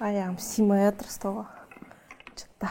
аяғым 0.00 0.38
сыймай 0.40 0.86
жатыр 0.88 1.08
столға 1.12 1.46
то 2.60 2.68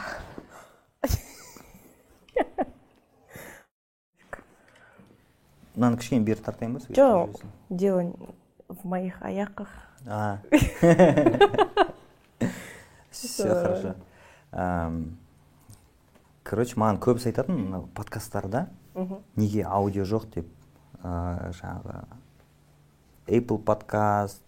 мынаны 5.76 5.96
кішкене 6.00 6.24
бері 6.26 6.42
тартайын 6.42 6.74
ба 6.74 6.80
жоқ 6.90 7.40
дело 7.70 8.12
в 8.68 8.84
моих 8.84 9.22
аяқах 9.22 9.70
а. 10.06 10.38
Все 13.10 13.48
хорошо. 13.48 13.94
Короче 16.42 16.78
маған 16.80 16.98
көбісі 16.98 17.30
айтатын 17.30 17.58
мынау 17.58 17.88
подкасттарда 17.94 18.68
неге 19.36 19.62
аудио 19.68 20.02
жоқ 20.08 20.24
деп 20.34 20.48
ә, 21.02 21.52
жаңағы 21.54 22.00
apple 23.28 23.58
подкаст 23.62 24.42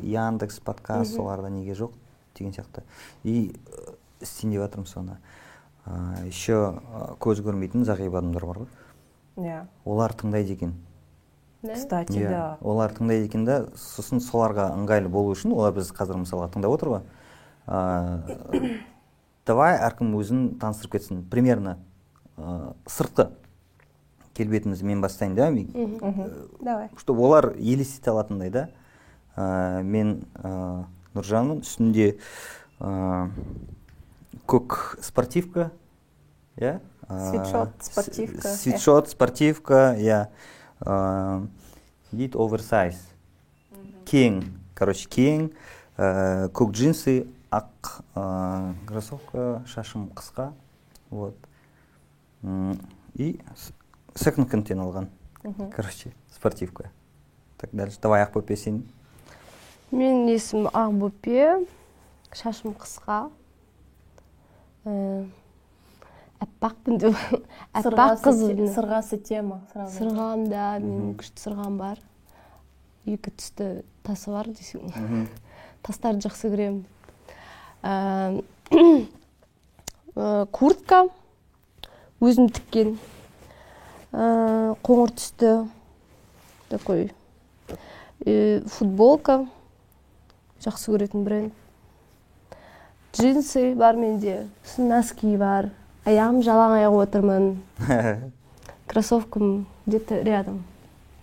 яндекс 0.00 0.60
подкаст 0.60 1.14
соларда 1.16 1.50
неге 1.50 1.74
жоқ? 1.76 1.92
Деген 2.38 2.52
сияқты. 2.52 2.82
И 3.24 3.52
ә, 3.52 3.94
істейін 4.20 4.54
деп 4.56 4.64
жатырмын 4.66 4.88
соны. 4.88 5.18
Ә, 5.86 6.26
еще 6.26 6.78
көз 7.22 7.42
көрмейтін 7.42 7.84
зағип 7.88 8.14
адамдар 8.14 8.46
бар 8.46 8.62
ғой. 8.64 8.72
Иә. 9.36 9.60
Олар 9.84 10.12
тыңдайды 10.12 10.56
екен. 10.56 10.74
Кстати 11.62 12.18
Иә, 12.18 12.28
да. 12.30 12.58
Олар 12.60 12.92
тыңдайды 12.92 13.28
екен 13.28 13.44
да. 13.46 13.66
Сосын 13.78 14.20
соларға 14.20 14.72
ыңғайлы 14.76 15.08
болу 15.08 15.32
үшін 15.34 15.54
олар 15.54 15.74
біз 15.76 15.92
қазір 15.94 16.18
мысалға 16.22 16.50
тыңдап 16.54 16.74
отыр 16.74 16.94
ғой. 16.96 17.04
Ә, 17.66 18.78
давай 19.46 19.78
әркім 19.78 20.14
өзін 20.18 20.42
таныстырып 20.58 20.98
кетсін. 20.98 21.22
Примерно 21.30 21.78
ә, 22.36 22.74
сыртқы 22.86 23.30
келбетімізді 24.34 24.86
мен 24.88 25.00
бастайын 25.00 25.34
да 25.36 25.50
мен- 25.50 25.98
давай. 26.60 26.88
чтобы 26.96 27.22
олар 27.22 27.52
елестете 27.56 28.10
алатындай 28.10 28.50
да. 28.50 28.68
Ә, 29.36 29.82
мен 29.82 30.24
ә, 30.34 30.84
нұржанмын 31.14 31.62
үстінде 31.62 32.16
ә, 32.80 33.28
көк 34.46 34.98
спортивка 35.02 35.70
иә? 36.56 36.80
Свитшот, 37.08 37.76
спортивка, 37.82 38.48
иә. 38.48 38.56
свитшот 38.56 39.10
спортивка 39.12 39.80
иә. 39.98 40.20
Ә, 40.80 41.46
дейді 42.12 42.38
оверсайз 42.40 42.98
кең 44.08 44.42
короче 44.74 45.08
кең. 45.08 45.50
Ә, 45.96 46.48
көк 46.50 46.72
джинсы 46.72 47.26
ақ 47.52 48.02
ә, 48.16 48.74
кроссовка 48.88 49.62
шашым 49.68 50.08
қысқа 50.16 50.52
вот. 51.10 51.36
И 53.14 53.40
секонд 54.14 54.50
хендтен 54.50 54.80
алған. 54.80 55.08
Короче 55.70 56.14
спортивка. 56.34 56.90
Так 57.58 57.70
дальше 57.72 57.98
давай 58.00 58.24
ақбөпе 58.24 58.56
сен. 58.56 58.82
Менің 59.92 60.32
есімім 60.32 60.70
ақбөпе 60.72 61.66
шашым 62.32 62.72
қысқа. 62.80 63.26
Э, 64.88 65.24
аппақпын 66.40 66.98
деп 67.02 67.18
аппақ 67.78 68.22
қыз 68.24 68.40
сырғасы 68.74 69.20
тема 69.20 69.60
сразу. 69.72 69.98
Сырғам 69.98 70.48
да 70.50 70.72
менің 70.80 71.14
күшті 71.20 71.44
сырғам 71.44 71.78
бар. 71.80 72.00
Екі 73.04 73.34
түсті 73.36 73.70
тасы 74.06 74.32
бар 74.32 74.48
десең. 74.48 75.28
Тастарды 75.86 76.24
жақсы 76.26 76.50
көремін. 76.52 76.82
Ә, 77.82 78.42
ә, 78.72 80.46
куртка. 80.56 81.04
Өзім 82.22 82.52
тіккен. 82.54 82.94
Қоңыр 84.12 85.10
түсті. 85.18 85.56
Такой. 86.70 87.10
Э, 88.24 88.62
футболка. 88.70 89.42
Жақсы 90.62 90.92
көретін 90.94 91.24
бренд. 91.26 91.52
Джинсы 93.12 93.74
бар 93.76 93.96
менде 93.96 94.46
сосын 94.64 94.88
носки 94.88 95.36
бар. 95.36 95.70
Аяғым 96.06 96.40
жалаң 96.42 96.78
аяқ 96.78 96.96
отырмын. 97.02 97.48
Кроссовкам 98.88 99.66
где 99.86 99.98
то 99.98 100.22
рядом 100.22 100.62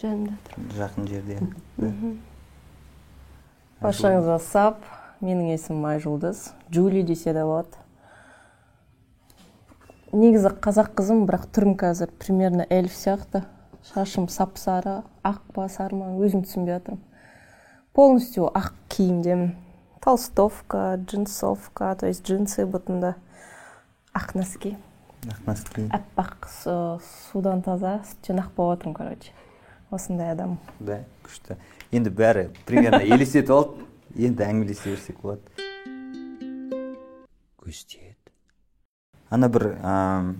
жанымда 0.02 0.38
тұр. 0.48 0.70
Жақын 0.78 1.10
жерде. 1.10 1.40
Баршаңызға 3.82 4.40
сап. 4.44 4.88
Менің 5.20 5.52
есімім 5.52 5.84
айжұлдыз 5.90 6.46
джули 6.72 7.02
десе 7.04 7.34
де 7.36 7.44
болады 7.44 7.76
негізі 10.16 10.54
қазақ 10.64 10.94
қызым 10.98 11.26
бірақ 11.28 11.50
түрім 11.54 11.76
қазір 11.78 12.10
примерно 12.18 12.66
эльф 12.70 12.96
сияқты. 12.96 13.44
Шашым 13.92 14.28
сап 14.30 14.58
сары 14.58 15.02
ақ 15.24 15.42
па 15.54 15.68
сары 15.70 15.96
ма 15.96 16.16
өзім 16.20 16.44
түсінбей 16.44 16.76
жатырмын 16.78 17.04
полностью 17.94 18.50
ақ 18.54 18.74
киімдемін 18.90 19.56
толстовка 20.02 20.96
джинсовка 20.98 21.96
то 22.00 22.08
есть 22.08 22.24
джинсы 22.26 22.66
бұтында 22.66 23.16
ақ 24.16 24.36
носки. 24.36 24.78
Носки. 25.46 25.90
Аппақ 25.92 26.48
су- 26.48 27.02
судан 27.32 27.62
таза 27.62 28.00
сүттен 28.08 28.40
ақ 28.40 28.54
болып 28.56 28.80
жатырмын 28.80 28.96
короче. 28.96 29.32
Осындай 29.92 30.32
адаммын 30.32 30.60
да 30.80 31.04
күшті. 31.26 31.58
Енді 31.92 32.10
бәрі 32.10 32.50
примерно 32.66 33.02
елестетіп 33.02 33.50
алды 33.52 33.86
енді 34.16 34.46
әңгімелесе 34.46 34.94
берсек 34.94 35.20
болады. 35.22 35.42
Көстет 37.60 38.16
ана 39.30 39.50
бір 39.50 39.76
ә, 39.84 40.36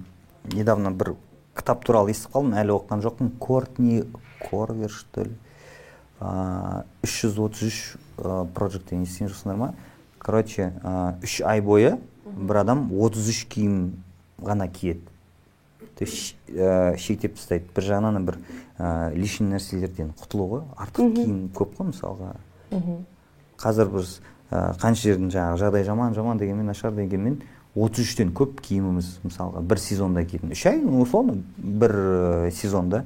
недавно 0.54 0.92
бір 0.92 1.16
кітап 1.58 1.84
туралы 1.86 2.14
естіп 2.14 2.32
қалдым 2.38 2.56
әлі 2.58 2.78
оқыған 2.78 3.04
жоқпын. 3.04 3.32
Кортни 3.40 4.04
корвер 4.50 4.90
что 4.90 5.24
ли? 5.28 5.36
Үш 6.20 7.16
жүз 7.24 7.40
отыз 7.46 7.68
үш 7.70 7.80
проджект 8.56 8.90
деген 8.92 9.06
жоқсыңдар 9.08 9.60
ма 9.60 9.74
короче 10.20 10.72
үш 11.24 11.40
ай 11.48 11.62
бойы 11.62 11.98
бір 12.26 12.62
адам 12.64 12.90
33 12.92 13.46
киім 13.50 13.78
ғана 14.42 14.68
киеді. 14.68 15.02
То 15.98 16.06
есть 16.06 16.36
шектеп 17.02 17.36
тастайды. 17.36 17.68
Бір 17.76 17.84
жағынан 17.84 18.26
бір 18.28 18.38
ә, 18.78 19.14
лишний 19.16 19.50
нәрселерден 19.52 20.14
құтылу 20.20 20.48
ғой 20.54 20.62
артық 20.80 21.16
киім 21.18 21.40
көп 21.56 21.74
қой 21.76 21.90
мысалға. 21.92 22.36
Қазір 23.60 23.92
біз 23.96 24.20
ә, 24.52 24.78
қанша 24.80 25.10
жердің 25.10 25.32
жаңағы 25.34 25.60
жағдай 25.64 25.88
жаман 25.88 26.16
жаман 26.16 26.40
дегенмен 26.40 26.72
нашар 26.72 26.96
дегенмен 26.96 27.42
33-тен 27.76 28.32
көп 28.36 28.62
киіміміз 28.64 29.20
мысалға 29.26 29.62
бір 29.62 29.82
сезонда 29.84 30.24
киетін. 30.24 30.54
Үш 30.56 30.66
ай 30.72 30.80
условно 30.80 31.42
бір 31.58 32.52
сезонда. 32.56 33.04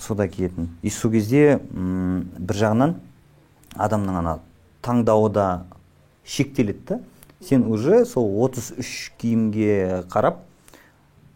Сода 0.00 0.28
киетін. 0.28 0.68
И 0.82 0.90
сол 0.90 1.10
кезде 1.10 1.60
м, 1.72 2.30
бір 2.38 2.56
жағынан 2.56 2.94
адамның 3.76 4.20
ана 4.20 4.38
таңдауы 4.82 5.30
да 5.32 5.64
шектеледі 6.24 6.86
да. 6.88 7.00
Сен 7.40 7.64
уже 7.72 8.04
сол 8.04 8.28
33 8.44 9.12
киімге 9.18 10.04
қарап 10.12 10.42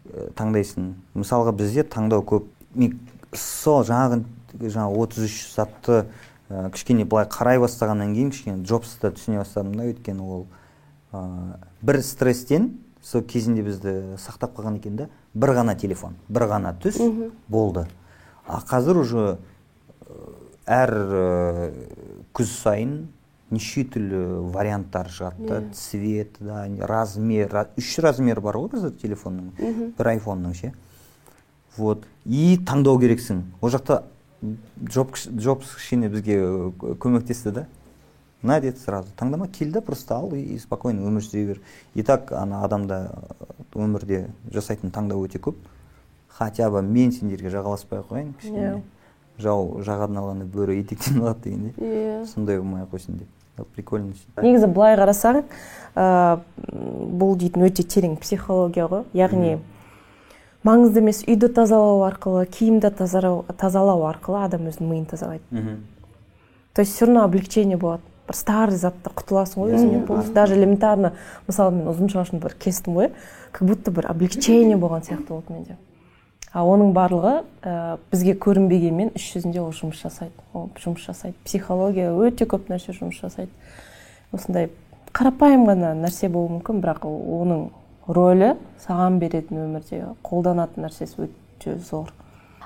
ә, 0.05 0.29
таңдайсың. 0.37 0.93
Мысалға 1.15 1.55
бізде 1.57 1.83
таңдау 1.83 2.23
көп. 2.25 2.47
Мен 2.75 2.99
сол 3.33 3.83
жаңағы 3.87 4.23
жаңағы 4.61 5.01
33 5.07 5.39
затты 5.55 6.05
ә, 6.49 6.69
кішкене 6.71 7.05
былай 7.05 7.27
қарай 7.31 7.59
бастағаннан 7.59 8.13
кейін 8.13 8.31
кішкене 8.31 8.63
джобсты 8.63 9.11
түсіне 9.15 9.41
бастадым 9.41 9.75
да 9.75 9.87
өйткені 9.89 10.21
ол 10.21 10.45
ә, 11.11 11.57
бір 11.81 12.01
стресстен 12.05 12.71
сол 13.03 13.23
кезінде 13.25 13.65
бізді 13.65 14.17
сақтап 14.21 14.55
қалған 14.57 14.79
екен 14.79 14.97
да 14.99 15.09
бір 15.33 15.55
ғана 15.59 15.75
телефон 15.77 16.15
бір 16.29 16.47
ғана 16.53 16.73
түс 16.81 16.99
болды. 17.47 17.87
А 18.47 18.61
қазір 18.61 19.01
уже 19.01 19.37
әр 20.65 20.91
ә, 20.93 21.71
күз 22.33 22.49
сайын 22.63 22.95
неше 23.53 23.83
түрлі 23.93 24.49
варианттар 24.55 25.09
шығады 25.13 25.47
да 25.47 25.61
цвет 25.77 26.39
да 26.39 26.65
размер 26.89 27.49
ра- 27.53 27.67
үш 27.77 27.97
размер 28.01 28.41
бар 28.41 28.57
ғой 28.57 28.71
қазір 28.73 28.95
телефонның. 29.01 29.51
Бір 29.97 30.11
айфонның 30.15 30.53
ше. 30.57 30.73
Вот. 31.77 32.05
И 32.25 32.57
таңдау 32.65 32.99
керексің. 32.99 33.43
Ол 33.61 33.69
жақта 33.69 34.03
джобс 34.83 35.27
кішкене 35.75 36.09
бізге 36.09 36.37
э, 36.39 36.71
көмектесті 36.99 37.51
да. 37.51 37.67
На 38.41 38.59
деді 38.61 38.79
сразу. 38.79 39.09
Таңдама 39.17 39.47
кел 39.47 39.71
да 39.71 39.81
просто 39.81 40.15
ал 40.15 40.33
и 40.33 40.57
спокойно 40.59 41.05
өмір 41.07 41.23
сүре 41.25 41.45
бер. 41.47 41.61
И 41.93 42.03
так 42.03 42.31
ана 42.31 42.63
адамда 42.65 43.11
э, 43.11 43.45
өмірде 43.75 44.27
жасайтын 44.53 44.91
таңдау 44.91 45.25
өте 45.27 45.39
көп. 45.39 45.55
Хотя 46.37 46.69
бы 46.69 46.81
мен 46.81 47.11
сендерге 47.11 47.49
жағаласпай 47.49 48.01
ақ 48.01 48.11
қояйын 48.11 48.33
кішкене. 48.39 48.81
Жау 49.39 49.81
жағадан 49.83 50.19
алғанда 50.21 50.45
бөрі 50.45 50.77
етектен 50.81 51.21
алады 51.21 51.49
дегендей 51.49 51.73
иә. 51.79 52.25
Сондай 52.27 52.59
болмай 52.59 52.83
ақ 52.83 52.93
қойсын 52.95 53.21
деп. 53.23 53.65
Прикольно 53.75 54.11
негізі 54.43 54.67
былай 54.67 54.97
қарасаң 54.99 55.43
ә, 55.95 56.39
бұл 56.67 57.37
дейтін 57.39 57.69
өте 57.69 57.87
терең 57.87 58.17
психология 58.19 58.87
ғой. 58.91 59.05
Яғни 59.15 59.57
маңызды 60.67 60.99
емес 60.99 61.23
үйді 61.23 61.47
тазалау 61.55 62.03
арқылы 62.03 62.45
киімді 62.51 62.91
тазарау, 62.91 63.45
тазалау 63.55 64.03
арқылы 64.09 64.43
адам 64.43 64.67
өзінің 64.67 64.91
миын 64.91 65.05
тазалайды. 65.07 65.43
Мхм 65.51 65.83
то 66.75 66.81
есть 66.81 66.93
все 66.93 67.05
равно 67.05 67.23
облегчение 67.23 67.77
болады. 67.77 68.03
Бір 68.27 68.35
старый 68.35 68.75
заттан 68.75 69.13
құтыласың 69.13 69.61
ғой 69.61 69.75
өзіңнен 69.77 70.05
полностью 70.07 70.33
даже 70.33 70.55
элементарно 70.57 71.11
мысалы 71.45 71.75
мен 71.75 71.91
ұзын 71.91 72.09
шашымды 72.09 72.41
бір 72.41 72.55
кестім 72.57 72.97
ғой 72.97 73.11
как 73.53 73.67
будто 73.69 73.91
бір 73.93 74.09
облегчение 74.09 74.75
болған 74.75 75.05
сияқты 75.05 75.29
болды 75.29 75.53
менде. 75.53 75.77
Оның 76.63 76.93
барлығы 76.95 77.33
ә, 77.65 77.97
бізге 78.11 78.35
көрінбегенмен 78.39 79.11
іс 79.17 79.25
жүзінде 79.33 79.59
ол 79.59 79.73
жұмыс 79.75 79.99
жасайды. 80.05 80.35
Ол 80.53 80.69
жұмыс 80.79 81.03
жасайды. 81.07 81.35
Психология 81.43 82.13
өте 82.15 82.47
көп 82.47 82.69
нәрсе 82.71 82.95
жұмыс 82.95 83.19
жасайды. 83.19 83.51
Осындай 84.31 84.69
қарапайым 85.15 85.65
ғана 85.67 85.93
нәрсе 85.99 86.29
болуы 86.31 86.57
мүмкін 86.57 86.79
бірақ 86.83 87.05
оның 87.09 87.67
рөлі 88.07 88.53
саған 88.85 89.19
беретін 89.19 89.65
өмірде 89.65 90.01
қолданатын 90.23 90.87
нәрсесі 90.87 91.27
өте 91.27 91.77
зор. 91.79 92.13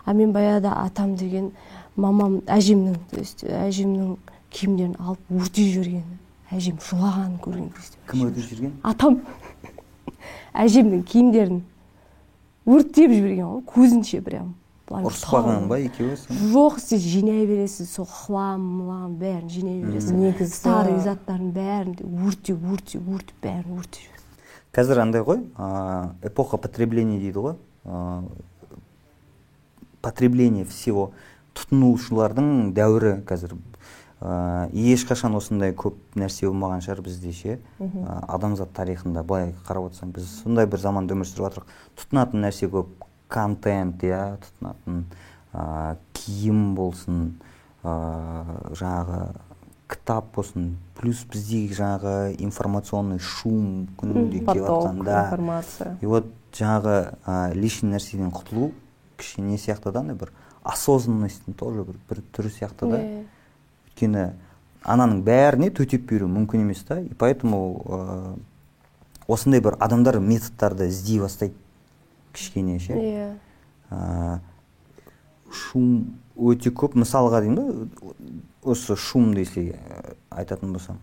А 0.06 0.14
мен 0.14 0.34
баяғыда 0.34 0.76
атам 0.86 1.16
деген 1.18 1.52
мамам 1.96 2.42
әжемнің 2.48 2.98
то 3.10 3.20
есть 3.20 3.44
әжемнің 3.44 4.18
киімдерін 4.54 4.96
алып 5.00 5.34
өртеп 5.34 5.74
жібергені 5.74 6.20
әжем 6.52 6.80
жылағанын 6.82 7.38
көрген 7.44 7.70
кезде. 7.76 8.00
Кім 8.10 8.24
өтіп 8.26 8.48
жүрген? 8.50 8.72
Атам. 8.84 9.20
Әжемнің 10.64 11.04
киімдерін 11.06 11.62
өртеп 12.70 13.12
жіберген 13.12 13.46
ғой 13.50 13.64
көзінше 13.74 14.22
прям. 14.26 14.54
Былай 14.90 15.06
ұрыспаған 15.06 15.68
ба 15.70 15.78
екеуі 15.84 16.16
жоқ 16.50 16.80
сіз 16.82 17.04
жинай 17.06 17.46
бересіз 17.46 17.92
сол 17.94 18.08
хлам 18.10 18.64
млам 18.80 19.18
бәрін 19.22 19.50
жинай 19.54 19.82
бересіз 19.84 20.16
негізі 20.18 20.56
старый 20.56 20.98
заттардың 21.04 21.52
бәрін 21.54 21.98
өртеп 22.26 22.64
өртеп 22.74 23.12
өртеп 23.14 23.44
бәрін 23.44 23.78
өртеп 23.78 24.02
жібереді. 24.02 24.26
Қазір 24.74 25.02
андай 25.04 25.22
ғой 25.26 25.44
ә, 25.58 26.10
эпоха 26.26 26.58
потребления 26.58 27.20
дейді 27.22 27.46
ғой. 27.46 27.56
Ә, 27.86 28.24
потребление 30.02 30.66
всего. 30.66 31.12
Тұтынушылардың 31.58 32.72
дәуірі 32.78 33.20
қазір 33.30 33.58
ә, 34.22 34.70
ешқашан 34.74 35.36
осындай 35.38 35.74
көп 35.74 35.98
нәрсе 36.20 36.48
болмаған 36.50 36.84
шығар 36.86 37.02
бізде 37.06 37.34
ше. 37.34 37.60
Ә, 37.80 38.18
адамзат 38.36 38.74
тарихында 38.76 39.24
былай 39.24 39.54
қарап 39.68 39.90
отырсаң 39.90 40.14
біз 40.16 40.28
сондай 40.44 40.68
бір 40.68 40.84
заманда 40.84 41.16
өмір 41.16 41.30
сүріп 41.30 41.46
жатырмық 41.48 41.78
тұтынатын 42.00 42.46
нәрсе 42.48 42.72
көп. 42.74 42.96
Контент 43.30 44.02
иә 44.02 44.40
тұтынатын 44.42 45.04
ә, 45.54 45.98
киім 46.18 46.74
болсын 46.74 47.20
ә, 47.84 47.94
жаңағы 48.74 49.20
кітап 49.90 50.32
болсын. 50.36 50.72
Плюс 50.98 51.22
біздегі 51.30 51.78
жаңағы 51.78 52.36
информационный 52.42 53.22
шум 53.22 53.88
күнде 54.02 54.42
келіп 54.42 54.66
жатқанда 54.66 55.24
информация. 55.28 55.98
И 56.02 56.10
вот 56.10 56.34
жаңағы 56.58 56.96
ә, 57.24 57.54
лишний 57.54 57.94
нәрседен 57.94 58.34
құтылу 58.34 58.72
кішкене 59.20 59.54
не 59.54 59.62
сияқты 59.62 59.94
да 59.94 60.02
андай 60.02 60.18
бір 60.18 60.34
осознанностьтың 60.64 61.56
тоже 61.60 61.86
бір, 61.86 62.00
бір 62.10 62.24
түрі 62.34 62.52
сияқты 62.56 62.90
да. 62.90 63.00
Иә. 63.00 63.24
Өйткені 64.00 64.34
ананың 64.84 65.24
бәріне 65.26 65.70
төтеп 65.76 66.08
беру 66.10 66.28
мүмкін 66.28 66.64
емес 66.64 66.84
та. 66.88 67.00
И 67.02 67.14
поэтому 67.18 67.84
ә, 67.86 68.38
осындай 69.28 69.62
бір 69.62 69.76
адамдар 69.80 70.20
методтарды 70.20 70.88
іздей 70.88 71.20
бастайды 71.20 71.54
кішкене 72.34 72.80
ше. 72.80 72.94
Иә. 72.94 73.36
Ә, 73.92 74.40
шум 75.52 76.16
өте 76.38 76.72
көп. 76.72 76.96
Мысалға 76.96 77.42
деймін 77.44 77.60
да 77.60 78.24
осы 78.64 78.96
шум 78.96 79.34
десе 79.34 79.76
ә, 79.76 80.16
айтатын 80.32 80.74
болсам. 80.74 81.00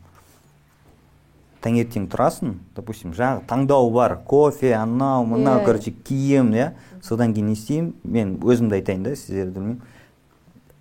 Таңертең 1.62 2.06
тұрасың 2.08 2.56
допустим 2.76 3.12
жаңағы 3.12 3.44
таңдау 3.48 3.90
бар 3.90 4.20
кофе 4.24 4.72
анау 4.74 5.26
мынау 5.26 5.60
Иә. 5.60 5.64
короче 5.64 5.90
киім 5.90 6.54
иә. 6.54 6.72
Содан 7.02 7.34
кейін 7.34 7.46
не 7.46 7.52
істеймін? 7.52 7.94
Мен 8.04 8.38
өзімді 8.40 8.80
айтайын 8.80 9.02
да 9.02 9.16
сіздерді 9.16 9.52
білмеймін. 9.52 9.82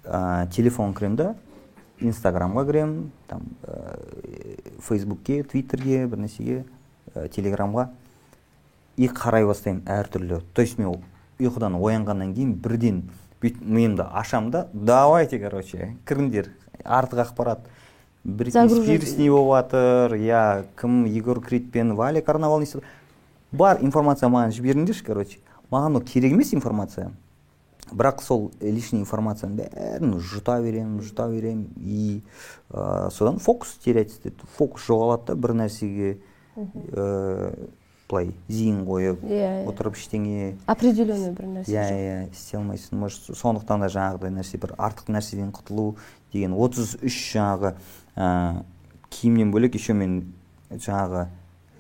Ә, 0.06 0.48
телефон 0.54 0.94
кіремін 0.94 1.16
да. 1.16 1.36
Инстаграмға 2.00 2.66
кіремін 2.68 3.12
там 3.28 3.46
ә, 3.64 4.60
фейсбукке 4.84 5.44
твиттерге 5.44 6.06
бір 6.08 6.26
нәрсеге 6.26 6.64
ә, 7.14 7.28
телеграмға. 7.30 7.90
И 8.98 9.08
қарай 9.12 9.46
бастаймын 9.46 9.84
әртүрлі. 9.88 10.42
То 10.54 10.62
есть 10.62 10.78
мен 10.80 11.02
ұйқыдан 11.40 11.76
оянғаннан 11.76 12.34
кейін 12.36 12.54
бірден 12.64 13.02
бүйтіп 13.42 13.64
миымды 13.64 14.06
ашамын 14.08 14.52
да 14.52 14.68
давайте 14.74 15.40
короче 15.40 15.96
кіріңдер. 16.08 16.52
Артық 16.86 17.26
ақпарат 17.26 17.66
Бритни. 18.26 18.70
Спирс 18.70 19.18
не 19.18 19.30
болып 19.30 19.70
жатыр 19.70 20.16
иә 20.18 20.66
кім 20.80 21.04
егор 21.06 21.42
крид 21.46 21.72
пен 21.72 21.94
валя 21.96 22.22
карнавал 22.22 22.60
не 22.60 22.68
бар 23.52 23.78
информация 23.82 24.30
маған 24.30 24.50
жіберіңдерші 24.56 25.06
короче. 25.06 25.38
Маған 25.70 25.98
ол 25.98 26.02
керек 26.02 26.34
емес 26.34 26.54
информация. 26.54 27.12
Бірақ 27.92 28.22
сол 28.26 28.52
лишний 28.62 29.02
информацияның 29.04 29.58
бәрін 29.62 30.14
жұта 30.20 30.58
беремін 30.64 31.02
жұта 31.06 31.28
беремін. 31.30 31.68
И 31.78 32.22
ә, 32.72 33.10
содан 33.12 33.38
фокус 33.40 33.76
теряется 33.84 34.32
фокус 34.58 34.88
жоғалады 34.88 35.28
да 35.34 35.36
бір 35.36 35.54
нәрсеге 35.62 36.18
ә, 36.58 37.70
былай 38.10 38.32
зейін 38.48 38.84
қойып 38.86 39.24
Иә, 39.26 39.64
иә. 39.64 39.68
отырып 39.70 39.96
ештеңе 39.98 40.56
определенный 40.70 41.32
бір 41.34 41.48
нәрсе 41.56 41.74
иә 41.74 41.86
иә 41.90 42.18
істей 42.32 42.60
алмайсың. 42.60 43.00
Может 43.02 43.32
сондықтан 43.38 43.82
да 43.82 43.90
жаңағыдай 43.90 44.34
нәрсе 44.36 44.60
бір 44.62 44.76
артық 44.78 45.10
нәрседен 45.16 45.50
құтылу 45.56 45.96
деген 46.34 46.54
33 46.54 47.02
жаңағы 47.34 47.74
ә, 48.16 48.64
киімнен 49.10 49.52
бөлек 49.54 49.74
еще 49.76 49.94
мен 49.98 50.34
жаңағы 50.70 51.28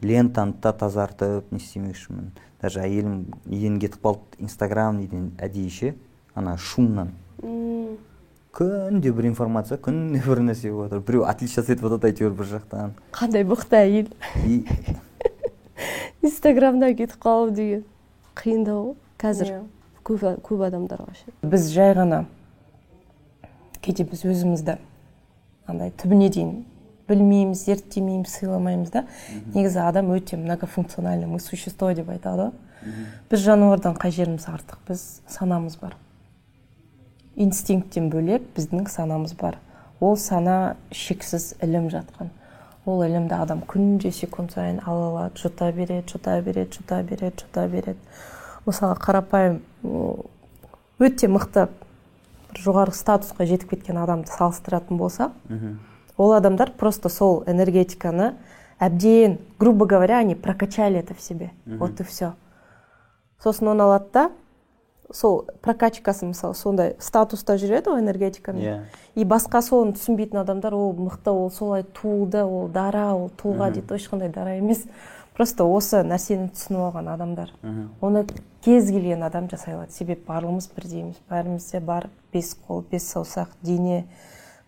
лентаны 0.01 0.54
да 0.62 0.74
тазартып 0.74 1.51
не 1.51 1.58
істемекшімін. 1.62 2.31
Даже 2.66 2.82
әйелім 2.82 3.22
неден 3.46 3.78
кетіп 3.80 4.02
қалды 4.04 4.42
инстаграм 4.42 4.98
неден 5.00 5.32
әдейі 5.38 5.70
ше 5.72 5.94
ана 6.36 6.58
шумнан. 6.58 7.12
М, 7.44 7.96
күнде 8.56 9.12
бір 9.14 9.30
информация 9.30 9.78
күнде 9.78 10.22
бір 10.26 10.42
нәрсе 10.50 10.72
болып 10.74 10.90
жатыр 10.92 11.06
біреу 11.08 11.26
отлично 11.30 11.62
жасап 11.64 11.84
жатады 11.86 12.10
әйтеуір 12.12 12.34
бір 12.40 12.50
жақтан. 12.56 12.94
Қандай 13.16 13.46
мықты 13.48 13.78
әйел? 13.84 14.10
И 14.46 14.64
инстаграмда 16.26 16.94
кетіп 16.98 17.20
қалу 17.22 17.52
деген 17.54 17.84
қиындау 18.36 18.94
ғой 18.94 18.96
қазір 19.22 19.52
Иә. 19.52 19.60
көп, 20.06 20.24
көп 20.46 20.64
адамдарға 20.68 21.14
ше. 21.16 21.34
Біз 21.44 21.70
жай 21.74 21.94
ғана 21.98 22.24
кейде 23.86 24.04
біз 24.10 24.24
өзімізді 24.26 24.78
андай 25.70 25.92
түбіне 26.02 26.30
дейін 26.34 26.56
білмейміз 27.10 27.66
зерттемейміз 27.66 28.38
сыйламаймыз 28.40 28.92
да. 28.94 29.06
Негізі 29.54 29.84
адам 29.86 30.12
өте 30.16 30.38
многофункциональный 30.38 31.28
мы 31.30 31.40
существо 31.40 31.92
деп 31.94 32.10
айтады 32.10 32.50
ғой. 32.50 32.54
Біз 33.30 33.46
жануардан 33.46 33.96
қай 33.98 34.12
жеріміз 34.13 34.48
артық? 34.50 34.80
Біз 34.88 35.22
санамыз 35.28 35.78
бар. 35.81 35.96
Инстинкттен 37.36 38.10
бөлек 38.13 38.46
біздің 38.56 38.88
санамыз 38.90 39.34
бар. 39.38 39.57
Ол 40.00 40.18
сана 40.18 40.75
шексіз 40.92 41.56
ілім 41.62 41.90
жатқан. 41.94 42.30
Ол 42.86 43.02
ілімді 43.06 43.34
адам 43.38 43.63
күнде 43.66 44.12
секунд 44.12 44.54
сайын 44.54 44.81
ала 44.86 45.10
алады. 45.10 45.42
Жұта 45.42 45.72
береді 45.74 46.13
жұта 46.13 46.42
береді 46.46 46.78
жұта 46.78 47.01
береді 47.04 47.46
жұта 47.46 47.68
береді. 47.68 48.00
Мысалы 48.66 48.98
қарапайым 49.01 49.62
өте 51.00 51.28
мықты 51.28 51.68
бір 51.69 52.62
жоғары 52.62 52.94
статусқа 52.96 53.48
жетіп 53.50 53.74
кеткен 53.74 53.98
адамды 54.00 54.31
салыстыратын 54.31 54.98
болсақ 54.98 55.34
ол 56.18 56.34
адамдар 56.34 56.72
просто 56.72 57.10
сол 57.10 57.44
энергетиканы 57.46 58.36
әбден 58.80 59.40
грубо 59.60 59.86
говоря 59.86 60.18
они 60.20 60.36
прокачали 60.36 61.00
это 61.00 61.13
в 61.13 61.22
себе. 61.22 61.51
Вот 61.66 62.00
и 62.00 62.04
все 62.04 62.34
сосын 63.46 63.68
оны 63.70 63.82
алады 63.82 64.10
да 64.13 64.32
сол 65.13 65.46
прокачкасы 65.62 66.25
мысалы 66.25 66.56
сондай 66.56 66.96
статуста 67.00 67.58
жүреді 67.62 67.94
ғой 67.94 68.01
энергетикамен. 68.01 68.62
Иә. 68.62 68.80
и 69.16 69.24
басқа 69.24 69.62
соны 69.62 69.94
түсінбейтін 69.94 70.42
адамдар 70.42 70.74
ол 70.74 70.94
мықты 70.94 71.30
ол 71.30 71.51
солай 71.51 71.84
туылды 71.84 72.44
ол 72.44 72.68
дара 72.68 73.13
ол 73.13 73.30
тұлға 73.30 73.72
дейді 73.72 74.00
ешқандай 74.00 74.30
дара 74.34 74.58
емес. 74.58 74.86
Просто 75.36 75.66
осы 75.68 76.00
нәрсені 76.01 76.50
түсініп 76.56 76.88
алған 76.88 77.12
адамдар. 77.13 77.51
Оны 78.01 78.25
кез 78.63 78.89
келген 78.89 79.24
адам 79.24 79.50
жасай 79.51 79.75
алады. 79.75 79.92
Себебі 79.92 80.24
барлығымыз 80.28 80.70
бірдейміз. 80.74 81.20
Бәрімізде 81.30 81.82
бар 81.84 82.10
бес 82.34 82.56
қол 82.68 82.86
бес 82.89 83.04
саусақ 83.13 83.51
дене 83.62 84.06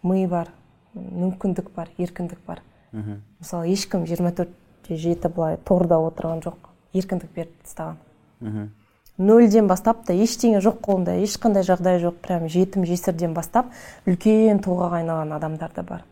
ми 0.04 0.28
бар. 0.28 0.50
Мүмкіндік 0.98 1.72
бар 1.76 1.92
еркіндік 1.98 2.40
бар. 2.48 2.62
Мысалы 2.92 3.70
ешкім 3.72 4.06
24 4.08 4.50
жеті 4.90 5.30
былай 5.30 5.58
торда 5.66 6.00
отырған 6.02 6.44
жоқ 6.46 6.70
еркіндік 6.98 7.32
беріп 7.36 7.56
тастаған. 7.64 8.70
Нөлден 9.18 9.66
бастап 9.68 10.04
та 10.06 10.14
ештеңе 10.14 10.60
жоқ 10.62 10.78
қолында 10.86 11.16
ешқандай 11.24 11.66
жағдай 11.66 11.98
жоқ 12.04 12.20
прям 12.22 12.46
жетім 12.54 12.86
жесірден 12.86 13.34
бастап 13.34 13.72
үлкен 14.06 14.62
тұлғаға 14.62 15.02
айналған 15.02 15.34
адамдар 15.40 15.74
да 15.74 15.84
бар. 15.84 16.04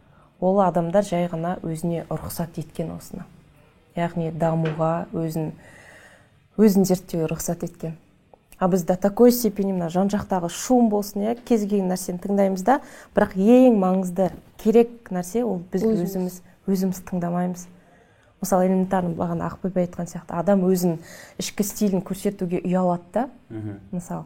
Ол 0.41 0.59
адамдар 0.65 1.05
жай 1.05 1.27
ғана 1.29 1.59
өзіне 1.61 2.07
рұқсат 2.09 2.57
еткен 2.57 2.95
осыны. 2.95 3.27
Яғни 3.95 4.31
дамуға 4.33 5.05
өзін 5.13 5.53
өзін 6.57 6.89
зерттеуге 6.89 7.29
рұқсат 7.29 7.63
еткен. 7.67 7.93
А 8.57 8.67
біз 8.67 8.83
до 8.83 8.95
такой 8.95 9.31
степени 9.31 9.73
мына 9.73 9.89
жан 9.89 10.09
жақтағы 10.09 10.49
шум 10.49 10.89
болсын 10.89 11.27
иә 11.27 11.35
кез 11.43 11.65
келген 11.67 11.91
нәрсені 11.91 12.21
тыңдаймыз 12.23 12.63
да 12.63 12.79
бірақ 13.15 13.35
ең 13.35 13.75
маңызды 13.81 14.29
керек 14.61 15.11
нәрсе 15.11 15.43
ол 15.43 15.61
біз 15.71 15.83
Өзіміз. 15.83 16.03
өзіміз 16.09 16.41
өзіміз 16.67 17.01
тыңдамаймыз. 17.09 17.65
Мысалы 18.41 18.67
элементарно 18.67 19.15
бағана 19.15 19.49
ақбөпе 19.49 19.85
айтқан 19.85 20.09
сияқты 20.11 20.35
адам 20.37 20.65
өзін 20.67 20.99
ішкі 21.41 21.63
стилін 21.63 22.03
көрсетуге 22.05 22.61
ұялады 22.61 23.03
да. 23.13 23.27
Мысалы 23.91 24.25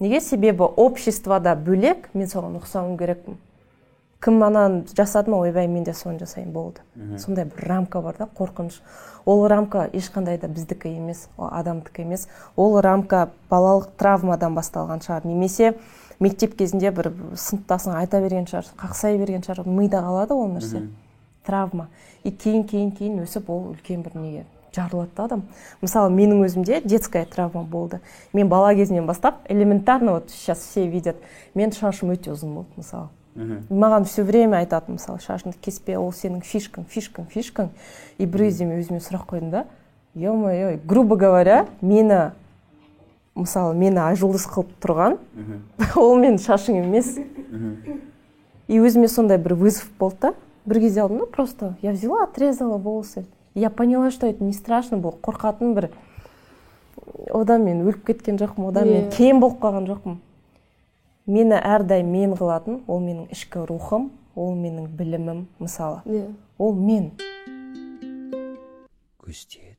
неге 0.00 0.20
себебі 0.20 0.64
обществода 0.76 1.54
бөлек 1.56 2.08
мен 2.14 2.28
соған 2.30 2.56
ұқсауым 2.60 2.96
керекпін 2.98 3.36
кім 4.20 4.42
ананы 4.44 4.84
жасады 4.96 5.30
ма? 5.32 5.38
Ойбай 5.40 5.66
мен 5.66 5.84
де 5.84 5.94
соны 5.96 6.18
жасаймын 6.20 6.52
болды. 6.52 6.80
Сондай 7.18 7.46
бір 7.48 7.64
рамка 7.68 8.00
бар 8.04 8.16
да 8.18 8.28
қорқыныш. 8.36 8.80
Ол 9.24 9.46
рамка 9.48 9.88
ешқандай 9.92 10.38
да 10.40 10.48
біздікі 10.48 10.92
емес 10.96 11.28
ол 11.38 11.48
адамдікі 11.52 12.02
емес. 12.02 12.28
Ол 12.56 12.80
рамка 12.80 13.30
балалық 13.50 13.88
травмадан 13.96 14.54
басталған 14.54 15.00
шығар. 15.00 15.24
Немесе 15.24 15.74
мектеп 16.20 16.56
кезінде 16.58 16.90
бір 16.94 17.10
сыныптасың 17.34 17.96
айта 17.96 18.20
берген 18.20 18.46
шығар 18.50 18.68
қақсай 18.80 19.18
берген 19.18 19.44
шығар 19.46 19.66
мида 19.66 20.02
қалады 20.04 20.36
ол 20.36 20.48
нәрсе. 20.54 20.86
Травма. 21.46 21.88
И 22.24 22.30
кейін 22.30 22.66
кейін 22.68 22.90
кейін 22.92 23.22
өсіп 23.24 23.48
ол 23.50 23.70
үлкен 23.72 24.02
бір 24.04 24.18
неге 24.20 24.44
жарылады 24.76 25.10
да 25.16 25.24
адам. 25.24 25.46
Мысалы 25.80 26.12
менің 26.14 26.44
өзімде 26.46 26.82
детская 26.84 27.24
травма 27.24 27.62
болды. 27.62 28.00
Мен 28.32 28.48
бала 28.48 28.74
кезімнен 28.74 29.06
бастап 29.06 29.40
элементарно 29.48 30.12
вот 30.12 30.30
сейчас 30.30 30.58
все 30.58 30.86
видят 30.86 31.16
мен 31.54 31.72
шашым 31.72 32.12
өте 32.12 32.34
ұзын 32.34 32.54
болды 32.54 32.76
мысалы. 32.76 33.08
Маған 33.70 34.04
все 34.04 34.22
время 34.26 34.58
айтатын 34.58 34.98
мысалы 34.98 35.20
шашыңды 35.22 35.56
кеспе 35.62 35.96
ол 35.96 36.10
сенің 36.12 36.42
фишкаң 36.44 36.84
фишкаң 36.90 37.28
фишкаң 37.30 37.68
и 38.18 38.26
бір 38.26 38.48
кезде 38.48 38.66
мен 38.66 38.82
өзіме 38.82 38.98
сұрақ 39.00 39.28
қойдым 39.30 39.50
да 39.50 39.66
е 40.14 40.32
мое 40.32 40.80
грубо 40.84 41.16
говоря 41.16 41.66
мені 41.80 42.32
мысалы 43.42 43.74
мені 43.78 44.00
айжұлдыз 44.02 44.46
қылып 44.50 44.70
тұрған. 44.82 45.18
Ол 46.00 46.18
менің 46.20 46.38
шашың 46.42 46.82
емес. 46.84 47.16
И 48.70 48.78
өзіме 48.78 49.08
сондай 49.08 49.40
бір 49.42 49.56
вызов 49.58 49.90
болды 49.98 50.28
да. 50.28 50.34
Бір 50.64 50.80
кезде 50.84 51.02
алдым 51.02 51.24
да 51.24 51.26
просто 51.26 51.74
я 51.82 51.92
взяла 51.92 52.24
отрезала 52.24 52.76
волосы. 52.76 53.24
Я 53.54 53.70
поняла 53.70 54.10
что 54.10 54.26
это 54.26 54.44
не 54.44 54.52
страшно 54.52 54.98
бұл 54.98 55.16
қорқатын 55.20 55.74
бір 55.74 55.88
одан 57.34 57.64
мен 57.64 57.82
өліп 57.82 58.04
кеткен 58.06 58.38
жоқпын 58.38 58.68
одан 58.68 58.88
мен 58.88 59.10
кем 59.10 59.40
болып 59.40 59.58
қалған 59.62 59.88
жоқпын. 59.90 60.20
Мені 61.26 61.58
әрдайым 61.58 62.12
мен 62.12 62.36
қылатын 62.38 62.82
ол 62.86 63.00
менің 63.02 63.30
ішкі 63.34 63.64
рухым 63.66 64.10
ол 64.34 64.54
менің 64.54 64.86
білімім 64.96 65.46
мысалы. 65.58 66.02
Иә 66.06 66.28
ол 66.58 66.74
мен. 66.74 67.10
Көз 69.20 69.44
тиеді 69.50 69.76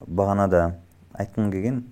бағанада 0.00 0.76
айтқым 1.16 1.50
келген 1.52 1.84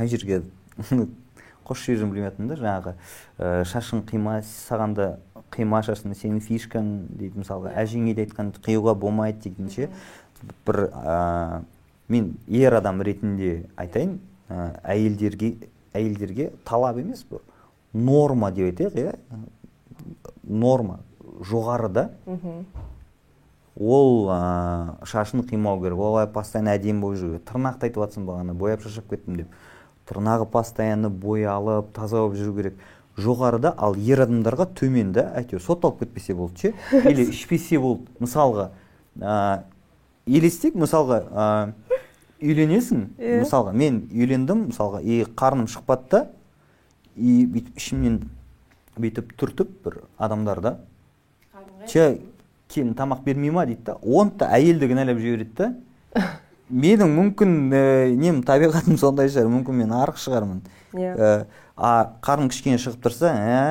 қай 0.00 0.08
жерге 0.08 0.42
қос 1.68 1.84
жерін 1.84 2.10
білмей 2.10 2.30
жатырмын 2.30 2.48
да 2.50 2.56
жаңағы 2.58 2.92
ә, 3.36 3.64
шашың 3.68 4.00
қима 4.08 4.38
саған 4.46 4.94
да 4.96 5.08
қима 5.52 5.82
шашың 5.84 6.14
сенің 6.16 6.40
фишкаң 6.46 6.88
дейді 7.20 7.42
мысалға 7.42 7.74
әжеңе 7.82 8.14
де 8.16 8.24
айтқан 8.24 8.54
қиюға 8.64 8.96
болмайды 8.98 9.50
деген 9.50 9.68
ше. 9.70 9.90
Бір 10.66 10.88
ә, 10.88 11.62
мен 12.08 12.32
ер 12.48 12.78
адам 12.80 13.02
ретінде 13.04 13.66
айтайын 13.76 14.16
ә, 14.48 14.72
әйелдерге 14.96 15.52
әйелдерге 15.92 16.50
талап 16.64 16.98
емес 16.98 17.26
бұл. 17.28 17.44
Норма 17.92 18.50
деп 18.56 18.72
айтайық 18.72 18.96
иә. 19.04 19.14
Норма. 20.42 21.00
Жоғарыда 21.44 22.10
ол 23.76 24.28
ә, 24.32 25.06
шашын 25.06 25.44
қимау 25.46 25.82
керек. 25.82 25.98
Олай 25.98 26.26
постоянно 26.26 26.74
әдемі 26.74 27.00
болып 27.04 27.20
жүру 27.20 27.36
керек. 27.36 27.50
Тырнақты 27.50 27.88
айтып 27.88 28.02
жатсың 28.04 28.26
бағана 28.28 28.54
бояп 28.54 28.82
шаршап 28.82 29.08
кеттім 29.10 29.42
деп. 29.42 29.60
Тырнағы 30.10 30.48
постоянно 30.50 31.10
боялып 31.10 31.94
таза 31.94 32.24
болып 32.24 32.38
жүру 32.40 32.56
керек. 32.58 32.80
Жоғарыда 33.20 33.74
ал 33.78 33.96
ер 33.96 34.24
адамдарға 34.26 34.66
төмен 34.78 35.12
да 35.14 35.30
әйтеуір 35.38 35.62
сотталып 35.62 36.02
кетпесе 36.04 36.34
болды 36.34 36.66
ше? 36.68 36.74
Или 37.10 37.28
ішпесе 37.30 37.78
болды. 37.78 38.10
Мысалға 38.20 38.70
ә, 39.20 39.62
елестейік 40.26 40.78
мысалға 40.80 41.22
ә, 41.30 41.48
үйленесің 42.40 43.06
мысалға 43.42 43.72
мен 43.76 44.04
үйлендім 44.10 44.68
мысалға 44.70 45.02
и 45.04 45.22
қарным 45.36 45.68
шықпады 45.70 46.10
да 46.10 46.20
и 47.16 47.44
бүйтіп 47.44 47.80
ішімнен 47.80 48.20
бүйтіп 49.00 49.34
түртіп 49.40 49.74
бір 49.84 49.98
адамдар 50.18 50.62
да 50.64 50.76
че 51.88 52.20
келін 52.70 52.94
тамақ 52.94 53.24
бермей 53.24 53.50
ма? 53.50 53.66
дейді 53.66 53.82
да. 53.84 53.98
Оны 54.02 54.32
да 54.38 54.50
әйелді 54.54 54.88
кінәлап 54.88 55.20
жібереді 55.20 55.50
да. 55.58 55.74
менің 56.70 57.14
мүмкін 57.18 57.54
ә, 57.74 57.84
нем 58.16 58.42
табиғатым 58.46 58.98
сондай 59.00 59.30
шығар 59.30 59.50
мүмкін 59.52 59.80
мен 59.82 59.94
арық 59.94 60.18
шығармын. 60.22 60.64
Иә. 60.94 61.12
Ә, 61.14 61.30
а 61.76 61.92
қарның 62.24 62.50
кішкене 62.52 62.80
шығып 62.82 63.04
тұрса 63.04 63.30
ә 63.30 63.62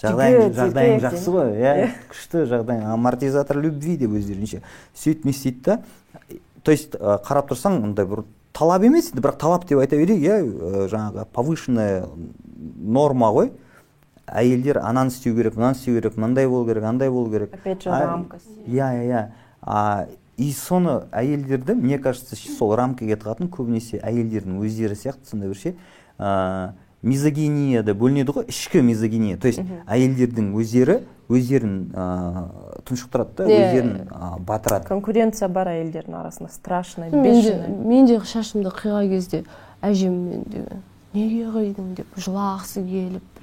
жағдайың 0.00 0.52
жағдайың 0.56 1.00
жақсы 1.04 1.34
ғой 1.34 1.54
иә 1.60 1.88
күшті 2.10 2.44
жағдайың. 2.50 2.84
Амортизатор 2.94 3.60
любви 3.60 3.96
деп 4.00 4.14
өздерінше 4.16 4.62
сөйтіп 4.96 5.24
не 5.28 5.34
істейді 5.34 5.62
да 5.64 5.80
то 6.62 6.72
есть 6.72 6.94
ә, 6.96 7.18
қарап 7.24 7.50
тұрсаң 7.50 7.82
андай 7.84 8.06
бір 8.08 8.24
талап 8.56 8.84
емес 8.84 9.10
енді 9.12 9.24
бірақ 9.24 9.40
талап 9.40 9.66
деп 9.68 9.80
айта 9.80 9.96
берейік 10.00 10.24
иә 10.24 10.38
ә, 10.40 10.86
жаңағы 10.92 11.26
повышенная 11.32 12.06
норма 12.80 13.30
ғой. 13.32 13.52
Әйелдер 14.30 14.78
ананы 14.78 15.10
істеу 15.10 15.34
керек 15.34 15.56
мынаны 15.56 15.74
істеу 15.74 15.96
керек 15.96 16.16
мынандай 16.16 16.46
болу 16.48 16.66
керек 16.68 16.84
андай 16.84 17.10
болу 17.10 17.30
керек. 17.32 17.54
Опять 17.54 17.82
же, 17.82 17.90
А, 17.90 18.06
рамка 18.06 18.38
иә 18.66 18.90
иә 18.94 19.06
иә. 19.08 19.22
А 19.62 20.06
и 20.40 20.52
соны 20.56 21.02
әйелдерді 21.12 21.74
мне 21.76 21.98
кажется 22.00 22.36
сол 22.36 22.72
рамкаға 22.78 23.18
тығатын 23.20 23.50
көбінесе 23.52 24.00
әйелдердің 24.00 24.62
өздері 24.64 24.96
сияқты 24.96 25.28
сондай 25.28 25.50
бір 25.52 25.58
ше 25.60 25.72
ә, 26.16 26.72
мизогинияда 27.04 27.92
бөлінеді 27.96 28.34
ғой 28.38 28.48
ішкі 28.48 28.80
мизогиния. 28.84 29.36
То 29.36 29.52
есть 29.52 29.60
әйелдердің 29.84 30.52
өздері 30.56 31.00
өздерін 31.28 31.74
ә, 31.92 32.06
тұншықтырады 32.88 33.36
да 33.36 33.48
өздерін 33.48 33.92
ә, 34.08 34.30
батырады. 34.48 34.88
Конкуренция 34.88 35.48
бар 35.52 35.74
әйелдердің 35.74 36.16
арасында 36.22 36.52
страшно 36.52 37.10
мен 37.10 37.22
де, 37.22 37.34
бешеный 37.36 37.76
мен 37.76 38.08
де 38.08 38.16
шашымды 38.20 38.72
қиған 38.80 39.12
кезде 39.12 39.44
әжем 39.84 40.16
менде 40.24 40.64
неге 41.12 41.50
қидың? 41.52 41.94
деп 42.00 42.16
жылағысы 42.16 42.84
келіп. 42.86 43.36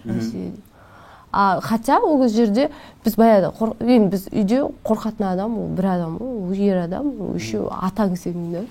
А 1.38 1.60
хотя 1.62 2.00
ол 2.02 2.24
жерде 2.34 2.70
біз 3.06 3.14
баяғыда 3.20 3.52
енді 3.86 4.10
біз 4.16 4.24
үйде 4.32 4.64
қорқатын 4.88 5.28
адам 5.36 5.58
ол 5.62 5.68
бір 5.78 5.86
адам 5.92 6.16
ғой 6.18 6.32
ол 6.48 6.54
ер 6.58 6.80
адам 6.88 7.12
ол 7.22 7.36
еще 7.38 7.62
атаң 7.70 8.16
сенің 8.18 8.48
да? 8.56 8.64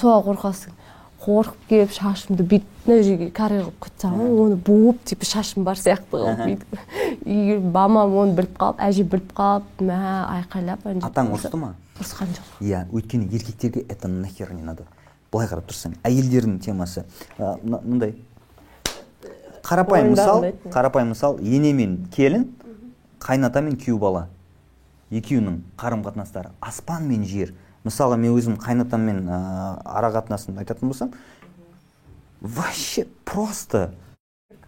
Соған 0.00 0.26
қорқасың. 0.26 0.74
Қорқып 1.22 1.62
келіп 1.70 1.94
шашымды 1.94 2.42
бүйтіп 2.46 2.88
мына 2.88 3.02
жерге 3.06 3.30
каре 3.34 3.60
қылып 3.62 3.78
қойсам 3.86 4.18
оны 4.18 4.56
буып 4.66 5.00
типа 5.04 5.26
шашым 5.30 5.64
бар 5.66 5.78
сияқты 5.78 6.10
қылып 6.10 6.42
бүйтіп. 6.42 6.78
И 7.26 7.56
мамам 7.58 8.14
оны 8.18 8.34
біліп 8.38 8.58
қалып 8.58 8.82
әже 8.82 9.04
біліп 9.06 9.32
қалып 9.38 9.82
мә 9.82 9.98
айқайлап 10.38 10.86
атаң 11.06 11.32
ұрысты 11.34 11.58
ма? 11.58 11.74
Ұрысқан 11.98 12.34
жоқ. 12.34 12.52
Иә 12.62 12.84
өйткені 12.94 13.30
еркектерге 13.34 13.84
это 13.88 14.08
нахер 14.08 14.52
не 14.54 14.62
надо? 14.62 14.86
Былай 15.32 15.46
қарап 15.50 15.66
тұрсаң 15.68 15.98
әйелдердің 16.08 16.58
темасы 16.64 17.02
мына- 17.38 17.82
мындай 17.84 18.14
қарапайым 19.62 20.10
мысал 20.12 20.44
қарапайым 20.72 21.14
мысал 21.14 21.38
ене 21.40 21.72
мен 21.72 22.06
келін 22.14 22.48
қайната 23.20 23.60
мен 23.62 23.76
күйеу 23.76 23.98
бала. 23.98 24.28
Екеуінің 25.10 25.62
қарым 25.78 26.02
қатынастары 26.04 26.50
аспан 26.60 27.06
мен 27.08 27.24
жер. 27.24 27.54
Мысалы 27.84 28.16
мен 28.16 28.34
өзім 28.36 28.58
қайнатаммен 28.60 29.24
ә, 29.28 29.80
ара 29.84 30.10
қатынасымды 30.12 30.60
айтатын 30.60 30.88
болсам 30.88 31.12
вообще 32.40 33.06
просто. 33.24 33.92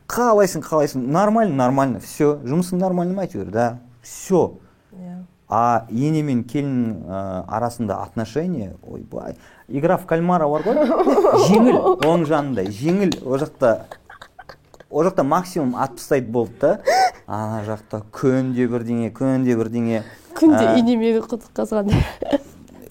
Қалайсың 0.09 0.65
қалайсың 0.65 1.07
нормально 1.07 1.55
нормально 1.55 2.01
все 2.01 2.39
жұмысың 2.43 2.81
нормально 2.81 3.15
ма 3.15 3.27
әйтеуір 3.29 3.51
да? 3.51 3.79
Все 4.03 4.53
Иә. 4.93 5.23
а 5.49 5.87
ене 5.91 6.23
мен 6.23 6.43
келіннің 6.43 7.05
ә, 7.07 7.45
арасында 7.47 8.03
отношения? 8.03 8.75
Ойбай 8.83 9.37
игра 9.69 9.97
в 9.97 10.07
кальмара 10.07 10.49
бар 10.49 10.63
ғой. 10.67 10.81
Жеңіл 11.49 11.79
оның 12.01 12.27
жанында 12.27 12.65
жеңіл 12.75 13.15
ол 13.25 13.39
жақта 13.39 13.85
ол 14.91 15.05
жақта 15.07 15.23
максимум 15.23 15.77
атып 15.79 15.99
тастайды 16.03 16.31
болды 16.31 16.61
да 16.61 16.81
ана 17.27 17.63
жақта 17.67 18.03
күнде 18.11 18.67
бірдеңе 18.69 19.13
күнде 19.15 19.57
бірдеңе. 19.57 20.03
Күнде 20.35 20.79
инемен 20.81 21.23
құдық 21.23 21.53
қазғандай 21.55 22.03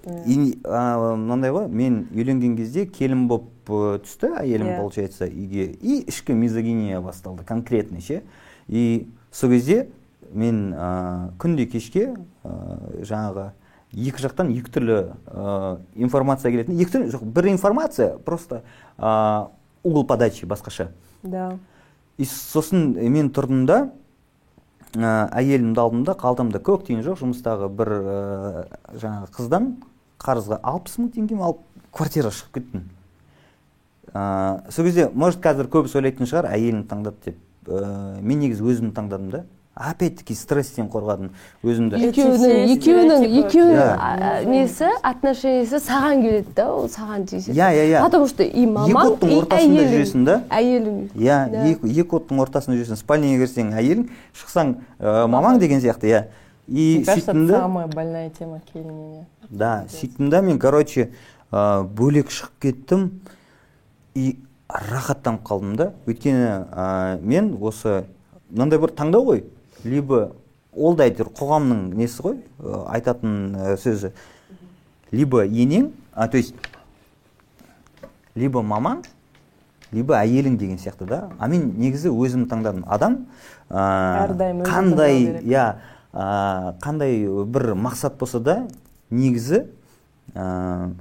мынандай 0.10 1.52
ғой 1.52 1.68
мен 1.68 2.08
үйленген 2.16 2.56
кезде 2.58 2.86
келін 2.88 3.28
болып 3.30 3.70
ә, 3.70 4.00
түсті 4.04 4.32
әйелім 4.40 4.72
Иә. 4.72 4.78
получается 4.80 5.28
үйге. 5.28 5.78
И 5.82 6.04
ішкі 6.08 6.34
мизогиния 6.34 7.02
басталды 7.02 7.44
конкретный 7.44 8.02
ше. 8.02 8.24
И 8.68 9.10
сол 9.32 9.50
кезде 9.50 9.90
мен 10.32 10.74
ә, 10.74 11.32
күнде 11.38 11.66
кешке 11.66 12.16
ә, 12.44 13.04
жаңағы 13.04 13.52
екі 13.94 14.24
жақтан 14.24 14.54
екі 14.56 14.72
түрлі 14.72 14.98
ә, 15.28 15.80
информация 15.96 16.52
келетін. 16.52 16.80
Екі 16.80 16.96
түрлі 16.96 17.12
жоқ 17.14 17.26
бір 17.26 17.52
информация 17.52 18.18
просто 18.18 18.64
ә, 18.98 19.50
угол 19.84 20.06
подачи 20.06 20.46
басқаша. 20.46 20.92
Да. 21.24 21.58
И 22.20 22.28
сосын 22.28 22.92
мен 23.00 23.32
тұрдым 23.32 23.64
да 23.70 23.80
ә, 24.94 25.30
әйелімді 25.40 25.80
алдым 25.80 26.04
да 26.08 26.16
қалтамда 26.20 26.60
көк 26.60 26.84
тиын 26.88 27.04
жоқ 27.06 27.22
жұмыстағы 27.22 27.70
бір 27.80 27.94
ә, 27.96 28.64
жаңағы 28.92 29.30
қыздан 29.38 29.70
қарызға 30.20 30.60
алпыс 30.68 30.98
мың 31.00 31.14
теңге 31.16 31.38
алып 31.40 31.62
квартира 31.96 32.32
шығып 32.36 32.58
кеттім. 32.60 32.90
Ә, 34.12 34.72
сол 34.74 34.90
кезде 34.90 35.08
может 35.14 35.40
қазір 35.44 35.70
көбісі 35.72 36.02
ойлайтын 36.02 36.30
шығар 36.30 36.50
әйелін 36.52 36.84
таңдады 36.90 37.30
деп. 37.30 37.40
Ә, 37.70 38.20
мен 38.20 38.44
негізі 38.44 38.66
өзімді 38.66 38.96
таңдадым 38.98 39.32
да. 39.32 39.44
Опять 39.80 40.18
таки 40.20 40.36
стресстен 40.36 40.90
қорғадым 40.92 41.30
өзімді. 41.64 42.00
Екеуінің 42.10 42.74
екеуінің 42.76 43.24
екеуінің 43.46 44.50
несі? 44.52 44.90
Отношениесі 45.08 45.80
саған 45.80 46.24
келеді 46.26 46.54
да 46.58 46.66
ол 46.74 46.90
саған 46.92 47.24
тиіседі 47.30 47.56
Иә, 47.56 47.70
иә, 47.72 47.86
иә. 47.94 48.02
потому 48.04 48.28
что 48.28 48.44
и 48.44 48.66
мамаң 48.68 48.90
Екі 48.90 49.14
оттың 49.14 49.32
и 49.32 49.40
ортасында 49.40 49.86
жүресің 49.94 50.26
да. 50.28 50.36
әйелің. 50.50 51.00
Иә 51.16 51.40
екі, 51.72 52.06
оттың 52.20 52.44
ортасында 52.44 52.78
жүрсің 52.82 53.00
спальняға 53.00 53.46
кірсең 53.46 53.72
әйелің 53.80 54.06
шықсаң 54.36 54.76
ә, 55.00 55.26
мамаң 55.32 55.60
деген 55.64 55.80
сияқты 55.80 56.12
иә 56.12 56.24
и 56.68 56.98
мне 57.00 57.06
кажется 57.06 57.32
сөйттім 57.32 57.48
да. 57.48 57.60
самая 57.64 57.88
больная 57.88 58.30
тема 58.30 58.60
келініне 58.74 59.26
да 59.50 59.86
сөйттім 59.90 60.30
да 60.30 60.42
мен 60.42 60.60
короче 60.60 61.10
ә, 61.52 61.84
бөлек 61.84 62.30
шығып 62.30 62.60
кеттім 62.62 63.10
и 64.14 64.38
рахаттанып 64.70 65.42
қалдым 65.48 65.76
да. 65.76 65.94
Өйткені 66.06 66.68
ә, 66.70 67.22
мен 67.22 67.56
осы 67.62 68.04
мынандай 68.50 68.80
бір 68.82 68.94
таңдау 68.94 69.26
ғой. 69.26 69.44
Либо 69.84 70.36
ол 70.74 70.96
да 70.96 71.08
әйтеуір 71.10 71.32
қоғамның 71.38 71.86
несі 71.98 72.24
ғой 72.24 72.36
ә, 72.60 72.84
айтатын 72.96 73.56
ә, 73.56 73.78
сөзі. 73.80 74.12
Либо 75.12 75.44
енең 75.46 75.92
а 76.14 76.28
то 76.28 76.38
есть 76.38 76.56
либо 78.36 78.62
мамаң 78.62 79.04
либо 79.92 80.18
әйелің 80.20 80.58
деген 80.58 80.78
сияқты 80.78 81.08
да. 81.10 81.22
А 81.40 81.48
мен 81.48 81.74
негізі 81.80 82.12
өзім 82.14 82.46
таңдадым. 82.50 82.84
Адам 82.88 83.26
ә, 83.70 84.64
қандай 84.68 85.42
иә 85.42 85.66
ә, 86.14 86.76
қандай 86.82 87.26
бір 87.46 87.74
мақсат 87.74 88.20
болса 88.20 88.40
да 88.40 88.60
негізі 89.10 89.66
ә, 90.36 90.92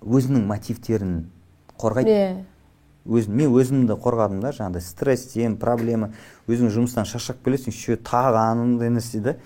өзінің 0.00 0.46
мотивтерін 0.48 1.18
қорғайды. 1.80 2.10
Иә. 2.16 2.44
Өзім 3.06 3.36
мен 3.40 3.54
өзімді 3.54 3.96
қорғадым 4.00 4.42
да 4.42 4.52
жаңағыдай 4.56 4.84
стресстен 4.84 5.56
проблема 5.60 6.12
өзің 6.48 6.72
жұмыстан 6.74 7.08
шаршап 7.08 7.40
келесің 7.44 7.72
еще 7.74 7.96
тағы 7.96 8.40
анандай 8.42 8.90
нәрсе 8.92 9.20
да 9.20 9.36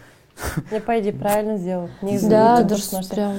не 0.71 0.81
по 0.81 0.99
идее 0.99 1.13
правильно 1.13 1.57
сделал. 1.59 1.89
Негізі 2.03 2.29
да 2.29 2.63
дұрыс 2.67 3.11
прям. 3.11 3.37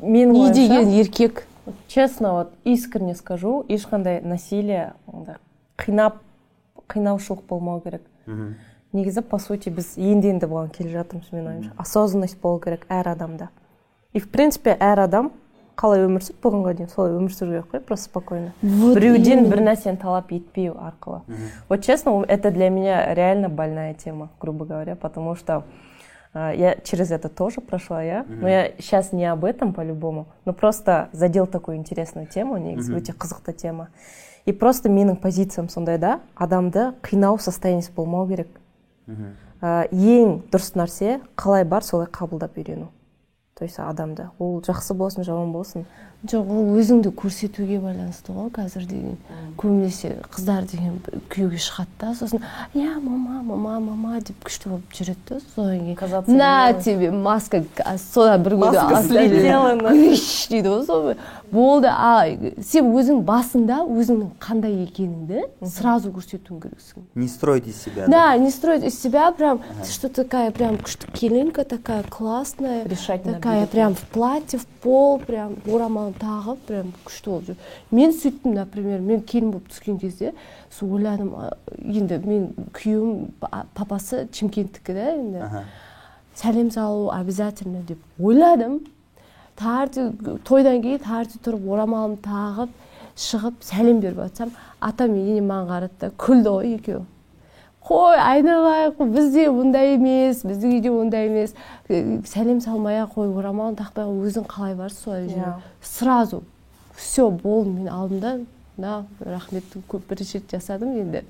Менің 0.00 0.32
не 0.32 0.52
деген 0.52 0.88
еркек. 0.88 1.44
честно 1.88 2.32
вот 2.32 2.52
искренне 2.64 3.14
скажу 3.14 3.64
ешқандай 3.68 4.20
насилие 4.22 4.94
қинап 5.76 6.20
қинаушылық 6.88 7.42
болмау 7.48 7.80
керек. 7.80 8.02
Негізі 8.92 9.22
по 9.22 9.38
сути 9.38 9.70
біз 9.70 9.94
енді 9.96 10.34
енді 10.34 10.46
бұған 10.46 10.72
келе 10.74 10.90
жатырмыз 10.90 11.30
менің 11.30 11.48
ойымша. 11.48 11.72
Осознанность 11.78 12.40
болу 12.40 12.58
керек 12.58 12.86
әр 12.88 13.08
адамда. 13.12 13.50
И 14.12 14.18
в 14.20 14.30
принципе 14.30 14.76
әр 14.80 15.04
адам 15.04 15.32
қалай 15.75 16.05
өмір 16.05 16.23
сүрді 16.23 16.39
бұғанға 16.43 16.73
дейін 16.77 16.89
солай 16.89 17.11
өмір 17.17 17.33
сүру 17.35 17.51
керек 17.51 17.65
қой 17.73 17.79
просто 17.81 18.05
спокойно 18.05 18.51
Вот 18.61 18.95
біреуден 18.95 19.39
именно. 19.39 19.49
бір 19.49 19.61
нәрсені 19.61 19.97
талап 19.97 20.31
етпеу 20.31 20.77
арқылы 20.79 21.21
вот 21.69 21.83
честно 21.83 22.23
это 22.27 22.51
для 22.51 22.69
меня 22.69 23.13
реально 23.13 23.49
больная 23.49 23.93
тема 23.93 24.29
грубо 24.39 24.65
говоря 24.65 24.95
потому 24.95 25.35
что 25.35 25.63
а, 26.33 26.53
я 26.53 26.75
через 26.83 27.11
это 27.11 27.27
тоже 27.29 27.59
прошла 27.61 28.01
я 28.03 28.25
но 28.27 28.47
я 28.47 28.71
сейчас 28.79 29.11
не 29.11 29.25
об 29.25 29.43
этом 29.43 29.73
по-любому 29.73 30.27
но 30.45 30.53
просто 30.53 31.09
задел 31.11 31.45
такую 31.47 31.77
интересную 31.77 32.27
тему 32.27 32.57
негізі 32.57 32.95
өте 32.95 33.11
қызықты 33.13 33.53
тема 33.53 33.89
и 34.45 34.53
просто 34.53 34.87
менің 34.89 35.17
позициям 35.17 35.67
сондай 35.69 35.97
да 35.97 36.19
адамды 36.35 36.93
қинау 37.03 37.37
состояниесі 37.37 37.91
болмау 37.95 38.27
керек 38.27 38.47
А, 39.61 39.85
ең 39.91 40.41
дұрыс 40.51 40.73
нәрсе 40.75 41.21
қалай 41.35 41.63
бар 41.63 41.81
солай 41.83 42.07
қабылдап 42.07 42.57
үйрену 42.59 42.89
то 43.60 43.64
есть 43.64 43.78
адамды. 43.78 44.30
Ол 44.38 44.62
жакшы 44.64 44.94
болсун 44.94 45.22
жаман 45.22 45.52
болсун 45.52 45.84
жоқ 46.28 46.50
ол 46.52 46.74
өзіңді 46.76 47.14
көрсетуге 47.16 47.78
байланысты 47.80 48.34
ғой 48.36 48.50
қазір 48.52 48.84
деген 48.84 49.16
көбінесе 49.56 50.18
қыздар 50.28 50.66
деген 50.68 50.98
күйеуге 51.32 51.56
шығады 51.56 51.88
да 52.00 52.10
сосын 52.18 52.42
иә 52.74 53.00
мама 53.00 53.40
мама 53.40 53.80
мама 53.80 54.20
деп 54.20 54.36
күшті 54.44 54.68
болып 54.68 54.92
жүреді 54.92 55.16
да 55.30 55.40
содан 55.54 55.96
кейін. 55.96 56.36
На 56.36 56.72
тебе 56.76 57.10
маска 57.10 57.64
содан 58.12 58.42
бір 58.44 58.58
күнде 58.60 58.80
дейді. 60.50 60.68
Ғой 60.68 60.84
сол 60.84 61.14
болды 61.50 61.88
а 61.88 62.28
сен 62.62 62.92
өзің 62.92 63.24
басында 63.26 63.80
өзіңнің 63.88 64.36
қандай 64.44 64.76
екеніңді 64.84 65.46
сразу 65.66 66.12
көрсетуің 66.12 66.60
керексің. 66.66 67.08
Не 67.14 67.28
строить 67.28 67.66
из 67.66 67.80
себя 67.80 68.06
да 68.06 68.36
не 68.36 68.50
строить 68.50 68.84
из 68.84 69.00
себя 69.00 69.32
прям 69.32 69.60
ты 69.82 69.90
что 69.90 70.08
такая 70.08 70.50
прям 70.50 70.76
күшті 70.76 71.10
келінка 71.12 71.64
такая 71.64 72.02
классная 72.04 72.84
Решательно 72.84 73.34
такая 73.34 73.66
прям 73.66 73.94
в 73.94 74.02
платье 74.02 74.58
в 74.58 74.66
пол 74.66 75.18
прям 75.18 75.56
орамалын 76.10 76.14
тағып 76.18 76.58
прям 76.66 76.92
күшті 77.04 77.30
болып 77.30 77.46
жүр 77.46 77.56
мен 77.90 78.12
сөйттім 78.12 78.54
например 78.54 79.00
мен 79.00 79.22
келін 79.22 79.52
болып 79.52 79.68
түскен 79.70 79.98
кезде 80.00 80.32
сол 80.70 80.94
ойладым 80.96 81.32
енді 81.78 82.18
мен 82.24 82.48
күйеуім 82.72 83.30
па- 83.40 83.66
папасы 83.74 84.28
шымкенттікі 84.32 84.94
да 84.94 85.12
енді. 85.14 85.64
Сәлем 86.34 86.70
салу 86.70 87.10
обязательно 87.10 87.82
деп 87.86 87.98
ойладым. 88.18 88.80
Таңертең 89.58 90.40
тойдан 90.44 90.80
кейін 90.82 91.00
таңертең 91.04 91.42
тұрып 91.44 91.66
орамалымды 91.68 92.22
тағып 92.24 92.70
шығып 93.16 93.62
сәлем 93.62 94.00
беріп 94.00 94.22
жатсам 94.24 94.50
атам 94.80 95.10
мен 95.12 95.28
енем 95.34 95.50
маған 95.50 95.68
қарады 95.68 95.98
да 96.00 96.10
күлді 96.16 96.48
ғой 96.48 96.74
екеуі. 96.78 97.04
Қой 97.90 98.16
айналайық 98.22 99.02
бізде 99.10 99.48
ондай 99.50 99.96
емес 99.96 100.44
біздің 100.46 100.78
үйде 100.78 100.94
ондай 100.94 101.26
емес 101.26 101.54
Э, 101.90 102.20
сәлем 102.22 102.60
салмай 102.62 103.00
ақ 103.02 103.16
қой 103.16 103.32
орамалын 103.34 103.74
тақпай 103.74 104.06
ақ 104.06 104.18
өзің 104.28 104.44
қалай 104.46 104.76
барсың 104.78 105.00
солай 105.02 105.24
жүр 105.26 105.56
сразу 105.82 106.44
все 106.94 107.24
болды 107.34 107.72
мен 107.72 107.88
алдым 107.90 108.20
да 108.20 108.30
мына 108.76 108.92
рахмет 109.26 109.64
көп 109.90 110.04
бірінші 110.06 110.38
рет 110.38 110.54
жасадым 110.54 110.92
енді. 111.00 111.24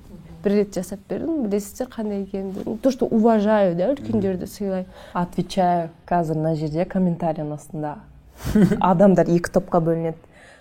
Бір 0.45 0.53
рет 0.59 0.77
жасап 0.77 1.01
бердім. 1.09 1.47
Білесіздер 1.47 1.89
қандай 1.89 2.27
екенімді 2.27 2.77
то 2.83 2.91
что 2.93 3.09
уважаю 3.09 3.73
да 3.75 3.89
үлкендерді 3.95 4.51
сыйлаймын 4.53 4.93
отвечаю 5.15 5.89
қазір 6.05 6.37
мына 6.43 6.55
жерде 6.61 6.85
комментарийдің 6.85 7.57
астында. 7.57 7.97
Адамдар 8.81 9.33
екі 9.33 9.49
топқа 9.57 9.81
бөлінеді. 9.81 10.21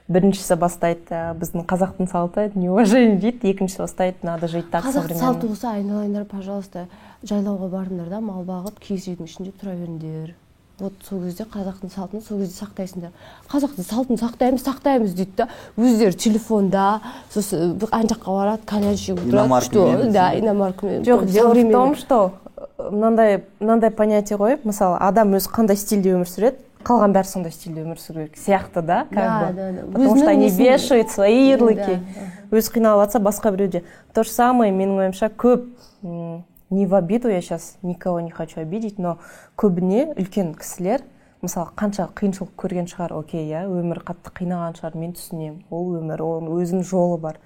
Біріншісі 0.09 0.57
бастайды 0.59 1.13
«Ә, 1.13 1.37
біздің 1.37 1.67
қазақтың 1.69 2.09
салты 2.09 2.49
неуважение 2.55 3.19
дейді 3.21 3.53
екіншісі 3.53 3.85
бастайды 3.85 4.25
надо 4.25 4.47
жить 4.47 4.69
так 4.71 4.83
қазақ 4.83 5.05
современно». 5.05 5.19
салты 5.19 5.47
болса 5.47 5.71
айналайындар 5.77 6.25
пожалуйста 6.25 6.87
жайлауға 7.23 7.69
барыңдар 7.69 8.09
да 8.09 8.19
мал 8.19 8.43
бағып 8.43 8.79
киіз 8.81 9.11
үйдің 9.13 9.29
ішінде 9.29 9.53
тұра 9.61 9.75
беріңдер. 9.77 10.33
Вот 10.79 10.93
сол 11.03 11.25
кезде 11.25 11.43
қазақтың 11.43 11.91
салтын 11.91 12.21
сол 12.23 12.39
кезде 12.39 12.55
сақтайсыңдар. 12.63 13.11
Қазақтың 13.51 13.83
салтын 13.83 14.19
сақтаймыз 14.21 14.63
сақтаймыз 14.63 15.13
дейді 15.13 15.33
да. 15.35 15.47
Өздері 15.75 16.15
телефонда 16.15 17.01
сосын 17.33 17.75
ана 17.91 18.07
жаққа 18.07 18.35
барады 18.37 18.65
коньяк 18.65 18.95
ішіп 18.95 19.19
отырады 19.25 19.65
что? 19.65 20.11
да 20.13 20.31
иномаркамен 20.39 21.03
жоқ 21.03 21.25
дело 21.25 21.53
в 21.53 21.71
том 21.71 21.95
что 21.97 22.31
э, 22.55 22.89
мынандай 22.91 23.43
мынандай 23.59 23.91
понятие 23.91 24.39
ғой 24.39 24.57
мысалы 24.63 24.97
адам 25.01 25.35
өзі 25.35 25.51
қандай 25.51 25.75
стильде 25.75 26.15
өмір 26.15 26.31
сүреді? 26.31 26.63
Қалған 26.83 27.11
бәрі 27.13 27.27
сондай 27.27 27.51
стильде 27.51 27.81
өмір 27.83 27.99
сүру 27.99 28.25
керек 28.27 28.37
сияқты 28.39 28.81
да 28.81 29.05
как 29.11 29.15
Да, 29.15 29.47
бы. 29.49 29.53
да, 29.53 29.71
да. 29.71 29.91
потому 29.91 30.17
что 30.17 30.29
они 30.29 30.49
вешают 30.49 31.09
свои 31.11 31.49
ярлыки. 31.49 31.99
Да, 32.51 32.57
өзі 32.57 32.71
қиналып 32.77 33.03
жатса 33.05 33.19
басқа 33.19 33.51
біреуде. 33.51 33.83
То 34.13 34.23
же 34.23 34.31
самое 34.31 34.71
менің 34.71 34.97
ойымша 35.03 35.29
көп 35.35 35.67
м, 36.03 36.45
не 36.69 36.85
в 36.87 36.95
обиду 36.95 37.27
я 37.29 37.41
сейчас 37.41 37.77
никого 37.81 38.19
не 38.21 38.31
хочу 38.31 38.61
обидеть 38.61 38.97
но 38.97 39.17
көбіне 39.57 40.15
үлкен 40.15 40.53
кісілер 40.55 41.01
мысалы 41.41 41.71
қанша 41.79 42.09
қиыншылық 42.19 42.51
көрген 42.59 42.87
шығар 42.91 43.13
окей 43.15 43.45
иә 43.47 43.61
өмір 43.71 44.01
қатты 44.03 44.31
қинаған 44.35 44.75
шығар 44.75 44.97
мен 44.99 45.13
түсінемін 45.15 45.61
ол 45.71 45.93
өмір 45.95 46.23
оның 46.25 46.57
өзінің 46.59 46.83
жолы 46.89 47.17
бар. 47.23 47.39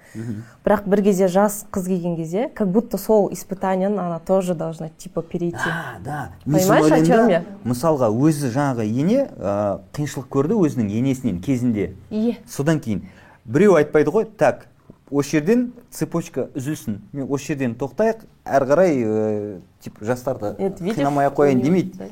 Бірақ 0.64 0.88
бір 0.90 1.02
кезде 1.06 1.28
жас 1.30 1.60
қыз 1.70 1.86
келген 1.86 2.16
кезде 2.16 2.48
как 2.48 2.68
будто 2.74 2.98
сол 2.98 3.30
испытанияны 3.32 4.00
она 4.00 4.18
тоже 4.18 4.54
должна 4.54 4.88
типа 4.88 5.22
перейти. 5.22 5.58
Да 5.64 5.98
да. 6.04 6.30
Понимаешь, 6.44 6.90
о 6.90 7.04
чем 7.06 7.28
я? 7.28 7.44
мысалға 7.64 8.10
өзі 8.10 8.50
жаңағы 8.50 8.84
ене 8.88 9.28
ә, 9.30 9.78
қиыншылық 9.94 10.26
көрді 10.26 10.58
өзінің 10.58 10.90
енесінен 10.90 11.40
кезінде. 11.40 11.92
Иә 12.10 12.40
содан 12.50 12.80
кейін 12.80 13.06
біреу 13.44 13.78
айтпайды 13.78 14.10
ғой 14.10 14.26
так 14.26 14.66
осы 15.10 15.38
жерден 15.38 15.72
цепочка 15.90 16.48
үзілсін 16.56 16.98
мен 17.12 17.30
осы 17.30 17.52
жерден 17.52 17.78
тоқтайық 17.78 18.26
әрі 18.44 18.68
қарай 18.72 18.98
ә, 18.98 19.60
типа 19.84 20.04
жастарды 20.04 20.54
қинамай 20.58 21.28
ақ 21.28 21.38
қояйын 21.38 21.62
демейді 21.62 22.10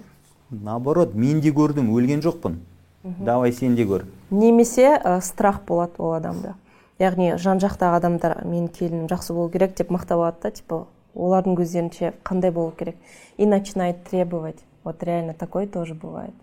наоборот 0.53 1.15
мен 1.15 1.41
де 1.41 1.51
көрдім 1.51 1.91
өлген 1.91 2.23
жоқпын. 2.23 2.61
Давай 3.03 3.53
сен 3.53 3.75
де 3.75 3.87
көр. 3.87 4.07
Немесе 4.31 4.95
ә, 4.95 5.21
страх 5.21 5.63
болады 5.67 5.99
ол 5.99 6.13
адамда. 6.15 6.55
Яғни 7.01 7.35
жан 7.41 7.59
жақтағы 7.59 7.99
адамдар 7.99 8.37
менің 8.47 8.69
келінім 8.77 9.09
жақсы 9.11 9.35
болу 9.35 9.51
керек 9.51 9.75
деп 9.75 9.91
мақтап 9.91 10.21
алады 10.21 10.43
да 10.45 10.51
типа 10.55 10.85
олардың 11.15 11.57
көздерінше 11.59 12.13
қандай 12.23 12.53
болу 12.53 12.71
керек? 12.79 12.97
И 13.37 13.47
начинает 13.47 14.05
требовать. 14.05 14.63
Вот 14.85 15.03
реально 15.03 15.35
такое 15.35 15.67
тоже 15.67 15.95
бывает. 15.95 16.35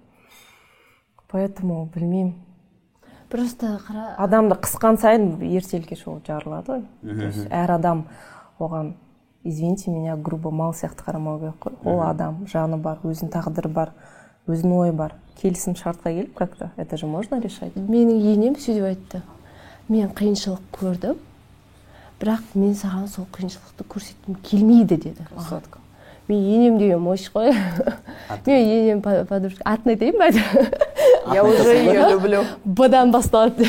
Поэтому 1.32 1.90
білмеймін. 1.94 2.34
Просто 3.30 3.78
қара 3.86 4.16
адамды 4.18 4.56
қысқан 4.58 4.98
сайын 4.98 5.38
ертелі 5.46 5.86
кеш 5.86 6.08
ол 6.08 6.20
жарылады 6.26 6.72
ғой. 6.72 6.84
То 7.04 7.26
есть 7.30 7.46
әр 7.52 7.76
адам 7.76 8.08
оған 8.58 8.96
извините 9.50 9.92
меня 9.92 10.16
грубо 10.16 10.52
мал 10.52 10.74
сияқты 10.74 11.04
қарамау 11.06 11.40
керек 11.40 11.56
қой 11.60 11.74
ол 11.84 12.02
адам 12.02 12.46
жаны 12.52 12.78
бар 12.78 13.00
өзінің 13.04 13.32
тағдыры 13.34 13.70
бар 13.70 13.92
өзінің 14.48 14.78
ойы 14.78 14.94
бар. 14.94 15.14
Келісім 15.42 15.76
шартқа 15.76 16.12
келіп 16.12 16.34
как 16.36 16.56
то 16.56 16.72
это 16.76 16.98
же 16.98 17.06
можно 17.08 17.40
решать? 17.40 17.76
Менің 17.76 18.20
енем 18.20 18.56
сөйтіп 18.56 18.84
айтты. 18.84 19.22
Мен 19.88 20.10
қиыншылық 20.10 20.60
көрдім 20.76 21.18
бірақ 22.20 22.42
мен 22.54 22.74
саған 22.76 23.08
сол 23.08 23.26
қиыншылықты 23.32 23.86
көрсеткім 23.88 24.36
келмейді 24.44 24.98
деді. 24.98 25.28
Маған. 25.36 25.62
мен 26.28 26.44
енем 26.44 26.78
деген 26.78 27.00
мощь 27.02 27.32
қой 27.34 27.54
мен 28.46 28.68
енем 28.68 29.02
по- 29.02 29.26
подружка 29.26 29.64
атын 29.66 29.92
айтайын 29.92 30.18
ба 30.18 31.34
я 31.34 31.44
уже 31.44 31.76
ее 31.76 32.10
люблю. 32.12 32.44
Б-дан 32.66 33.12
басталады. 33.12 33.68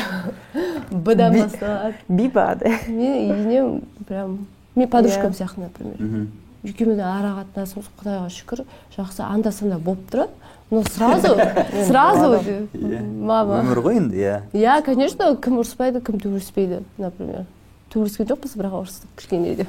Б-дан 0.91 1.33
басталады. 1.41 1.95
Биба 2.07 2.55
да. 2.59 2.69
Мен 2.87 3.31
енем 3.31 3.81
прям 4.07 4.47
мен 4.75 4.87
подружкам 4.89 5.31
Иә. 5.31 5.37
сияқты 5.43 5.59
например. 5.67 6.27
Екеуміз 6.63 6.99
ара 6.99 7.31
қатынасымыз 7.41 7.87
құдайға 7.99 8.29
шүкір. 8.29 8.65
Жақсы 8.97 9.23
анда 9.25 9.51
санда 9.51 9.79
болып 9.79 10.03
тұрады 10.11 10.29
но 10.71 10.83
сразу 10.83 11.35
сразу 11.87 12.39
мама. 12.73 13.61
өмір 13.63 13.81
ғой 13.83 13.97
енді 13.97 14.15
иә. 14.15 14.41
Иә 14.53 14.81
конечно 14.85 15.35
кім 15.35 15.57
ұрыспайды 15.59 16.01
кім 16.05 16.19
төбелеспейді 16.19 16.83
например. 16.97 17.45
Төбелескен 17.91 18.27
жоқпыз 18.29 18.53
бірақ 18.55 18.77
ұрыстық 18.85 19.15
кішкене 19.17 19.55
де 19.55 19.67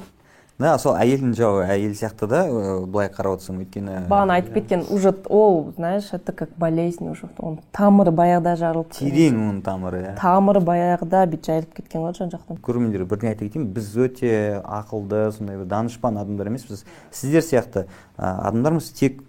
да 0.62 0.77
сол 0.79 0.96
әйелдің 0.96 1.35
жауы 1.37 1.64
әйел 1.66 1.94
сияқты 1.98 2.29
да 2.31 2.42
э, 2.46 2.77
былай 2.87 3.11
қарап 3.12 3.37
отырсаң 3.37 3.61
өйткені 3.62 4.07
бағана 4.11 4.38
айтып 4.40 4.61
кеткен 4.61 4.85
уже 4.90 5.14
ол 5.29 5.72
знаешь 5.77 6.09
это 6.12 6.33
как 6.33 6.55
болезнь 6.57 7.09
уже 7.11 7.29
оның 7.38 7.61
тамыры 7.72 8.12
баяғыда 8.14 8.55
жарылып 8.61 8.94
терең 8.96 9.40
оның 9.48 9.62
тамыры 9.66 10.03
иә. 10.03 10.14
Тамыры 10.20 10.62
баяғыда 10.64 11.25
бүйтіп 11.33 11.48
жайылып 11.51 11.75
кеткен 11.81 12.05
ғой 12.05 12.14
жан 12.18 12.33
жақтан. 12.33 12.61
Көрермендерге 12.62 13.09
бірдеңе 13.11 13.35
айта 13.35 13.46
кетейін 13.46 13.68
біз 13.75 13.90
өте 14.07 14.33
ақылды 14.62 15.25
сондай 15.37 15.59
бір 15.61 15.68
данышпан 15.70 16.20
адамдар 16.22 16.53
емеспіз. 16.53 16.85
Сіздер 17.11 17.44
сияқты 17.46 17.87
адамдармыз 18.16 18.90
тек 18.96 19.22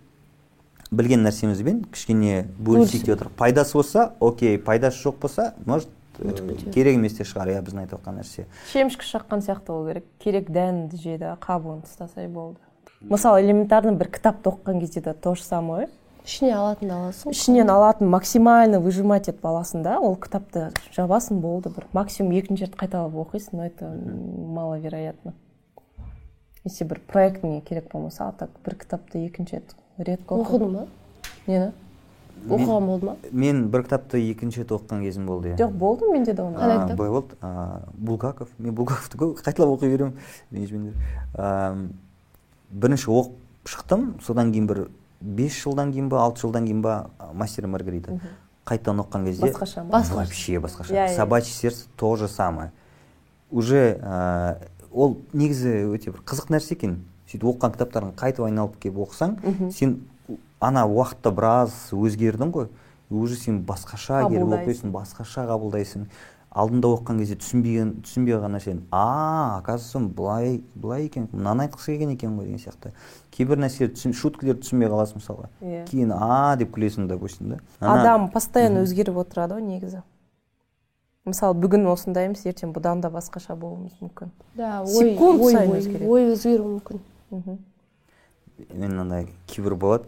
білген 0.93 1.26
нәрсемізбен 1.26 1.84
кішкене 1.93 2.46
бөлісейік 2.60 3.08
деп 3.08 3.17
отырмық 3.17 3.38
пайдасы 3.39 3.78
болса 3.78 4.12
окей 4.19 4.60
пайдасы 4.60 5.02
жоқ 5.08 5.19
болса 5.22 5.54
может 5.65 5.89
керек 6.73 6.97
емес 6.97 7.17
те 7.17 7.26
шығар 7.28 7.56
иә 7.56 7.63
біздің 7.63 7.86
айтып 7.86 7.99
жатқан 7.99 8.19
нәрсе. 8.21 8.45
Шемішкі 8.71 9.08
шаққан 9.08 9.41
сияқты 9.45 9.73
болу 9.73 9.89
керек. 9.89 10.06
Керек 10.23 10.52
дәнді 10.54 11.02
же 11.02 11.17
да 11.17 11.38
қабығын 11.41 11.82
тастасай 11.88 12.28
болды 12.28 12.60
мысалы 13.10 13.43
элементарно 13.43 13.93
бір 13.99 14.10
кітапты 14.13 14.49
оқыған 14.52 14.80
кезде 14.80 15.02
де 15.04 15.13
то 15.13 15.36
же 15.36 15.43
самое 15.43 15.89
ішіне 16.23 16.54
алатынды 16.56 16.95
аласың 16.95 17.34
ішінен 17.36 17.69
алатын 17.69 18.08
максимально 18.12 18.80
выжимать 18.80 19.28
етіп 19.28 19.43
аласың 19.45 19.84
да. 19.84 19.97
Ол 19.99 20.15
кітапты 20.15 20.69
жабасың 20.95 21.41
болды 21.43 21.69
бір. 21.73 21.88
Максимум 21.93 22.32
екінші 22.38 22.69
рет 22.69 22.78
қайталап 22.80 23.17
оқисың 23.26 23.60
но 23.60 23.65
это 23.67 23.91
маловероятно. 23.91 25.34
Если 26.63 26.88
бір 26.88 27.02
проектіңе 27.12 27.60
керек 27.62 27.91
болмаса 27.91 28.30
а 28.30 28.32
так 28.32 28.49
бір 28.63 28.78
кітапты 28.80 29.26
екінші 29.28 29.60
рет 29.60 29.76
редко 29.97 30.39
оқыдың 30.39 30.78
ба? 30.78 30.88
Нені 31.47 31.71
оқыған 32.49 32.86
болды 32.88 33.06
ма? 33.06 33.15
мен 33.32 33.67
бір 33.71 33.84
кітапты 33.84 34.19
екінші 34.32 34.62
рет 34.63 34.71
оқыған 34.71 35.01
кезім 35.03 35.25
болды 35.25 35.53
иә. 35.53 35.58
Жоқ 35.60 35.71
болды 35.77 36.12
менде 36.12 36.34
де 36.34 36.41
оны 36.41 36.58
Қандай 36.58 36.84
кітап? 36.84 36.97
былай 36.97 37.12
болды. 37.12 37.36
Булгаков 37.93 38.49
мен 38.58 38.75
булгаковты 38.75 39.17
көп 39.17 39.41
қайталап 39.43 39.77
оқи 39.77 39.89
беремін 39.91 40.13
ренжімеңдер 40.51 40.93
Ам, 41.38 41.89
бірінші 42.71 43.08
оқып 43.12 43.69
шықтым 43.69 44.08
содан 44.21 44.51
кейін 44.51 44.67
бір 44.67 44.88
бес 45.21 45.53
жылдан 45.63 45.91
кейін 45.93 46.10
ба 46.10 46.23
алты 46.25 46.41
жылдан 46.43 46.65
кейін 46.67 46.82
ба 46.82 47.10
мастер 47.34 47.67
маргарита. 47.67 48.19
Қайтадан 48.65 48.99
оқыған 49.03 49.25
кезде 49.25 49.47
басқаша 49.47 49.84
ма? 49.84 49.99
Басқаша. 49.99 50.15
вообще 50.15 50.60
басқаша. 50.60 50.93
Иә, 50.93 51.08
иә. 51.10 51.15
собачье 51.15 51.53
сердце 51.53 51.86
то 51.97 52.15
же 52.15 52.27
самое. 52.27 52.71
Уже 53.51 53.99
ә, 54.01 54.58
ол 54.91 55.17
негізі 55.34 55.84
өте 55.91 56.12
бір 56.12 56.21
қызық 56.25 56.49
нәрсе 56.49 56.73
екен. 56.75 57.03
Сөйтіп 57.27 57.43
оқыған 57.49 57.73
кітаптарын 57.75 58.12
қайтып 58.15 58.45
айналып 58.45 58.77
келіп 58.79 58.97
оқысаң 59.03 59.71
сен 59.71 59.99
ана 60.63 60.86
уақытта 60.88 61.32
біраз 61.36 61.73
өзгердің 61.91 62.54
ғой. 62.56 62.69
Уже 63.12 63.36
сен 63.36 63.60
басқаша 63.67 64.23
келіп 64.30 64.56
оқисың 64.58 64.93
басқаша 64.93 65.43
қабылдайсың. 65.49 66.08
Алдында 66.54 66.91
оқыған 66.93 67.17
кезде 67.17 67.36
түсінбеген 67.41 67.91
түсінбей 68.06 68.36
қалған 68.38 68.54
нәрсені 68.54 68.84
а 68.93 69.58
оказывается 69.58 69.99
былай 69.99 70.63
былай 70.76 71.08
екен 71.08 71.28
мынаны 71.32 71.65
айтқысы 71.65 71.95
келген 71.95 72.12
екен 72.13 72.36
ғой 72.38 72.45
деген 72.45 72.62
сияқты. 72.62 72.91
Кейбір 73.34 73.58
нәрселерді 73.63 73.97
түсін 73.97 74.13
шуткілерді 74.13 74.62
түсінбей 74.62 74.91
қаласың 74.93 75.17
мысалға. 75.17 75.49
Иә. 75.62 75.88
кейін 75.89 76.13
а 76.13 76.56
деп 76.56 76.69
күлесің 76.78 77.08
допустим 77.10 77.49
да? 77.56 77.60
Ана- 77.80 78.02
адам 78.02 78.30
постоянно 78.30 78.84
өзгеріп 78.86 79.17
отырады 79.26 79.58
ғой 79.58 79.65
негізі. 79.65 80.04
Мысалы 81.26 81.58
бүгін 81.58 81.88
осындаймыз 81.89 82.45
ертең 82.45 82.73
бұдан 82.76 83.02
да 83.02 83.10
басқаша 83.10 83.56
болуымыз 83.56 83.97
мүмкін. 84.02 84.30
Да 84.54 84.82
ой 84.84 85.13
Секунд 85.13 85.41
ой 85.41 85.54
сайын 85.54 85.71
ой 85.71 85.80
өзгереді. 85.80 86.08
ой 86.08 86.34
өзгеруі 86.34 86.73
мүмкін. 86.78 86.99
Мхм. 87.32 87.58
мен 88.73 88.99
андай 88.99 89.28
кейбір 89.47 89.73
болады. 89.76 90.06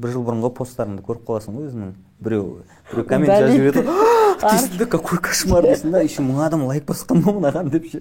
Бір- 0.00 0.12
жыл 0.14 0.24
бұрынғы 0.26 0.50
посттарыңды 0.56 1.02
көріп 1.06 1.24
қаласың 1.28 1.56
ғой 1.58 1.68
өзіңнің 1.70 1.92
біреу 2.20 2.44
біреу 2.90 3.06
коммент 3.08 3.32
жазып 3.32 3.56
жібереді 3.56 3.84
дейсің 4.40 4.78
да 4.80 4.86
какой 4.96 5.18
кошмар 5.18 5.66
дейсің 5.68 5.90
да 5.94 6.02
еще 6.04 6.22
мың 6.24 6.42
адам 6.46 6.64
лайк 6.68 6.84
басқан 6.88 7.20
ба 7.24 7.32
мынаған 7.36 7.70
деп 7.70 7.86
ше. 7.92 8.00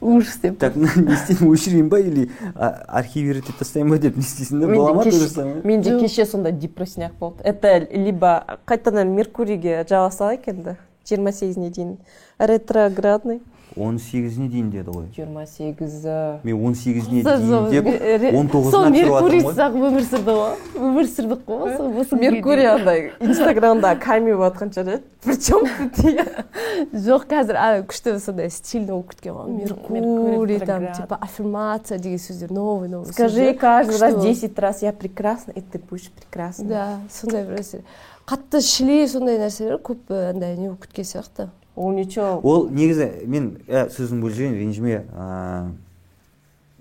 Ужас 0.00 0.38
деп. 0.42 0.58
Так 0.58 0.74
не 0.76 0.86
істеймін 0.88 1.52
өшірейін 1.54 1.88
ба 1.88 2.00
или 2.00 2.30
а- 2.56 2.72
архивировать 2.98 3.44
етіп 3.50 3.58
тастайын 3.60 3.90
ба 3.92 3.98
деп 3.98 4.16
не 4.16 4.22
істейсің 4.24 4.60
да 4.64 4.72
бола 4.74 4.94
ма 4.94 5.04
менде 5.04 5.10
то 5.10 5.16
же 5.16 5.24
кеше, 5.28 5.34
самое? 5.34 5.60
менде 5.64 5.90
Жоқ. 5.90 6.00
кеше 6.00 6.26
сондай 6.26 6.52
депрессияк 6.52 7.12
болды. 7.20 7.42
Это 7.44 7.86
либо 7.92 8.58
қайтадан 8.66 9.12
меркурийге 9.14 9.84
жаба 9.88 10.10
салайық 10.10 10.48
енді 10.48 10.76
жиырма 11.08 11.32
сегізіне 11.32 11.70
дейін 11.70 11.98
ретроградный. 12.38 13.40
Он 13.76 13.98
сегізіне 13.98 14.48
дейін 14.48 14.70
деді 14.70 14.90
ғой. 14.90 15.06
Жиырма 15.16 15.46
сегізі. 15.46 16.42
Мен 16.44 16.64
он 16.66 16.74
сегізіне 16.74 17.22
дейін 17.22 17.48
сол 17.48 17.70
деп 17.70 17.86
он 18.34 18.48
сол 18.48 18.52
тоғызына 18.52 18.90
меркурий 18.90 19.42
өмір 19.42 20.04
сүрді 20.08 20.34
ғой. 20.36 20.54
Өмір 20.76 21.08
сүрдік 21.08 21.44
қой 21.46 21.76
осы 22.02 22.18
меркурий 22.20 22.66
андай 22.66 23.12
инстаграмда 23.20 23.96
камео 23.96 24.38
жатқанша 24.42 24.84
да 24.84 25.00
причем 25.24 25.66
тут 25.94 26.04
я 26.04 26.24
дейін. 26.24 26.92
жоқ 26.92 27.26
қазір 27.30 27.86
күшті 27.86 28.18
сондай 28.18 28.50
стильный 28.50 28.92
болып 28.92 29.14
кеткен 29.14 29.34
ғой. 29.34 29.46
Меркурий 29.88 30.58
там 30.58 30.92
типа 30.92 31.18
аффирмация 31.20 31.98
деген 31.98 32.18
сөздер 32.18 32.52
новый 32.52 32.88
новый 32.88 33.12
скажи 33.12 33.54
каждый 33.54 33.98
раз. 33.98 34.22
10 34.22 34.58
раз 34.58 34.82
я 34.82 34.92
прекрасна 34.92 35.52
и 35.52 35.60
ты 35.60 35.78
будешь 35.78 36.10
прекрасна 36.10 36.68
да 36.68 37.00
сондай 37.10 37.44
бір 37.44 37.60
нәрселер 37.60 37.84
қатты 38.26 38.60
шіли 38.60 39.06
сондай 39.08 39.38
нәрселер 39.38 39.78
көп 39.82 40.10
андай 40.10 40.56
не 40.56 40.68
болып 40.68 40.86
кеткен 40.86 41.04
сияқты. 41.04 41.48
Ол 41.76 41.92
ничего 41.92 42.40
ол 42.42 42.68
негізі 42.70 43.08
мен 43.26 43.58
ә, 43.66 43.88
сөзіңді 43.88 44.22
бөліп 44.26 44.36
жіберейін 44.36 44.58
ренжіме 44.60 45.04
ә, 45.08 45.70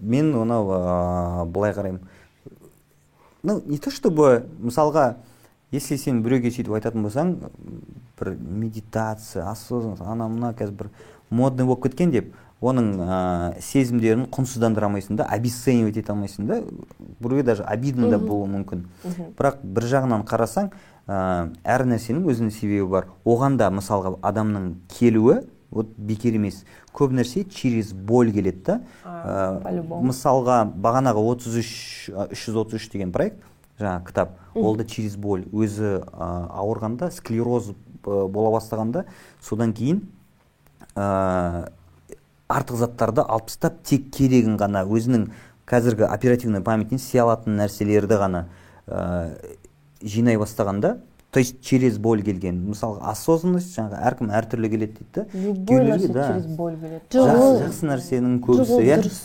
мен 0.02 0.34
анау 0.36 0.72
ә, 0.76 1.46
былай 1.46 1.74
қараймын. 1.74 2.02
Ну 3.44 3.62
не 3.66 3.78
то 3.78 3.92
чтобы 3.92 4.46
мысалға 4.60 5.16
если 5.72 5.96
сен 5.98 6.22
біреуге 6.22 6.52
сөйтіп 6.52 6.76
айтатын 6.76 7.06
болсаң 7.08 7.38
бір 8.20 8.36
медитация 8.38 9.48
осознанность 9.50 10.04
ана 10.04 10.28
мына 10.28 10.54
қазір 10.54 10.76
бір 10.84 10.90
модный 11.30 11.66
болып 11.66 11.88
кеткен 11.88 12.12
деп 12.12 12.34
оның 12.62 13.00
ә, 13.02 13.60
сезімдерін 13.64 14.28
құнсыздандыра 14.30 14.86
алмайсың 14.86 15.18
да 15.18 15.26
обесценивать 15.26 15.98
ете 15.98 16.12
алмайсың 16.14 16.46
да 16.46 16.60
біреуге 17.20 17.44
даже 17.44 17.64
обидно 17.64 18.12
да 18.12 18.20
болуы 18.20 18.52
мүмкін. 18.52 18.84
Бірақ 19.40 19.64
бір 19.64 19.88
жағынан 19.96 20.28
қарасаң 20.28 20.70
ә, 21.12 21.50
әр 21.68 21.86
нәрсенің 21.90 22.28
өзінің 22.32 22.54
себебі 22.56 22.88
бар. 22.92 23.10
Оған 23.28 23.58
да 23.60 23.70
мысалға 23.74 24.16
адамның 24.24 24.72
келуі 24.96 25.42
вот 25.72 25.92
бекер 25.98 26.36
емес. 26.38 26.64
Көп 26.96 27.14
нәрсе 27.16 27.44
через 27.50 27.94
боль 27.94 28.32
келеді 28.34 28.64
да. 28.68 28.78
Ә, 29.04 29.82
мысалға 30.04 30.64
бағанағы 30.72 31.26
33 31.34 31.74
ә, 32.12 32.28
333 32.32 32.90
деген 32.96 33.12
проект 33.16 33.44
жаңағы 33.80 34.08
кітап. 34.08 34.40
Ол 34.56 34.76
да 34.78 34.86
через 34.86 35.16
боль. 35.18 35.46
Өзі 35.52 36.00
ә, 36.00 36.32
ауырғанда 36.62 37.12
склероз 37.12 37.72
ә, 37.72 38.26
бола 38.28 38.56
бастағанда 38.58 39.06
содан 39.42 39.74
кейін 39.74 40.04
ә, 40.96 41.72
артық 42.52 42.84
заттарды 42.84 43.24
алып 43.24 43.48
тастап 43.52 43.82
тек 43.88 44.12
керегін 44.16 44.60
ғана 44.60 44.84
өзінің 44.84 45.30
қазіргі 45.72 46.08
оперативный 46.12 46.64
памятіне 46.66 47.00
істей 47.00 47.24
алатын 47.24 47.56
нәрселерді 47.62 48.20
ғана 48.20 48.46
ә, 48.88 49.38
жинай 50.04 50.38
бастағанда 50.38 50.98
то 51.32 51.40
есть 51.40 51.62
через 51.64 51.98
боль 51.98 52.22
келген 52.24 52.58
мысалға 52.74 53.08
осознанность 53.14 53.72
жаңағы 53.78 54.00
әркім 54.10 54.32
әртүрлі 54.36 54.70
келеді 54.74 54.98
дейді 55.00 55.12
да. 55.16 55.26
Любой 55.34 55.86
нәрсе 55.88 56.10
да. 56.12 56.26
через 56.28 56.58
боль 56.58 56.74
келеді. 56.76 57.06
Жоқ, 57.14 57.30
жақсы, 57.30 57.46
ол- 57.46 57.62
жақсы 57.62 57.88
нәрсенің 57.88 58.34
көбісі 58.44 58.80
иә? 58.84 58.98
дұрыс. 59.00 59.22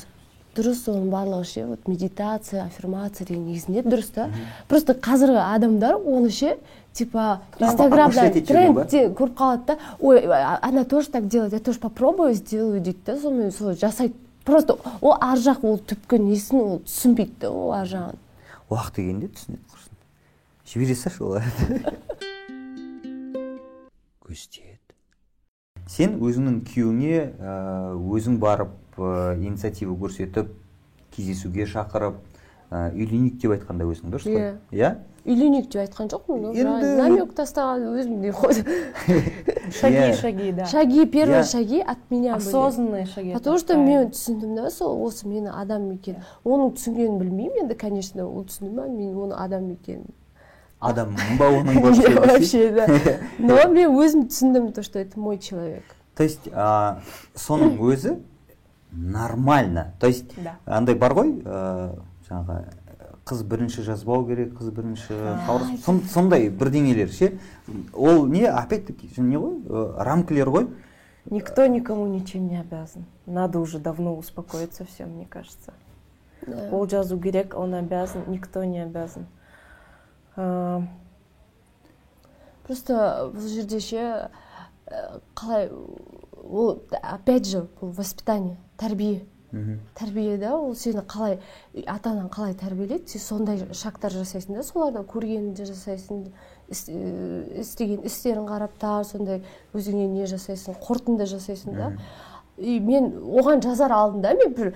Дұрыс 0.56 0.84
оның 0.88 1.08
барлығы 1.12 1.48
ше 1.50 1.64
вот 1.66 1.88
медитация 1.90 2.62
аффирмация 2.64 3.26
деген 3.26 3.48
негізінде 3.48 3.82
дұрыс 3.82 4.12
та. 4.14 4.28
Просто 4.68 4.94
қазіргі 4.94 5.42
адамдар 5.42 5.98
оны 5.98 6.30
ше 6.30 6.54
типа 6.94 7.40
инстаграмда 7.58 8.30
трендте 8.38 9.08
көріп 9.10 9.34
қалады 9.34 9.66
да. 9.66 9.78
Ой 9.98 10.22
она 10.62 10.84
тоже 10.84 11.10
так 11.10 11.26
делает 11.26 11.52
я 11.52 11.58
тоже 11.58 11.80
попробую 11.80 12.34
сделаю 12.34 12.80
дейді 12.80 13.02
да 13.04 13.18
сонымен 13.18 13.50
сол 13.50 13.74
жасайды. 13.74 14.14
Просто 14.44 14.78
ол 15.00 15.18
ар 15.20 15.36
жақ 15.36 15.66
ол 15.66 15.80
түпкі 15.82 16.22
несін 16.22 16.60
ол 16.60 16.78
түсінбейді 16.86 17.40
да 17.40 17.50
ол 17.50 17.72
ар 17.74 17.86
жағын. 17.90 18.14
Уақыт 18.70 18.96
дегенде 18.96 19.26
түсінеді. 19.26 19.75
Жібере 20.66 20.94
салшы 20.94 21.24
олар? 21.24 21.44
Көстет 24.26 24.80
сен 25.86 26.16
өзіңнің 26.18 26.56
күйеуіңе 26.66 27.18
өзің 28.16 28.38
барып 28.42 28.72
ә, 28.98 29.36
инициатива 29.38 29.94
көрсетіп 30.00 30.48
кездесуге 31.14 31.66
шақырып 31.70 32.16
ә, 32.74 32.88
үйленейік 32.90 33.36
деп 33.44 33.54
айтқанда 33.54 33.86
өзің 33.86 34.10
дұрыс 34.10 34.26
қой? 34.26 34.40
Иә. 34.40 34.50
иә? 34.74 34.90
Үйленейік 35.26 35.68
деп 35.70 35.84
айтқан 35.84 36.10
жоқпын 36.10 36.48
Енді- 36.58 36.90
намек 36.98 37.30
тастаған 37.38 37.86
өзім 38.00 38.18
не 38.24 38.34
қойды 38.34 38.66
шаги 39.78 39.94
Иә. 40.02 40.12
шаги 40.18 40.50
да. 40.58 40.66
Шаги 40.66 41.06
первые 41.06 41.38
Я- 41.38 41.44
шаги 41.44 41.78
от 41.80 41.98
меня 42.10 42.34
были. 42.34 42.42
осознанные 42.48 43.06
шаги 43.06 43.32
потому 43.34 43.58
что 43.58 43.76
мен 43.78 44.10
түсіндім 44.10 44.56
да 44.58 44.70
сол 44.70 45.06
осы 45.06 45.28
мені 45.28 45.54
адам 45.54 45.92
екенін 45.94 46.18
оның 46.44 46.74
түсінгенін 46.74 47.18
білмеймін 47.22 47.62
енді 47.62 47.74
конечно 47.78 48.26
ол 48.26 48.42
түсінді 48.44 48.74
ма 48.74 48.88
мен 48.90 49.14
оның 49.14 49.34
адам 49.38 49.70
екенін. 49.70 50.10
Адам 50.88 51.16
ба 51.38 51.48
оның 51.50 51.74
Не, 51.74 51.82
вообще 51.82 52.14
вообще 52.20 52.70
да 52.72 52.86
но 53.38 53.56
мен 53.68 53.90
өзім 53.96 54.26
түсіндім 54.30 54.72
то 54.72 54.82
что 54.82 54.98
это 54.98 55.18
мой 55.18 55.38
человек 55.38 55.84
то 56.14 56.22
есть 56.22 56.48
а, 56.52 57.00
соның 57.34 57.78
өзі 57.80 58.16
нормально 58.92 59.94
то 60.00 60.06
есть 60.06 60.32
Да. 60.42 60.56
андай 60.66 60.94
бар 60.94 61.12
ғой 61.14 61.42
ә, 61.44 61.98
жаңағы 62.30 62.64
қыз 63.26 63.42
бірінші 63.42 63.82
жазбау 63.82 64.24
керек 64.26 64.54
қыз 64.54 64.70
бірінші 64.70 65.12
хабарлас- 65.12 65.82
сон- 65.84 66.02
сондай 66.08 66.48
бірдеңелер 66.48 67.10
ше 67.12 67.38
ол 67.92 68.26
не 68.26 68.44
опять 68.46 68.86
таки 68.86 69.10
не 69.20 69.36
ғой 69.36 69.62
ә, 69.66 70.02
рамкілер 70.02 70.48
ғой 70.50 70.68
Никто 71.28 71.66
никому 71.66 72.06
ничем 72.06 72.46
не 72.46 72.60
обязан. 72.60 73.04
Надо 73.26 73.58
уже 73.58 73.80
давно 73.80 74.14
успокоиться 74.14 74.84
все, 74.84 75.06
мне 75.06 75.26
кажется. 75.26 75.72
Да. 76.46 76.68
Ол 76.70 76.88
жазу 76.88 77.18
керек, 77.18 77.52
он 77.58 77.74
обязан, 77.74 78.22
никто 78.28 78.62
не 78.62 78.78
обязан. 78.78 79.26
А, 80.36 80.82
просто 82.66 83.30
бұл 83.34 83.48
жерде 83.48 83.80
ше 83.80 84.02
ә, 84.86 85.20
қалай 85.34 85.70
ол 85.70 86.82
опять 87.02 87.46
же 87.46 87.66
бұл 87.80 87.94
воспитание 87.96 88.56
тәрбие. 88.76 89.24
Мхм 89.52 89.78
тәрбие 89.94 90.36
да 90.38 90.56
ол 90.58 90.74
сені 90.74 91.04
қалай 91.06 91.38
ата 91.86 92.10
анаң 92.10 92.28
қалай 92.34 92.56
тәрбиелейді 92.58 93.14
сен 93.14 93.22
сондай 93.22 93.62
шагтар 93.72 94.12
жасайсың 94.12 94.58
да 94.58 94.64
солардан 94.66 95.06
көргеніңді 95.06 95.68
жасайсың 95.70 96.24
ііі, 96.68 97.60
істеген 97.62 98.02
істерін 98.04 98.48
қараптар 98.50 99.06
сондай 99.06 99.44
өзіңе 99.72 100.08
не 100.10 100.26
жасайсың 100.26 100.76
қорытынды 100.82 101.28
жасайсың 101.30 101.78
да. 101.78 101.92
И 102.58 102.80
мен 102.80 103.12
оған 103.20 103.62
жазар 103.62 103.92
алдында 103.92 104.34
мен 104.34 104.54
бір, 104.54 104.72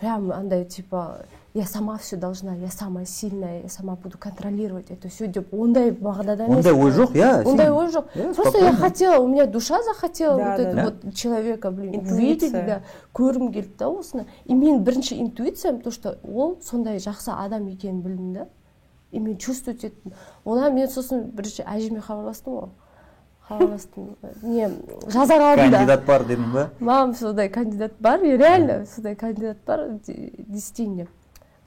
прям 0.00 0.32
андай 0.32 0.64
типа 0.64 1.26
я 1.54 1.64
сама 1.64 1.98
все 1.98 2.16
должна 2.16 2.54
я 2.54 2.68
самая 2.68 3.04
сильная 3.04 3.62
я 3.62 3.68
сама 3.68 3.96
буду 3.96 4.18
контролировать 4.18 4.90
это 4.90 5.08
все 5.08 5.26
деп 5.26 5.52
ондай 5.52 5.90
мағынада 5.90 6.46
емес 6.46 6.64
ондай 6.64 6.72
ой 6.72 6.90
жоқ 6.92 7.12
иә 7.12 7.42
ондай 7.44 7.70
ой 7.70 7.88
жоқ. 7.88 8.04
Иә, 8.14 8.34
просто 8.34 8.58
я 8.58 8.72
хотела 8.72 9.20
у 9.20 9.28
меня 9.28 9.46
душа 9.46 9.82
захотела 9.82 10.36
Да, 10.36 10.44
вот 10.44 10.56
да, 10.56 10.62
это 10.62 10.76
да. 10.76 10.84
вот 10.84 11.14
человека 11.14 11.70
блин 11.70 11.96
Интуиция. 11.96 12.14
увидеть 12.14 12.52
да 12.52 12.82
көргім 13.14 13.52
келді 13.52 13.74
да 13.78 13.88
осыны. 13.88 14.26
И 14.46 14.54
мен 14.54 14.84
бірінші 14.84 15.20
интуициям 15.20 15.80
то 15.80 15.90
что 15.90 16.18
ол 16.22 16.58
сондай 16.62 16.98
жақсы 16.98 17.32
адам 17.36 17.66
екенін 17.66 18.00
білдім 18.00 18.32
да. 18.32 18.46
И 19.10 19.18
мен 19.18 19.36
чувствовать 19.36 19.84
еттім. 19.84 20.12
Одан 20.44 20.74
мен 20.74 20.88
сосын 20.88 21.32
бірінші 21.34 21.64
әжеме 21.66 22.00
хабарластым 22.00 22.52
ғой. 22.52 22.68
Хабарластым 23.50 24.16
не 24.42 24.70
жазар 25.10 25.42
алдында. 25.50 25.78
Кандидат 25.78 26.04
бар 26.06 26.26
дедің 26.28 26.52
ба? 26.54 26.66
Мам 26.80 27.14
сондай 27.14 27.50
кандидат 27.52 27.96
бар 28.00 28.22
и 28.22 28.36
реально 28.36 28.84
сондай 28.86 29.16
кандидат 29.16 29.64
бар 29.66 29.88
не 30.06 30.58
істейін 30.58 31.02
деп 31.02 31.16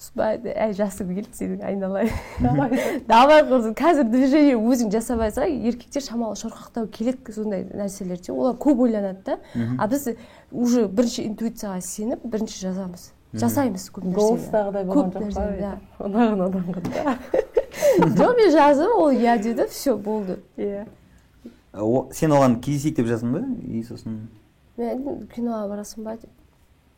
сосын 0.04 0.18
ба 0.18 0.28
айтты, 0.34 0.52
әй 0.52 0.74
жасың 0.76 1.12
келді 1.16 1.38
сенің 1.38 1.64
айналайын. 1.68 2.12
Давай. 3.08 3.44
Құрсын 3.50 3.76
қазір 3.78 4.10
движение 4.12 4.58
өзің 4.58 4.92
алсаң 4.92 5.54
еркектер 5.70 6.04
шамалы 6.04 6.36
шорқақтау 6.36 6.88
келеді 6.92 7.34
сондай 7.34 7.64
нәрселерде. 7.72 8.32
Олар 8.34 8.56
көп 8.56 8.84
ойланады 8.84 9.24
да. 9.26 9.38
А 9.80 9.88
біз 9.88 10.10
уже 10.52 10.88
бірінші 10.88 11.28
интуицияға 11.30 11.82
сеніп 11.82 12.26
бірінші 12.26 12.66
жазамыз. 12.68 13.12
Жасаймыз 13.34 13.88
көп 13.90 14.10
нәрсені. 14.10 14.18
Голостағыдай 14.20 14.84
болған 14.86 15.08
көп 15.08 15.16
жоқ 15.16 15.24
нәрсені 15.24 15.72
па 15.98 16.10
ұнаған 16.10 16.44
адамға 16.48 16.84
да. 16.90 17.16
Жоқ 18.18 18.36
мен 18.38 18.52
жаздым 18.54 18.92
ол 18.98 19.14
иә 19.14 19.38
деді 19.42 19.66
все 19.70 19.96
болды. 19.98 20.40
Иә. 20.58 20.86
О- 21.74 22.10
сен 22.14 22.32
оған 22.32 22.60
кездесейік 22.62 22.98
деп 23.02 23.08
жаздың 23.10 23.32
ба? 23.34 23.42
И 23.66 23.84
сосын 23.84 24.28
мен 24.78 24.90
айттым 24.90 25.28
киноға 25.34 25.68
барасың 25.72 26.04
ба 26.06 26.18
деп. 26.22 26.30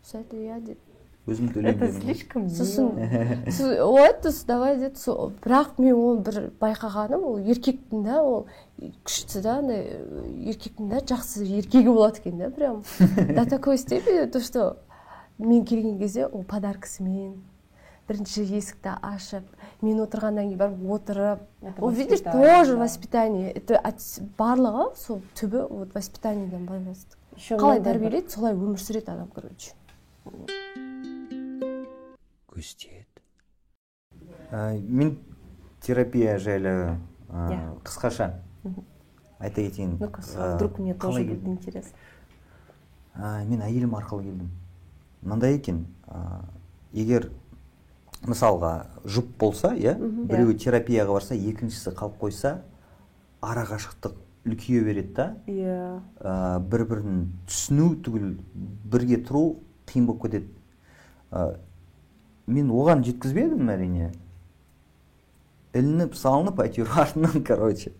Сол 0.03 0.19
айтты 0.21 0.41
иә 0.43 0.59
деді 0.59 0.81
өзім 1.25 1.47
это 1.49 1.55
төлеймін 1.55 1.79
ба? 1.79 1.88
слишком 2.01 2.49
сосын 2.53 3.79
ол 3.81 3.95
айтты 3.97 4.31
«С- 4.31 4.43
давай 4.45 4.75
деді. 4.77 4.99
Сол 4.99 5.31
бірақ 5.41 5.79
мен 5.79 5.95
оны 5.95 6.21
бір 6.27 6.51
байқағаным 6.61 7.23
ол 7.25 7.39
еркектің 7.39 8.03
да 8.05 8.19
ол 8.21 8.45
күшті 9.07 9.41
да 9.41 9.55
андай 9.63 9.81
э, 9.95 10.51
еркектің 10.51 10.89
да 10.91 10.99
жақсы 11.01 11.47
еркегі 11.47 11.89
болады 11.89 12.19
екен 12.21 12.38
да 12.38 12.49
прям. 12.51 12.83
До 13.35 13.45
такой 13.49 13.77
степени 13.77 14.27
то 14.29 14.39
что 14.39 14.77
мен 15.39 15.65
келген 15.65 15.97
кезде 15.99 16.27
ол 16.27 16.43
подаркасымен 16.43 17.39
бірінші 18.07 18.43
есікті 18.45 18.99
ашып 19.01 19.43
мен 19.81 19.99
отырғаннан 19.99 20.47
кейін 20.49 20.57
барып 20.57 20.91
отырып 20.91 21.81
ол 21.81 21.89
видишь 21.91 22.21
тоже 22.21 22.77
воспитание. 22.77 23.51
Это 23.51 23.77
от- 23.81 24.21
барлығы 24.38 24.95
сол 24.95 25.21
түбі 25.35 25.67
вот 25.69 25.93
воспитаниеден 25.95 26.65
байланысты. 26.65 27.17
Қалай 27.35 27.81
тәрбиелейді 27.83 28.29
солай 28.29 28.53
өмір 28.53 28.79
сүреді 28.79 29.11
адам 29.11 29.27
короче. 29.35 29.73
Ә, 34.51 34.79
мен 34.79 35.17
терапия 35.81 36.38
жайлы 36.39 36.97
қысқаша 37.83 38.31
айта 39.39 39.61
кетейін. 39.61 39.97
Ә, 39.99 40.55
вдруг 40.55 40.79
мне 40.79 40.93
тоже 40.93 41.23
будет 41.25 41.43
интересно. 41.47 41.97
Ә, 43.15 43.43
мен 43.45 43.61
әйелім 43.61 43.95
арқылы 43.97 44.23
келдім. 44.23 44.49
Мынандай 45.21 45.55
екен 45.57 45.85
ә, 46.07 46.43
егер 46.93 47.31
мысалға 48.29 48.73
жұп 49.05 49.33
болса 49.39 49.73
иә 49.77 49.95
біреуі 49.99 50.57
терапияға 50.61 51.17
барса 51.17 51.35
екіншісі 51.35 51.93
қалып 51.97 52.19
қойса 52.21 52.57
ара 53.41 53.65
қашықтық 53.69 54.15
үлкейе 54.45 54.83
береді 54.85 55.13
да. 55.13 55.27
Иә. 55.47 56.01
Ә, 56.21 56.59
бір 56.59 56.85
бірін 56.89 57.21
түсіну 57.49 57.95
түгіл 58.05 58.35
бірге 58.91 59.17
тұру 59.25 59.57
қиын 59.89 60.05
болып 60.05 60.27
кетеді. 60.27 60.51
Ә, 61.31 61.57
мен 62.47 62.69
оған 62.69 63.03
жеткізбедім 63.05 63.71
әрине. 63.73 64.11
Ілініп 65.75 66.15
салынып 66.15 66.61
әйтеуір 66.61 66.93
артынан 67.01 67.43
короче. 67.47 67.93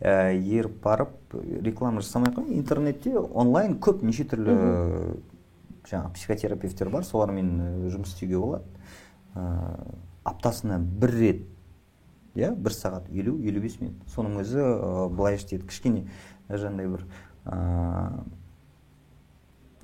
Ә, 0.00 0.34
еріп 0.34 0.82
барып 0.84 1.38
реклама 1.62 2.02
жасамай 2.02 2.34
ақ 2.34 2.50
интернетте 2.50 3.14
онлайн 3.16 3.78
көп 3.78 4.02
неше 4.04 4.26
түрлі 4.28 4.56
жаңағы 5.86 6.14
психотерапевтер 6.18 6.90
бар. 6.90 7.06
Солармен 7.06 7.54
ә, 7.62 7.70
жұмыс 7.94 8.16
істеуге 8.16 8.42
болады. 8.42 8.75
Аптасына 10.26 10.78
бір 10.80 11.10
рет 11.20 11.44
иә 12.36 12.50
бір 12.56 12.72
сағат 12.76 13.08
елу 13.10 13.38
елу 13.42 13.60
бес 13.62 13.78
минут. 13.80 14.02
Соның 14.14 14.40
өзі 14.42 14.60
ә, 14.60 15.08
былай 15.08 15.36
істейді 15.38 15.66
кішкене 15.70 16.06
жаңағыдай 16.50 16.90
бір 16.96 17.06
ә, 17.46 17.56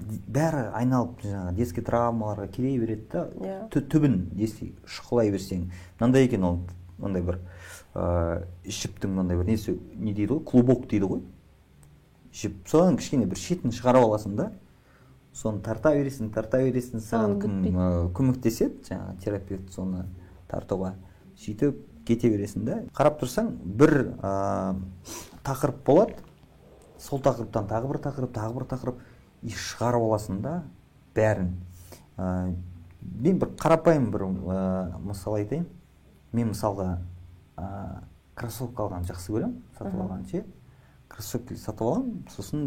бәрі 0.02 0.62
айналып 0.74 1.20
жаңағы 1.22 1.52
детский 1.56 1.84
травмаларға 1.86 2.48
келе 2.52 2.72
береді 2.80 3.06
да 3.12 3.26
Иә. 3.38 3.58
тү- 3.70 3.84
түбін 3.86 4.16
если 4.36 4.72
шұқылай 4.84 5.30
берсең 5.30 5.68
мынандай 6.00 6.26
екен 6.26 6.44
ол 6.44 6.58
мынандай 6.98 7.22
бір 7.22 7.38
ә, 7.94 8.44
жіптің 8.66 9.14
мынандай 9.14 9.36
бір 9.38 9.46
несі 9.52 9.76
не 9.94 10.12
дейді 10.14 10.32
ғой 10.34 10.44
клубок 10.48 10.88
дейді 10.90 11.06
ғой. 11.06 11.22
Жіп 12.32 12.66
содан 12.66 12.96
кішкене 12.96 13.26
бір 13.28 13.36
шетін 13.38 13.70
шығарып 13.70 14.06
аласың 14.08 14.34
да. 14.36 14.50
Соны 15.36 15.62
тарта 15.64 15.94
бересің 15.96 16.30
тарта 16.34 16.60
бересің 16.62 17.02
саған 17.02 17.38
кім 17.40 17.78
көмектеседі 18.16 18.84
жаңағы 18.88 19.16
терапевт 19.24 19.72
соны 19.72 20.04
тартуға. 20.50 20.94
Сөйтіп 21.40 21.78
кете 22.06 22.30
бересің 22.32 22.66
да 22.66 22.78
қарап 22.96 23.20
тұрсаң 23.22 23.50
бір 23.64 23.94
ә, 24.20 24.74
тақырып 25.46 25.82
болады. 25.86 26.18
Сол 27.00 27.22
тақырыптан 27.24 27.68
тағы 27.70 27.90
бір 27.90 28.00
тақырып 28.04 28.34
тағы 28.36 28.58
бір 28.58 28.68
тақырып 28.74 29.00
и 29.42 29.54
шығарып 29.56 30.06
аласың 30.08 30.42
да 30.44 30.56
бәрін. 31.16 31.54
Ә, 32.16 32.54
мен 33.00 33.40
бір 33.40 33.54
қарапайым 33.58 34.10
бір 34.12 34.26
ә, 34.28 34.98
мысал 35.00 35.38
айтайын. 35.40 35.66
Мен 36.32 36.52
мысалға 36.52 36.98
ә, 37.56 38.02
кроссовка 38.36 38.86
алғанды 38.86 39.12
жақсы 39.12 39.32
көремін 39.34 39.62
сатып 39.78 39.98
алғанды 40.00 40.30
ше 40.30 40.44
кроссовки 41.12 41.54
сатып 41.54 41.82
аламын 41.86 42.24
сосын 42.32 42.64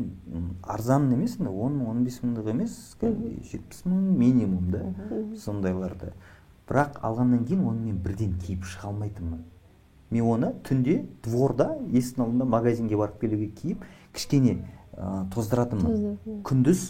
арзан 0.63 1.09
емес 1.13 1.37
енді 1.39 1.49
он 1.49 1.81
он 1.87 2.03
бес 2.05 2.21
мыңдық 2.23 2.51
емес 2.53 2.77
кәдімгідей 3.01 3.43
жетпіс 3.51 3.83
мың 3.89 4.05
минимум 4.21 4.69
да 4.71 4.83
сондайларды 5.41 6.13
бірақ 6.69 7.01
алғаннан 7.01 7.43
кейін 7.45 7.65
оны 7.69 7.89
мен 7.89 7.99
бірден 8.01 8.37
киіп 8.41 8.63
шыға 8.65 8.89
алмайтынмын. 8.93 9.43
Мен 10.09 10.29
оны 10.29 10.53
түнде 10.65 11.01
дворда 11.25 11.75
есіктің 11.89 12.25
алдында 12.25 12.45
магазинге 12.45 12.97
барып 12.97 13.19
келуге 13.21 13.49
киіп 13.49 13.83
кішкене 14.13 14.55
ә, 14.93 15.27
тоздыратынмын. 15.33 16.41
Күндіз 16.45 16.87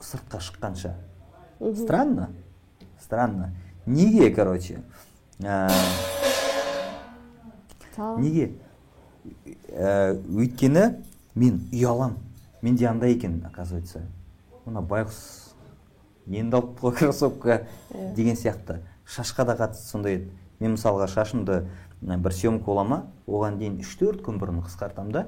сыртқа 0.00 0.38
шыққанша. 0.42 0.94
Странно 1.74 2.30
странно. 3.00 3.54
Неге 3.86 4.30
короче? 4.30 4.82
Ә, 5.40 5.68
неге? 8.18 8.52
Ә, 9.72 10.20
өйткені 10.28 11.00
мен 11.34 11.60
ұяламын 11.72 12.30
менде 12.62 12.86
андай 12.86 13.14
екен 13.14 13.44
оказывается. 13.46 14.02
Мына 14.66 14.82
байғұс 14.84 15.54
енді 16.28 16.56
алыпты 16.58 16.80
ғой 16.82 16.92
кроссовка 16.98 17.66
деген 18.16 18.36
сияқты. 18.36 18.80
Шашқа 19.06 19.44
да 19.44 19.56
қатысты 19.56 19.90
сондай 19.90 20.14
еді. 20.18 20.30
Мен 20.60 20.70
мысалға 20.76 21.06
шашымды 21.08 21.64
бір 22.00 22.32
съемка 22.32 22.64
бола 22.66 22.84
ма? 22.84 23.06
Оған 23.26 23.58
дейін 23.58 23.80
үш 23.80 23.96
төрт 23.98 24.22
күн 24.26 24.38
бұрын 24.40 24.62
қысқартамын 24.66 25.12
да. 25.14 25.26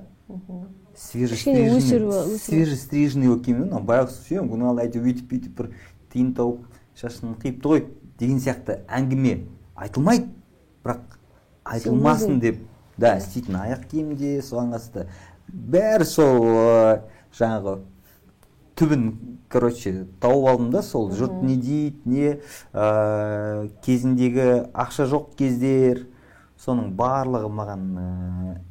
Свежестриженный 0.95 3.29
болып 3.29 3.45
келемін 3.47 3.69
мына 3.71 3.81
байғұс 3.81 4.27
съемканы 4.27 4.65
ал 4.69 4.79
әйтеуір 4.83 5.07
өйтіп 5.09 5.27
бүйтіп 5.31 5.53
бір 5.57 5.67
тиын 6.13 6.35
тауып 6.37 6.61
шашын 7.01 7.33
қиыпты 7.41 7.67
ғой 7.73 7.81
деген 8.21 8.39
сияқты 8.45 8.73
әңгіме 8.93 9.35
айтылмайды. 9.75 10.27
Бірақ 10.85 11.01
айтылмасын 11.65 12.41
деп 12.41 12.57
да 13.03 13.17
істейтін 13.19 13.59
аяқ 13.59 13.87
киім 13.91 14.15
де 14.17 14.37
соған 14.45 14.77
қатысты? 14.77 15.09
Бәрі 15.51 16.07
сол 16.09 16.47
жаңағы 17.37 17.81
түбін 18.79 19.07
короче 19.53 20.07
тауып 20.23 20.49
алдым 20.55 20.71
да 20.73 20.83
сол 20.87 21.11
жұрт 21.13 21.43
не 21.45 21.59
дейді 21.61 22.01
не 22.09 22.29
ә, 22.73 23.69
кезіндегі 23.85 24.49
ақша 24.73 25.07
жоқ 25.11 25.35
кездер 25.37 26.07
соның 26.63 26.93
барлығы 26.97 27.51
маған 27.53 27.87
ә, 28.01 28.09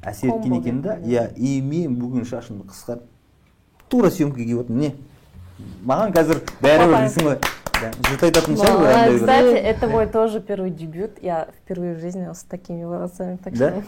әсер 0.10 0.34
еткен 0.34 0.58
екен 0.58 0.82
да. 0.82 0.98
иә 1.06 1.28
и 1.36 1.60
мен 1.62 2.00
бүгін 2.00 2.26
шашымды 2.26 2.65
қысқарт 2.72 3.06
тура 3.91 4.12
съемкаға 4.12 4.46
келіп 4.46 4.63
отырмын. 4.63 4.86
Не? 4.88 4.94
Маған 5.86 6.13
қазір 6.15 6.39
бәрібір 6.63 6.96
дейсің 6.96 7.28
ғой. 7.28 7.38
Жұрт 7.82 8.24
айтатын 8.28 8.58
шығар 8.62 9.15
Кстати, 9.17 9.56
это 9.74 9.88
мой 9.89 10.08
тоже 10.08 10.39
первый 10.39 10.72
дебют. 10.72 11.17
Я 11.22 11.48
впервые 11.60 11.96
в 11.96 12.00
жизни 12.00 12.32
с 12.32 12.44
такими 12.44 12.84
волосами. 12.84 13.38
Так 13.44 13.56
что 13.56 13.84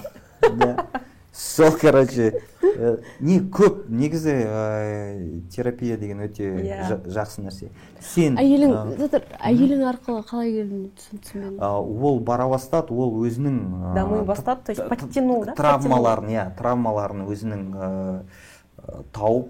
сол 1.33 1.71
короче 1.81 2.41
э, 2.61 2.97
не 3.19 3.39
көп 3.39 3.89
негізі 3.89 4.33
э, 4.33 5.39
терапия 5.49 5.97
деген 5.97 6.21
өте 6.21 6.45
Иә. 6.61 6.83
жа- 6.85 7.01
жақсы 7.09 7.41
нәрсе. 7.41 7.69
Сен 7.99 8.37
әйелің 8.37 8.93
э, 9.01 9.21
әйелің 9.41 9.81
арқылы 9.89 10.21
қалай 10.29 10.53
келдің 10.53 10.83
түсінбедім 10.93 11.57
а, 11.57 11.79
ол 11.81 12.19
бара 12.19 12.45
бастады 12.51 12.93
ол 12.93 13.17
өзінің 13.25 13.57
а, 13.73 13.93
Дамый 13.95 14.21
бастады, 14.21 14.61
то 14.65 14.75
есть 14.77 14.87
подтянул, 14.87 15.43
да? 15.45 15.55
травмаларын 15.57 16.29
иә 16.29 16.45
травмаларын 16.59 17.25
өзінің 17.25 17.65
тауып 19.17 19.49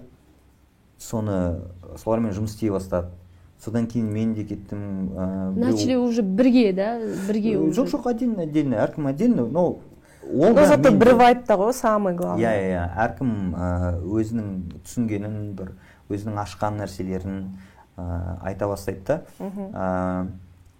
соны 0.96 1.60
солармен 2.00 2.32
жұмыс 2.32 2.56
істей 2.56 2.72
бастады. 2.72 3.12
Содан 3.60 3.86
кейін 3.86 4.08
мен 4.12 4.32
де 4.34 4.44
кеттім 4.44 5.12
начали 5.56 5.94
уже 5.96 6.22
бірге 6.22 6.72
да 6.72 6.98
бірге 7.28 7.58
жоқ 7.76 7.92
жоқ 7.92 8.08
отдельно 8.10 8.42
отдельно 8.42 8.80
әркім 8.80 9.08
отдельно 9.08 9.46
но 9.46 9.78
ол 10.32 10.54
да 10.54 10.66
зато 10.66 10.90
мен 10.90 10.98
бір 10.98 11.08
де- 11.12 11.14
вайбта 11.14 11.54
ғой 11.54 11.72
самый 11.72 12.14
иә 12.14 12.16
главный. 12.16 12.42
иә 12.44 12.52
иә 12.70 12.84
әркім 13.06 13.30
ә, 13.54 14.00
өзінің 14.02 14.48
түсінгенін 14.84 15.54
бір 15.58 15.72
өзінің 16.10 16.38
ашқан 16.44 16.78
нәрселерін 16.80 17.38
ә, 17.96 18.38
айта 18.42 18.66
бастайды 18.68 19.02
да. 19.06 19.20
Ә, 19.40 20.26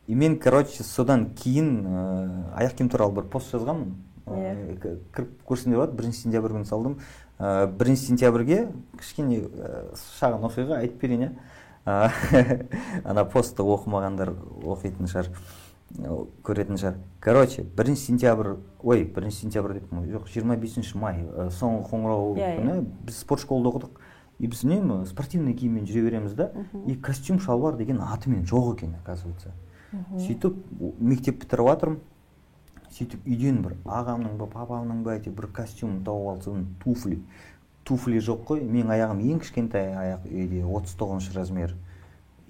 и 0.06 0.14
мен 0.14 0.38
короче 0.38 0.82
содан 0.84 1.30
кейін 1.34 1.86
ә, 1.86 2.28
аяқ 2.60 2.74
киім 2.76 2.88
туралы 2.90 3.14
бір 3.20 3.24
пост 3.32 3.52
жазғанмын. 3.54 3.94
Ә, 4.26 4.76
к- 4.80 4.96
кіріп 5.14 5.30
көрсең 5.48 5.70
де 5.70 5.76
болады. 5.76 5.92
Бірінші 5.96 6.22
сентябрь 6.24 6.52
күні 6.56 6.64
салдым. 6.68 6.98
Ә, 7.38 7.66
бірінші 7.66 8.06
сентябрьге 8.12 8.68
кішкене 8.98 9.40
ә, 9.44 9.84
шағын 10.20 10.44
оқиға 10.48 10.78
айтып 10.80 11.00
берейін 11.02 11.26
иә. 11.26 11.32
Ә, 11.84 12.10
ана 13.04 13.24
постты 13.24 13.62
оқымағандар 13.62 14.30
оқитын 14.64 15.08
шығар. 15.10 15.28
Э, 15.28 15.63
көретін 16.44 16.78
шығар. 16.80 16.96
Короче 17.20 17.62
бірінші 17.62 18.02
сентябрь 18.06 18.54
ой 18.82 19.04
бірінші 19.04 19.44
сентябрь 19.46 19.74
деппін 19.78 20.06
жоқ 20.10 20.26
жиырма 20.32 20.56
бесінші 20.56 20.98
май 20.98 21.20
ә, 21.22 21.48
соңғы 21.54 21.84
қоңырау 21.90 22.34
Иә, 22.34 22.48
иә. 22.48 22.56
күні 22.58 22.86
біз 23.06 23.18
спорт 23.20 23.40
школада 23.44 23.68
оқыдық. 23.70 24.00
И 24.40 24.46
біз 24.50 24.64
үнемі 24.64 25.04
спортивный 25.06 25.54
киіммен 25.54 25.84
жүре 25.86 26.02
береміз 26.08 26.32
да. 26.34 26.50
И 26.86 26.96
костюм 26.96 27.38
шалбар 27.38 27.76
деген 27.76 28.00
атымен 28.02 28.42
жоқ 28.44 28.74
екен 28.76 28.96
оказывается. 29.04 29.52
Сөйтіп 30.18 30.56
о- 30.82 30.92
мектеп 30.98 31.38
бітіріп 31.44 31.68
жатырмын 31.70 32.00
сөйтіп 32.90 33.24
үйден 33.26 33.62
бір 33.62 33.76
ағамның 33.86 34.36
ба 34.38 34.46
папамның 34.50 35.04
ба 35.04 35.14
әйтеуір 35.14 35.36
бір 35.38 35.46
костюм 35.54 36.00
тауып 36.04 36.42
сосын 36.42 36.66
туфли. 36.82 37.20
Туфли 37.84 38.18
жоқ 38.18 38.42
қой. 38.48 38.60
Менің 38.66 38.90
аяғым 38.90 39.20
ең 39.22 39.38
кішкентай 39.44 39.92
аяқ 39.94 40.26
үйде 40.26 40.64
отыз 40.66 40.96
тоғызыншы 40.98 41.34
размер. 41.38 41.76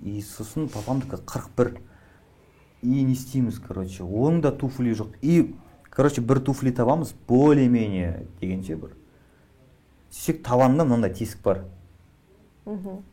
И 0.03 0.23
сосын 0.23 0.69
папамдікі 0.73 1.21
қырық 1.27 1.49
бір. 1.57 1.75
И 2.85 3.05
не 3.05 3.13
істейміз 3.17 3.59
короче. 3.65 4.05
Оның 4.05 4.43
да 4.45 4.53
туфли 4.53 4.93
жоқ 4.93 5.17
и 5.23 5.55
короче 5.91 6.21
бір 6.21 6.41
туфли 6.41 6.71
табамыз 6.71 7.15
более 7.29 7.69
менее 7.69 8.27
дегенше 8.41 8.77
бір. 8.77 8.93
Сөйтсек 10.11 10.45
табанында 10.45 10.85
мынандай 10.85 11.15
тесік 11.17 11.41
бар. 11.43 11.65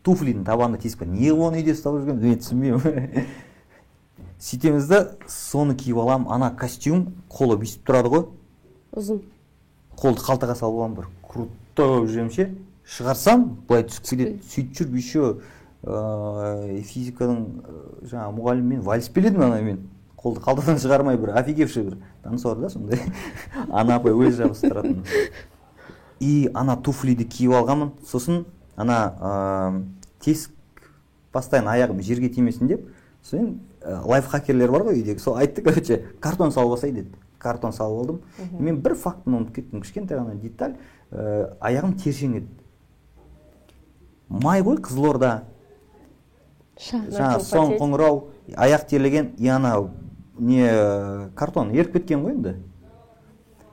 Туфлидің 0.03 0.43
табанында 0.45 0.81
тесік 0.83 0.99
бар. 0.99 1.13
Неғып 1.15 1.47
оны 1.47 1.61
үйде 1.61 1.75
ұстап 1.75 1.97
жүрген? 1.97 2.19
Мен 2.19 2.43
түсінбеймін 2.43 3.25
сөйтеміз 4.41 4.87
да 4.89 4.99
соны 5.29 5.75
киіп 5.77 5.99
аламын 6.01 6.31
ана 6.33 6.51
костюм 6.57 7.11
қолы 7.29 7.59
бүйтіп 7.61 7.83
тұрады 7.85 8.09
ғой. 8.09 8.23
Ұзын. 8.97 9.21
Қолды 9.99 10.23
қалтаға 10.25 10.55
салып 10.57 10.79
аламын 10.79 10.97
бір. 10.97 11.09
Крутой 11.21 11.91
болып 11.91 12.09
жүремін 12.09 12.31
ше. 12.33 12.47
Шығарсам 12.89 13.45
былай 13.69 13.85
түсіп 13.85 14.07
кетеді. 14.09 14.39
Сөйтіп 14.49 14.79
жүріп 14.79 14.97
еще 14.97 15.27
ыыы 15.81 16.81
физиканың 16.85 17.41
жаңағы 18.05 18.35
мұғаліммен 18.37 18.83
вальс 18.85 19.09
биледім 19.09 19.47
ана 19.47 19.61
мен? 19.65 19.81
Қолды 20.21 20.43
қалтадан 20.45 20.77
шығармай 20.77 21.17
бір 21.17 21.33
офигевший 21.39 21.83
бір. 21.87 21.97
Танцор 22.23 22.59
да 22.61 22.69
сондай. 22.69 23.01
Ана 23.69 23.95
апай 23.97 24.13
өзі 24.13 24.43
жабыстыратын 24.43 25.01
и 26.21 26.49
ана 26.53 26.77
туфлиді 26.77 27.25
киіп 27.25 27.55
алғанмын. 27.57 27.95
Сосын 28.05 28.45
ана 28.77 28.99
ыыы 29.17 29.81
тесік 30.21 30.53
постоянно 31.33 31.73
аяғым 31.73 32.03
жерге 32.05 32.29
тимесін 32.29 32.69
деп 32.69 32.85
сосын 33.23 33.55
ә, 33.81 34.01
лайфхакерлер 34.05 34.71
бар 34.71 34.85
ғой 34.85 35.01
үйдегі. 35.01 35.19
Сол 35.19 35.39
айтты 35.41 35.63
короче 35.65 36.03
картон 36.19 36.51
салып 36.51 36.77
алсай 36.77 36.91
деді. 36.91 37.15
Картон 37.39 37.73
салып 37.73 38.03
алдым. 38.03 38.21
Мен 38.59 38.77
бір 38.81 38.95
фактыны 38.95 39.39
ұмытып 39.39 39.55
кеттім. 39.55 39.81
Кішкентай 39.81 40.19
ғана 40.19 40.35
деталь. 40.37 40.75
Ә, 41.09 41.55
аяғым 41.59 41.95
тершең 41.97 42.37
еді. 42.37 42.51
Май 44.29 44.61
ғой 44.61 44.77
қызылорда. 44.77 45.43
Жаңағы 46.89 47.11
Начал 47.11 47.41
соң 47.45 47.67
потеть. 47.67 47.81
қоңырау 47.81 48.21
аяқ 48.55 48.85
терлеген 48.89 49.31
и 49.37 49.47
ана 49.47 49.89
не 50.39 50.61
ә, 50.65 51.29
картон 51.35 51.71
еріп 51.71 51.93
кеткен 51.93 52.23
ғой 52.25 52.31
енді. 52.35 52.55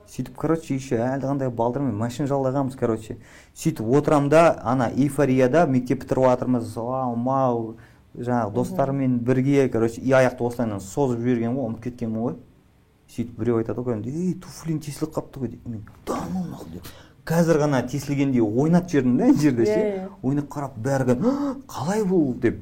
Сөйтіп 0.09 0.35
короче 0.35 0.73
еще 0.75 0.97
әлі 0.97 1.21
қандай 1.21 1.49
балдырмен 1.53 1.93
машина 1.97 2.27
жалдағанбыз 2.27 2.77
короче. 2.77 3.17
Сөйтіп 3.55 3.85
отырамын 3.97 4.29
да 4.29 4.59
ана 4.63 4.89
эйфорияда 4.89 5.65
мектеп 5.67 6.01
бітіріп 6.03 6.25
жатырмыз 6.25 6.75
ау 6.77 7.15
мау 7.15 7.75
жаңағы 8.17 8.53
достарыммен 8.53 9.19
бірге 9.19 9.69
короче 9.69 10.01
и 10.01 10.11
аяқты 10.11 10.41
осылайынан 10.43 10.81
созып 10.81 11.19
жібергенмін 11.21 11.57
ғой 11.59 11.67
ұмытып 11.69 11.83
кеткенмін 11.83 12.23
ғой. 12.25 12.35
Сөйтіп 13.09 13.37
біреу 13.39 13.59
айтады 13.61 13.81
ғой 13.85 13.93
кәдімгідей 13.99 14.25
ей 14.29 14.33
туфлиң 14.41 14.79
тесіліп 14.85 15.13
қалыпты 15.13 15.39
ғой 15.43 15.53
дейді 15.53 15.69
мен 15.69 15.85
да 16.07 16.17
ну 16.33 16.43
нахуй 16.49 16.73
деп. 16.73 16.89
Қазір 17.29 17.59
ғана 17.61 17.83
тесілгендей 17.85 18.41
ойнатып 18.41 18.89
жібердім 18.89 19.17
да 19.17 19.23
ана 19.29 19.37
жерде 19.37 19.63
Иә, 19.63 19.65
ше. 19.65 19.79
иә. 19.79 20.09
ойнап 20.23 20.49
қарап 20.49 20.77
бәрі 20.81 21.15
«Ах, 21.21 21.57
қалай 21.69 22.01
бұл 22.03 22.33
деп. 22.41 22.59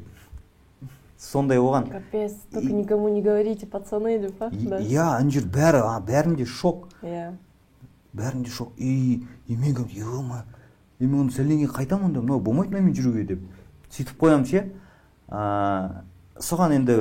Сондай 1.17 1.57
оған 1.57 1.89
Капец, 1.91 2.33
только 2.51 2.73
никому 2.73 3.09
не 3.09 3.21
говорите, 3.21 3.65
пацаны, 3.65 4.19
деп 4.19 4.37
па? 4.37 4.49
Да. 4.51 4.79
иә 4.79 5.17
ана 5.17 5.31
жер 5.31 5.43
бәрі 5.45 5.81
а, 5.83 5.99
бәрінде 5.99 6.45
шок 6.45 6.89
Иә. 7.01 7.33
бәрінде 8.13 8.49
шок 8.49 8.73
и 8.77 9.23
и 9.47 9.55
мен 9.55 9.75
ема 9.95 10.45
и 10.99 11.05
мен 11.05 11.21
оны 11.27 11.31
сәлден 11.31 11.57
кейін 11.63 11.73
қайтамын 11.73 12.13
да 12.13 12.21
мынау 12.21 12.39
болмайды 12.39 12.71
мына 12.75 12.85
мен 12.85 12.93
жүруге 12.95 13.25
деп 13.25 13.39
сөйтіп 13.89 14.17
қоямын 14.21 14.45
ше 14.45 14.63
соған 16.39 16.75
енді 16.77 16.97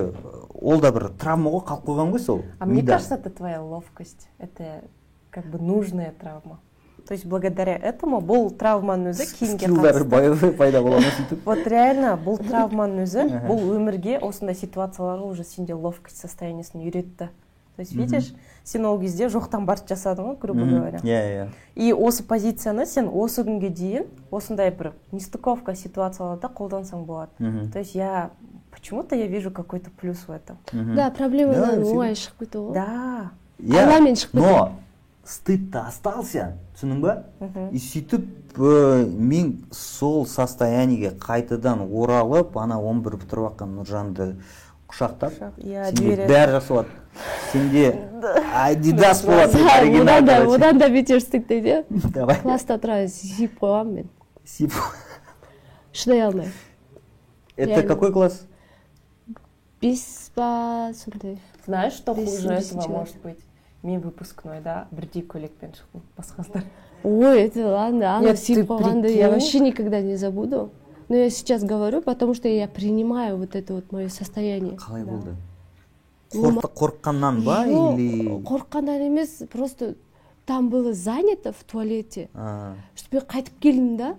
ол 0.55 0.81
да 0.81 0.91
бір 0.93 1.11
травма 1.21 1.51
ғой 1.53 1.65
қалып 1.69 1.85
қойған 1.87 2.13
ғой 2.15 2.19
сол 2.25 2.43
А 2.59 2.67
мне 2.67 2.83
кажется, 2.83 3.15
это 3.15 3.31
твоя 3.31 3.63
ловкость. 3.63 4.29
Это 4.39 4.85
как 5.31 5.47
бы 5.47 5.59
нужная 5.59 6.13
травма. 6.13 6.59
То 7.08 7.14
есть 7.14 7.26
благодаря 7.26 7.76
этому 7.76 8.22
бұл 8.22 8.52
травманың 8.56 9.10
өзі 9.12 9.26
кейінге 9.36 9.66
скиллдары 9.68 10.04
қатысты. 10.06 10.42
бай- 10.42 10.52
пайда 10.54 10.82
бола 10.82 11.00
ма 11.02 11.10
сөйтіп 11.18 11.40
Вот 11.46 11.68
реально 11.68 12.14
бұл 12.24 12.38
травманың 12.40 13.04
өзі 13.04 13.26
бұл 13.48 13.60
өмірге 13.76 14.20
осындай 14.22 14.56
ситуацияларға 14.56 15.26
уже 15.32 15.44
сенде 15.44 15.74
ловкость 15.74 16.18
состояниесін 16.22 16.80
үйретті. 16.86 17.30
То 17.76 17.82
есть 17.82 17.94
видишь, 17.96 18.34
сен 18.64 18.86
ол 18.86 19.00
кезде 19.00 19.28
жоқтан 19.28 19.66
барып 19.66 19.88
жасадың 19.90 20.24
ғой, 20.36 20.38
грубо 20.40 20.60
Мгм. 20.62 20.78
говоря. 20.80 20.98
иә 21.00 21.48
иә 21.48 21.48
И 21.76 21.92
осы 21.94 22.24
позицияны 22.24 22.86
сен 22.86 23.08
осы 23.08 23.44
күнге 23.44 23.70
дейін 23.70 24.06
осындай 24.32 24.70
бір 24.72 24.92
нестыковка 25.12 25.74
ситуацияларда 25.76 26.48
қолдансаң 26.48 27.06
болады. 27.06 27.32
Мгм. 27.40 27.72
То 27.72 27.80
есть 27.80 27.96
я 27.96 28.30
почему-то 28.72 29.16
я 29.16 29.26
вижу 29.28 29.52
какой-то 29.52 29.90
плюс 29.90 30.18
в 30.28 30.32
этом. 30.32 30.58
Мгм. 30.72 30.96
да 30.96 31.10
проблемадан 31.10 31.82
Да, 31.82 31.90
оңай 31.90 32.12
шығып 32.14 32.40
кету 32.40 32.60
ғой 32.70 32.74
Да. 32.74 33.32
иә 33.60 33.84
Алламен 33.84 34.14
шығып 34.14 34.34
но 34.34 34.72
стыд 35.27 35.71
то 35.73 35.87
остался 35.91 36.55
түсіндің 36.77 37.01
ба? 37.03 37.15
И 37.73 37.81
сөйтіп 37.83 38.57
ә, 38.57 39.07
мен 39.07 39.67
сол 39.75 40.27
состояниеге 40.27 41.15
қайтадан 41.21 41.83
оралып 41.87 42.57
ана 42.57 42.79
он 42.81 43.03
бір 43.03 43.19
бітіріп 43.23 43.51
жатқан 43.51 43.75
нұржанды 43.81 44.29
құшақтап 44.87 45.35
Құшақ, 45.35 45.57
иә, 45.67 45.89
сенде 45.91 46.29
бәрі 46.31 46.57
жақсы 46.57 46.75
болады. 46.75 46.89
Сенде 47.51 47.89
адидас 48.55 49.25
болады 49.27 49.65
одан 50.01 50.27
да 50.27 50.39
одан 50.47 50.79
да 50.79 50.89
бетер 50.89 51.19
істейді 51.19 51.49
дейді 51.49 52.11
давай. 52.15 52.39
Класста 52.43 52.79
тұра 52.79 53.03
сүйіп 53.11 53.59
қойғанмын 53.61 53.95
мен. 54.03 54.11
Сип. 54.45 54.73
шыдай 55.93 56.21
алмай. 56.21 56.53
Это 57.57 57.83
какой 57.83 58.13
класс? 58.13 58.47
Бес 59.81 60.31
па 60.35 60.93
сондай. 60.95 61.41
Знаешь, 61.65 61.95
что 61.95 62.15
хуже 62.15 62.53
этого 62.53 62.89
может 62.89 63.17
быть? 63.23 63.39
Мен 63.87 64.01
выпускной, 64.01 64.61
да, 64.61 64.89
бірдей 64.91 65.23
көйлекпен 65.23 65.71
шықтым 65.79 66.03
басқаздар. 66.19 66.65
ой 67.05 67.43
это 67.43 67.69
ладно 67.69 68.17
ана 68.17 68.33
сүйіп 68.35 68.57
ты 68.57 68.67
қойғанды 68.67 69.13
я 69.15 69.31
вообще 69.31 69.61
никогда 69.61 70.01
не 70.01 70.17
забуду. 70.17 70.71
Но 71.09 71.15
я 71.15 71.31
сейчас 71.31 71.63
говорю 71.63 72.03
потому 72.03 72.35
что 72.35 72.49
я 72.49 72.67
принимаю 72.67 73.37
вот 73.37 73.55
это 73.55 73.75
вот 73.75 73.93
мое 73.93 74.09
состояние. 74.09 74.75
Қалай 74.77 75.05
болды? 75.05 75.37
Қорыққаннан 76.33 77.45
ба 77.45 77.65
или 77.65 78.43
қорыққаннан 78.43 79.07
емес 79.07 79.45
просто 79.53 79.95
там 80.47 80.69
было 80.69 80.93
занято 80.93 81.53
в 81.53 81.63
туалете 81.63 82.29
А, 82.35 82.75
сөйтіп 82.97 83.13
мен 83.13 83.23
қайтып 83.23 83.61
келдім 83.61 83.97
да. 83.97 84.17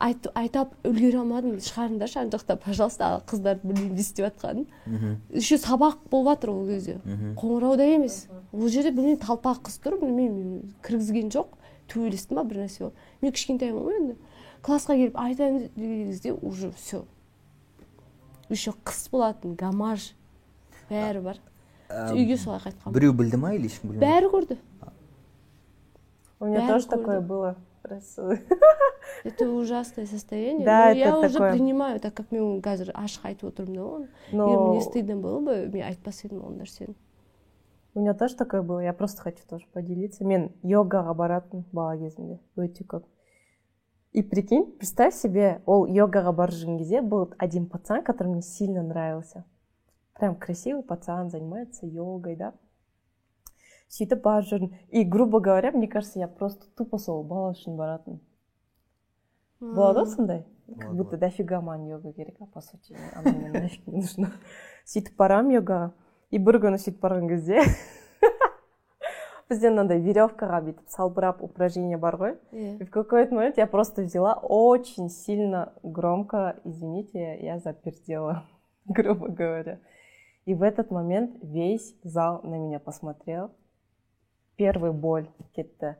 Айт, 0.00 0.26
айтап 0.34 0.72
үлгере 0.82 1.20
алмадым. 1.20 1.58
Шығарыңдаршы 1.60 2.18
ана 2.22 2.32
жақта 2.32 2.56
пожалуйста 2.56 3.22
қыздарды 3.28 3.68
білмеймін 3.68 3.94
не 3.94 4.00
істеп 4.00 4.26
жатқанын. 4.26 4.66
Еще 5.30 5.58
сабақ 5.60 5.98
болып 6.10 6.34
жатыр 6.40 6.50
ол 6.50 6.66
кезде. 6.66 7.00
Мгм. 7.04 7.34
қоңырауда 7.36 7.86
емес. 7.94 8.26
Ол 8.52 8.68
жерде 8.68 8.90
білмеймін 8.90 9.20
талпақ 9.20 9.62
қыз 9.68 9.78
тұр 9.84 10.00
білмеймін 10.00 10.74
кіргізген 10.82 11.30
жоқ. 11.30 11.52
Төбелестім 11.90 12.40
ба 12.40 12.44
бір 12.44 12.64
нәрсе 12.64 12.84
болып 12.86 12.94
мен 13.20 13.32
кішкентаймын 13.32 13.84
ғой 13.84 14.00
енді. 14.00 14.16
Классқа 14.62 14.96
келіп 14.96 15.16
айтайын 15.18 15.70
деген 15.76 16.10
кезде 16.10 16.32
уже 16.32 16.72
все 16.72 17.04
еще 18.50 18.72
қыс 18.84 19.10
болатын 19.10 19.54
гамаж 19.54 20.12
бәрі 20.90 21.22
бар. 21.22 21.38
Үйге 21.90 22.36
солай 22.36 22.60
қайтқанмын. 22.60 22.92
біреу 22.92 23.12
білді 23.12 23.36
ма 23.36 23.54
или 23.54 23.66
ешкім 23.66 23.90
білмеді 23.90 24.06
бәрі 24.06 24.30
көрді. 24.30 24.58
У 26.40 26.46
меня 26.46 26.66
тоже 26.66 26.86
такое 26.88 27.20
было. 27.20 27.54
Просто 27.89 28.39
это 29.23 29.49
ужасное 29.49 30.05
состояние 30.05 30.65
Да, 30.65 30.85
но 30.89 30.91
я 30.91 31.09
это 31.09 31.19
уже 31.19 31.33
такое. 31.33 31.53
принимаю 31.53 31.99
так 31.99 32.13
как 32.13 32.31
мен 32.31 32.43
оны 32.43 32.61
қазір 32.61 32.91
ашық 32.93 33.25
айтып 33.29 33.49
отырмын 33.53 33.75
да 33.75 33.83
оны 33.83 34.05
егер 34.05 34.33
Но 34.33 34.67
мне 34.71 34.81
стыдно 34.81 35.15
было 35.17 35.39
бы 35.39 35.67
мен 35.67 35.85
айтпас 35.85 36.23
едім 36.23 36.43
ол 36.43 36.51
нәрсені 36.51 36.95
у 37.95 38.01
меня 38.01 38.13
тоже 38.13 38.35
такое 38.35 38.61
было. 38.61 38.81
Я 38.81 38.91
просто 38.91 39.21
хочу 39.21 39.39
тоже 39.47 39.65
поделиться. 39.71 40.25
Мен 40.25 40.51
йогаға 40.63 41.13
баратын 41.15 41.63
бала 41.71 41.95
кезімде 41.95 42.41
өте 42.57 42.83
көп. 42.83 43.05
И 44.11 44.21
прикинь, 44.21 44.65
представь 44.77 45.15
себе, 45.15 45.61
ол 45.65 45.87
йогаға 45.87 46.33
бара 46.35 46.51
жүрген 46.51 46.77
кезде 46.77 47.01
был 47.01 47.31
один 47.37 47.67
пацан, 47.67 48.03
который 48.03 48.27
мне 48.27 48.41
сильно 48.41 48.83
нравился. 48.83 49.45
Прям 50.13 50.35
красивый 50.35 50.83
пацан, 50.83 51.29
занимается 51.29 51.85
йогой, 51.85 52.35
да. 52.35 52.53
сөйтіп 53.89 54.21
барып 54.21 54.49
жүрдім 54.49 54.71
и 54.89 55.03
грубо 55.03 55.39
говоря 55.39 55.71
мне 55.71 55.87
кажется 55.87 56.19
я 56.19 56.27
просто 56.27 56.65
тупо 56.77 56.97
сол 56.97 57.23
бала 57.23 57.51
үшін 57.53 57.77
баратын 57.77 58.19
болады 59.61 59.99
ғой 60.05 60.15
сондай 60.15 60.45
как 60.67 60.77
Болады, 60.77 60.97
будто 60.97 61.11
болады. 61.11 61.19
дофига 61.19 61.61
маған 61.61 61.89
йога 61.89 62.13
керек 62.13 62.35
а 62.41 62.45
по 62.45 62.61
сути 62.61 62.95
она 63.15 63.31
мне 63.31 63.51
нафиг 63.51 63.85
не 63.87 64.01
нужна 64.01 64.31
сөйтіп 64.85 65.15
барамын 65.17 65.59
йогаға 65.59 65.91
и 66.31 66.39
бір 66.39 66.57
күні 66.63 66.79
сөйтіп 66.81 66.99
барған 67.03 67.29
кезде 67.29 67.61
бізде 69.49 69.69
мынандай 69.69 69.99
веревкаға 70.01 70.59
бүйтіп 70.65 70.89
салбырап 70.89 71.43
упражнение 71.45 71.97
бар 72.01 72.15
ғой 72.17 72.31
иә 72.51 72.71
и 72.81 72.85
в 72.85 72.89
какой-то 72.89 73.35
момент 73.35 73.57
я 73.61 73.67
просто 73.67 74.01
взяла 74.01 74.33
очень 74.41 75.09
сильно 75.09 75.73
громко, 75.83 76.55
извините, 76.63 77.37
я 77.41 77.59
запердела, 77.59 78.43
грубо 78.85 79.27
говоря. 79.27 79.79
И 80.45 80.55
в 80.55 80.63
этот 80.63 80.89
момент 80.89 81.37
весь 81.43 81.95
зал 82.03 82.41
на 82.43 82.55
меня 82.55 82.79
посмотрел. 82.79 83.51
Первый 84.59 84.91
боль 84.91 85.27
кетті. 85.55 85.95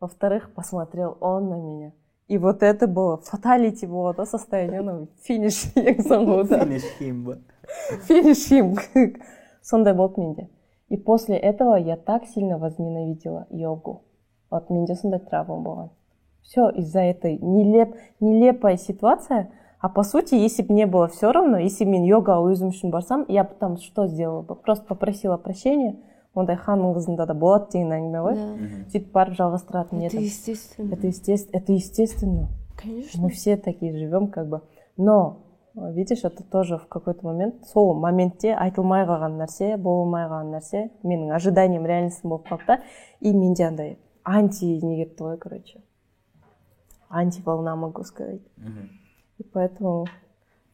Во-вторых, 0.00 0.54
посмотрел 0.54 1.16
он 1.20 1.48
на 1.48 1.54
меня. 1.54 1.92
И 2.28 2.38
вот 2.38 2.62
это 2.62 2.86
было 2.86 3.18
фаталити 3.18 3.86
было, 3.86 4.14
да, 4.14 4.24
состояние, 4.24 4.82
ну, 4.82 5.08
финиш 5.26 5.72
ең 5.74 5.98
соңғы 6.06 6.40
удар. 6.44 6.60
Финиш 6.62 6.84
киім 6.98 7.24
ба 7.24 7.38
Финиш 8.06 8.50
им. 8.50 8.76
Сондай 9.62 9.94
болды 9.94 10.20
менде. 10.20 10.48
И 10.88 10.96
после 10.96 11.36
этого 11.36 11.74
я 11.76 11.96
так 11.96 12.26
сильно 12.26 12.58
возненавидела 12.58 13.46
йогу. 13.50 14.02
Вот 14.50 14.70
менде 14.70 14.94
сондай 14.94 15.20
травма 15.20 15.56
болған. 15.60 15.90
Все 16.42 16.70
из-за 16.70 17.00
этой 17.00 17.38
нелеп, 17.38 17.94
нелепая 18.18 18.76
ситуация. 18.76 19.50
А 19.78 19.88
по 19.88 20.02
сути, 20.02 20.34
если 20.34 20.62
бы 20.62 20.72
мне 20.72 20.86
было 20.86 21.08
все 21.08 21.32
равно, 21.32 21.58
если 21.58 21.84
бы 21.84 21.90
мен 21.90 22.04
йогаға 22.04 22.52
өзім 22.52 22.70
үшін 22.70 22.90
барсам, 22.90 23.24
я 23.28 23.44
бы 23.44 23.54
там 23.58 23.76
что 23.76 24.06
сделала 24.06 24.42
бы? 24.42 24.54
Просто 24.54 24.84
попросила 24.84 25.36
прощения. 25.36 25.96
ондай 26.35 26.57
ханның 26.59 26.93
қызында 26.97 27.25
да 27.25 27.33
болады 27.33 27.71
деген 27.73 27.93
әңгіме 27.95 28.21
ғой. 28.25 28.37
Сөйтіп 28.91 29.11
барып 29.15 29.37
жалғастыратын 29.39 30.03
это 30.03 30.17
едім. 30.17 30.27
естественно. 30.27 30.93
Это 30.93 31.07
естественно 31.07 31.57
это 31.57 31.73
естественно. 31.73 32.47
Конечно. 32.75 33.21
Мы 33.23 33.29
все 33.29 33.57
такие 33.57 33.97
живем 33.97 34.27
как 34.27 34.49
бы. 34.49 34.61
Но 34.97 35.41
видишь 35.75 36.23
это 36.23 36.43
тоже 36.43 36.77
в 36.77 36.87
какой-то 36.87 37.25
момент 37.25 37.65
сол 37.67 37.93
моментте 37.95 38.53
айтылмай 38.53 39.05
қалған 39.05 39.39
нәрсе 39.41 39.77
болмай 39.77 40.27
қалған 40.27 40.51
нәрсе 40.55 40.89
менің 41.03 41.33
ожиданием 41.35 41.85
реальностью 41.85 42.29
болып 42.29 42.47
қалды 42.47 42.67
да. 42.67 42.81
И 43.21 43.33
менде 43.33 43.65
андай 43.65 43.97
анти 44.23 44.65
не 44.81 45.03
кетті 45.03 45.23
ғой 45.23 45.37
короче. 45.37 45.81
Антиволна 47.09 47.75
могу 47.75 48.03
сказать. 48.03 48.41
И 49.37 49.43
поэтому 49.43 50.05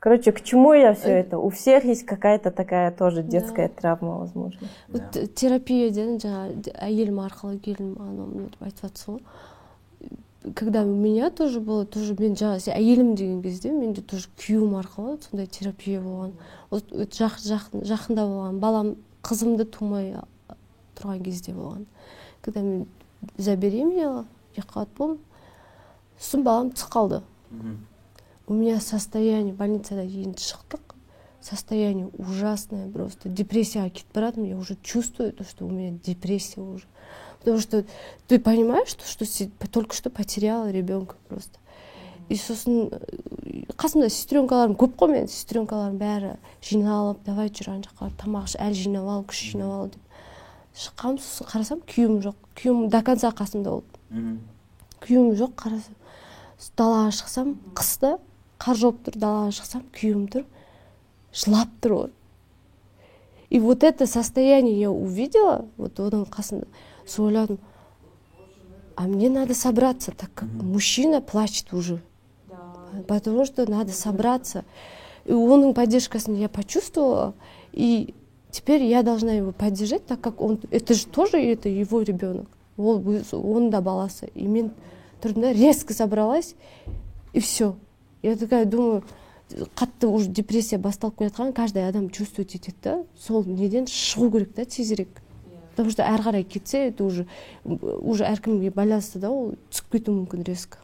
короче 0.01 0.31
к 0.31 0.41
чему 0.41 0.73
я 0.73 0.93
все 0.93 1.09
это? 1.21 1.37
У 1.37 1.49
всех 1.49 1.85
есть 1.85 2.05
какая-то 2.05 2.49
такая 2.51 2.91
тоже 2.91 3.21
детская 3.23 3.69
травма 3.69 4.17
возможно. 4.17 4.67
Вот 4.89 5.11
т- 5.11 5.27
терапиядан 5.27 6.17
жаңағы 6.17 6.55
д- 6.65 6.73
әйелім 6.73 7.21
арқылы 7.21 7.59
келдім 7.59 7.95
анау 8.01 8.25
мынау 8.25 8.49
деп 8.49 8.63
айтып 8.65 8.97
ғой 9.07 9.21
когда 10.55 10.81
у 10.81 10.87
меня 10.95 11.29
тоже 11.29 11.59
было 11.61 11.85
тоже 11.85 12.15
мен 12.17 12.33
жаңағы 12.33 12.73
әйелім 12.73 13.13
деген 13.15 13.43
кезде 13.43 13.69
менде 13.71 14.01
тоже 14.01 14.27
күйеуім 14.41 14.73
арқылы 14.81 15.19
сондай 15.21 15.45
терапия 15.45 16.01
болған 16.01 16.31
вот 16.71 16.89
жақ, 16.91 17.37
жақын, 17.45 17.83
жақында 17.85 18.25
болған 18.25 18.57
балам 18.59 18.95
қызымды 19.21 19.65
тумай 19.69 20.15
тұрған 20.97 21.21
кезде 21.23 21.53
болған 21.53 21.85
когда 22.41 22.61
мен 22.65 22.87
забеременела 23.37 24.25
екіқабат 24.57 24.89
болдым 24.97 25.19
сосын 26.17 26.43
балам 26.43 26.71
түсіп 26.73 26.89
қалды. 26.89 27.21
У 28.51 28.53
меня 28.53 28.81
состояние 28.81 29.53
больницадан 29.53 30.09
енді 30.11 30.43
шықтық 30.43 30.91
состояние 31.39 32.09
ужасное 32.19 32.89
просто 32.91 33.29
депрессияға 33.29 33.93
кетіп 33.95 34.09
бара 34.11 34.27
жатырмын 34.27 34.49
я 34.49 34.57
уже 34.57 34.75
чувствую 34.83 35.31
то 35.31 35.45
что 35.45 35.65
у 35.65 35.69
меня 35.69 35.97
депрессия 36.03 36.59
уже. 36.59 36.83
Потому 37.39 37.59
что 37.59 37.85
ты 38.27 38.39
понимаешь 38.39 38.89
что, 38.89 39.05
что 39.07 39.47
только 39.71 39.95
что 39.95 40.09
потеряла 40.09 40.69
ребенка 40.69 41.15
просто. 41.29 41.59
И 42.27 42.35
сосын 42.35 42.89
э, 42.91 43.63
қасымда 43.79 44.09
сестренкаларым 44.09 44.75
көп 44.75 44.97
қой 44.99 45.13
менің 45.13 45.31
сестренкаларым 45.31 45.95
бәрі 45.95 46.33
жиналып 46.59 47.23
давай 47.23 47.47
жүр 47.55 47.69
ана 47.71 47.85
жаққа 47.87 48.09
тамақ 48.19 48.49
іш 48.51 48.57
әлі 48.59 48.81
жинап 48.81 49.07
ал 49.07 49.23
күш 49.31 49.45
жинап 49.53 49.71
ал 49.77 49.87
деп. 49.95 50.19
Шыққанмын 50.75 51.23
сосын 51.23 51.47
қарасам 51.53 51.85
күйеуім 51.87 52.19
жоқ 52.27 52.35
күйеуім 52.59 52.91
до 52.91 53.01
конца 53.01 53.31
қасымда 53.31 53.77
болды. 53.79 54.35
Күйеуім 55.07 55.39
жоқ 55.39 55.55
қарасам 55.55 55.95
далаға 56.77 57.15
шықсам 57.15 57.55
қыста 57.73 58.19
қар 58.61 58.77
жауып 58.77 59.01
тұр 59.07 59.17
далаға 59.17 59.51
шықсам 59.57 59.83
күйеуім 59.95 60.27
тұр 60.35 60.45
жылап 61.33 61.73
тұр 61.81 61.97
ғой 61.97 62.11
и 63.49 63.59
вот 63.59 63.83
это 63.83 64.07
состояние 64.07 64.79
я 64.79 64.91
увидела 64.91 65.65
вот 65.77 65.99
оның 65.99 66.29
қасында 66.29 66.67
сол 67.05 67.31
ойладым 67.31 67.59
а 68.95 69.07
мне 69.07 69.29
надо 69.29 69.53
собраться 69.53 70.11
так 70.11 70.29
как 70.33 70.49
мужчина 70.49 71.21
плачет 71.21 71.73
уже. 71.73 72.01
Потому 73.07 73.45
что 73.45 73.69
надо 73.69 73.91
собраться. 73.91 74.63
И 75.25 75.31
оның 75.31 75.73
поддержкасын 75.73 76.35
я 76.35 76.49
почувствовала 76.49 77.33
и 77.71 78.13
теперь 78.51 78.83
я 78.83 79.01
должна 79.01 79.31
его 79.31 79.51
поддержать 79.51 80.05
так 80.05 80.19
как 80.19 80.41
он 80.41 80.59
это 80.71 80.93
же 80.93 81.07
тоже 81.07 81.37
это 81.37 81.69
его 81.69 82.01
ребенок. 82.01 82.47
Ол 82.77 82.99
оның 82.99 83.69
да 83.69 83.81
баласы 83.81 84.29
и 84.33 84.45
мен 84.45 84.71
тұрдым 85.21 85.41
да 85.41 85.53
резко 85.53 85.93
собралась 85.93 86.55
и 87.33 87.39
все 87.39 87.75
я 88.21 88.35
такая 88.35 88.65
думаю 88.65 89.03
қатты 89.75 90.07
уже 90.07 90.27
депрессия 90.29 90.77
басталып 90.77 91.17
келе 91.19 91.29
жатқанын 91.29 91.53
каждый 91.53 91.87
адам 91.87 92.09
чувствовать 92.09 92.55
етеді 92.55 92.77
да. 92.83 93.03
Сол 93.19 93.43
неден 93.45 93.85
шығу 93.85 94.31
керек 94.31 94.53
та 94.53 94.65
тезірек. 94.65 95.21
Потому 95.75 95.91
что 95.91 96.03
әрі 96.03 96.23
қарай 96.23 96.43
кетсе 96.43 96.89
это 96.89 97.03
уже 97.03 97.27
уже 97.63 98.23
әркімге 98.25 98.71
байланысты 98.71 99.19
да 99.19 99.29
ол 99.31 99.55
түсіп 99.71 99.91
кетуі 99.91 100.15
мүмкін 100.21 100.43
резко. 100.43 100.77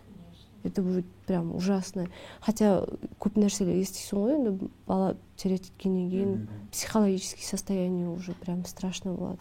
Это 0.64 0.82
будет 0.82 1.06
прям 1.26 1.56
ужасно. 1.56 2.08
Хотя 2.42 2.86
көп 3.20 3.38
нәрселер 3.40 3.78
естисің 3.78 4.20
ғой 4.20 4.36
енді 4.36 4.70
бала 4.88 5.16
терять 5.38 5.70
еткеннен 5.70 6.10
кейін 6.10 6.48
психологический 6.72 7.46
состояние 7.46 8.10
уже 8.10 8.34
прям 8.34 8.66
страшно 8.66 9.14
болады. 9.14 9.40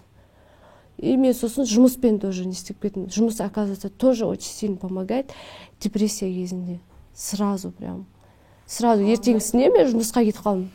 И 0.98 1.16
мен 1.16 1.34
сосын 1.34 1.66
жұмыспен 1.68 2.18
тоже 2.20 2.46
не 2.46 2.52
істеп 2.56 2.80
кеттім. 2.80 3.06
Жұмыс 3.06 3.40
оказывается 3.44 3.90
тоже 3.90 4.24
очень 4.26 4.52
сильно 4.52 4.76
помогает 4.76 5.32
депрессия 5.80 6.32
кезінде. 6.32 6.80
Сразу 7.16 7.72
прям. 7.72 8.04
Сразу 8.66 9.02
ертеңгісіне 9.06 9.70
мен 9.72 9.88
жұмысқа 9.90 10.22
кетіп 10.26 10.42
қалдым. 10.44 10.68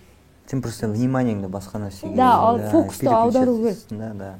Сен 0.49 0.61
просто 0.63 0.87
вниманиеңді 0.91 1.47
басқа 1.51 1.79
нәрсеге 1.85 2.15
Да, 2.15 2.33
ал 2.39 2.57
фокусты 2.71 3.07
аудару 3.07 3.57
керек. 3.57 3.77
да 3.89 4.13
да. 4.13 4.35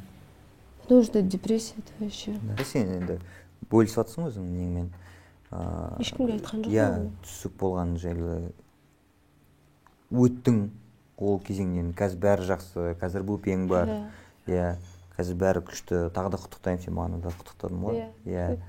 Потому 0.81 1.03
что 1.03 1.21
депрессия 1.21 1.75
это 1.77 1.91
вообще. 1.99 2.33
Да, 2.41 2.63
сен 2.65 2.89
енді 2.89 3.19
бөлісіп 3.69 4.01
жатрсың 4.01 4.27
өзің 4.27 4.47
неңмен 4.49 4.89
ыыы, 5.51 6.01
ешкімге 6.03 6.33
айтқан 6.39 6.63
жоқпын 6.65 6.73
иә 6.73 6.87
түсік 7.23 7.53
болған 7.61 7.93
жайлы 8.01 8.51
өттің 10.11 10.57
ол 11.21 11.39
кезеңнен. 11.39 11.93
Қазір 11.95 12.19
бәрі 12.25 12.47
жақсы 12.49 12.95
қазір 12.99 13.23
бөпең 13.27 13.67
бар. 13.69 13.93
Иә. 14.47 14.75
қазір 15.15 15.37
бәрі 15.37 15.61
күшті. 15.69 16.09
Тағы 16.15 16.33
да 16.33 16.39
құттықтаймын 16.41 16.83
сен 16.83 16.95
маған 16.97 17.21
да 17.21 17.29
құттықтадың 17.29 17.83
ғой. 17.85 18.03
Иә. 18.25 18.47
иә. 18.49 18.59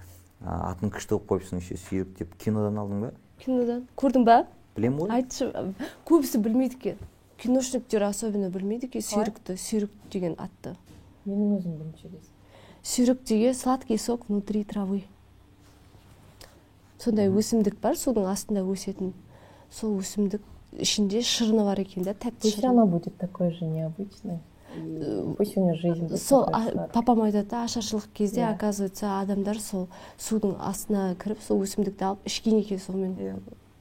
Атын 0.45 0.91
күшті 0.93 1.17
қылып 1.17 1.27
қойыпсың 1.31 1.63
еще 1.63 1.79
сүйрік 1.81 2.19
деп. 2.19 2.35
Кинодан 2.37 2.79
алдың 2.83 3.07
ба? 3.07 3.13
Кинодан 3.43 3.87
көрдің 3.99 4.27
ба? 4.29 4.43
Білемін 4.77 5.05
ғой. 5.05 5.17
Айтшы 5.19 5.51
көбісі 6.09 6.41
білмейді 6.43 6.79
екен. 6.79 7.09
Киношниктер 7.43 8.07
особенно 8.07 8.51
білмейді 8.55 8.89
екен. 8.89 9.05
Сүйрікті 9.05 9.59
сүйрік 9.59 9.97
деген 10.15 10.39
атты. 10.39 10.77
Менің 11.27 11.59
өзім 11.59 11.81
бірінші 11.81 12.15
рет 12.15 12.31
сүйрік 12.83 13.23
деген 13.25 13.55
сладкий 13.55 13.99
сок 13.99 14.29
внутри 14.29 14.65
травы. 14.65 15.05
Сондай 16.99 17.31
өсімдік 17.31 17.79
бар 17.83 17.99
судың 17.99 18.27
астында 18.31 18.63
өсетін. 18.67 19.13
Сол 19.71 19.99
өсімдік 20.03 20.43
ішінде 20.73 21.23
шырыны 21.27 21.65
бар 21.67 21.81
екен 21.83 22.05
да 22.07 22.15
тәтті 22.15 22.55
она 22.67 22.87
будет 22.87 23.17
такой 23.19 23.53
же 23.53 23.65
необычной 23.65 24.39
пусть 25.37 25.57
у 25.57 25.75
жизнь 25.75 26.17
сол 26.17 26.49
а- 26.53 26.89
папам 26.93 27.23
айтады 27.23 27.49
да 27.51 27.65
ашаршылық 27.65 28.09
кезде 28.15 28.41
Иә. 28.43 28.55
оказывается 28.55 29.21
адамдар 29.21 29.59
сол 29.61 29.89
судың 30.19 30.57
астына 30.61 31.15
кіріп 31.23 31.41
сол 31.43 31.63
өсімдікті 31.63 32.05
алып 32.05 32.27
ішкен 32.27 32.59
екен 32.61 32.79
сонымен 32.79 33.17
иә. 33.19 33.37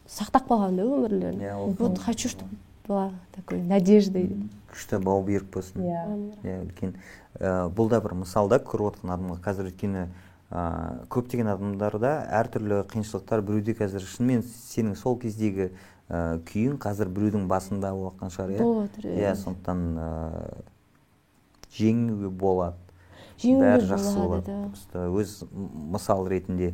сақтап 0.08 0.48
қалған 0.48 0.76
да 0.76 0.84
өмірлерін. 0.84 1.39
Иә 1.39 1.56
ол 1.56 1.76
вот 1.80 1.98
хочу 2.00 2.30
чтобы 2.30 2.52
была 2.88 3.12
такой 3.32 3.62
надеждой 3.62 4.36
күшті 4.72 5.00
бау 5.04 5.24
берік 5.24 5.50
болсын. 5.54 5.82
Иә. 5.82 6.34
Иә 6.44 6.66
үлкен. 6.66 6.96
Ә, 7.39 7.70
бұл 7.70 7.89
да 7.89 8.02
бір 8.02 8.14
мысал 8.24 8.50
да 8.50 8.58
көріп 8.60 8.92
отырған 8.96 9.14
адамға. 9.16 9.38
Қазір 9.44 9.70
өйткені 9.72 10.08
ә, 10.52 11.08
көптеген 11.08 11.48
адамдарда 11.54 12.12
әртүрлі 12.42 12.82
қиыншылықтар 12.92 13.42
біреуде 13.42 13.76
қазір 13.78 14.04
шынымен 14.04 14.44
сенің 14.44 14.96
сол 15.00 15.18
кездегі 15.20 15.72
ә, 16.10 16.39
күйің 16.44 16.78
қазір 16.82 17.08
біреудің 17.12 17.48
басында 17.48 17.94
болып 17.96 18.18
жатқан 18.20 18.34
шығар 18.36 18.52
иә? 18.52 18.60
Болып 18.64 18.96
жатыр 18.96 19.12
иә. 19.16 19.36
сондықтан 19.36 19.84
ә, 19.96 20.10
жеңуге 21.78 22.30
болады 22.30 22.76
жеңуге 23.41 23.65
бәрі 23.65 23.88
жақсы 23.89 24.15
болады. 24.19 24.55
просто 24.69 25.05
өз 25.22 25.47
мысал 25.51 26.28
ретінде 26.28 26.74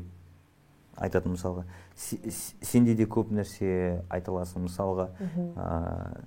айтатын 0.98 1.36
мысалға. 1.36 1.64
Се- 1.96 2.18
се- 2.32 2.56
сенде 2.62 2.96
де 2.96 3.06
көп 3.06 3.30
нәрсе 3.32 4.02
айта 4.10 4.32
аласың 4.32 4.66
мысалға. 4.68 5.10
Ә, 5.56 6.18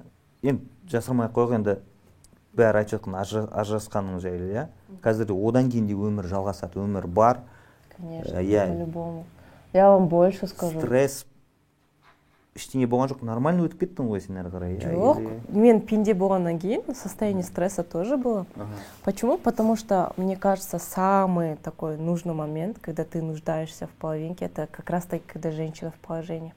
енді 0.43 0.63
жасырмай 0.87 1.27
ақ 1.29 1.33
қояйық 1.35 1.55
енді. 1.59 1.77
Бәрі 2.57 2.79
айтып 2.83 3.01
жатқан 3.01 3.15
ажыра- 3.21 3.51
ажырасқаның 3.51 4.19
жайлы 4.23 4.49
иә? 4.55 4.69
Қазір 5.03 5.31
одан 5.49 5.69
кейін 5.71 5.87
де 5.87 5.95
өмір 5.95 6.27
жалғасады. 6.27 6.79
Өмір 6.83 7.07
бар. 7.07 7.43
Конечно 7.97 8.33
по-любому 8.75 9.25
я 9.73 9.89
вам 9.91 10.09
больше 10.09 10.47
скажу. 10.47 10.81
Стресс 10.81 11.27
ештеңе 12.59 12.89
болған 12.91 13.11
жоқ 13.13 13.23
нормально 13.27 13.65
өтіп 13.69 13.85
кеттің 13.85 14.09
ғой 14.11 14.23
сен 14.25 14.39
әрі 14.41 14.51
қарай 14.51 14.75
иә? 14.75 14.93
жоқ 14.95 15.21
мен 15.55 15.81
пенде 15.87 16.15
болғаннан 16.19 16.59
кейін 16.59 16.83
состояние 16.95 17.45
стресса 17.45 17.83
тоже 17.83 18.17
было. 18.17 18.47
Ага. 18.57 18.67
Почему? 19.05 19.39
Потому 19.39 19.77
что, 19.77 20.13
мне 20.17 20.37
кажется, 20.37 20.79
самый 20.79 21.57
такой 21.57 21.97
нужный 21.97 22.35
момент, 22.35 22.79
когда 22.81 23.05
ты 23.05 23.23
нуждаешься 23.23 23.87
в 23.87 23.91
половинке, 23.91 24.47
это 24.47 24.67
как 24.71 24.91
раз 24.91 25.05
таки, 25.05 25.25
когда 25.27 25.51
женщина 25.53 25.93
в 25.93 26.07
положении. 26.07 26.55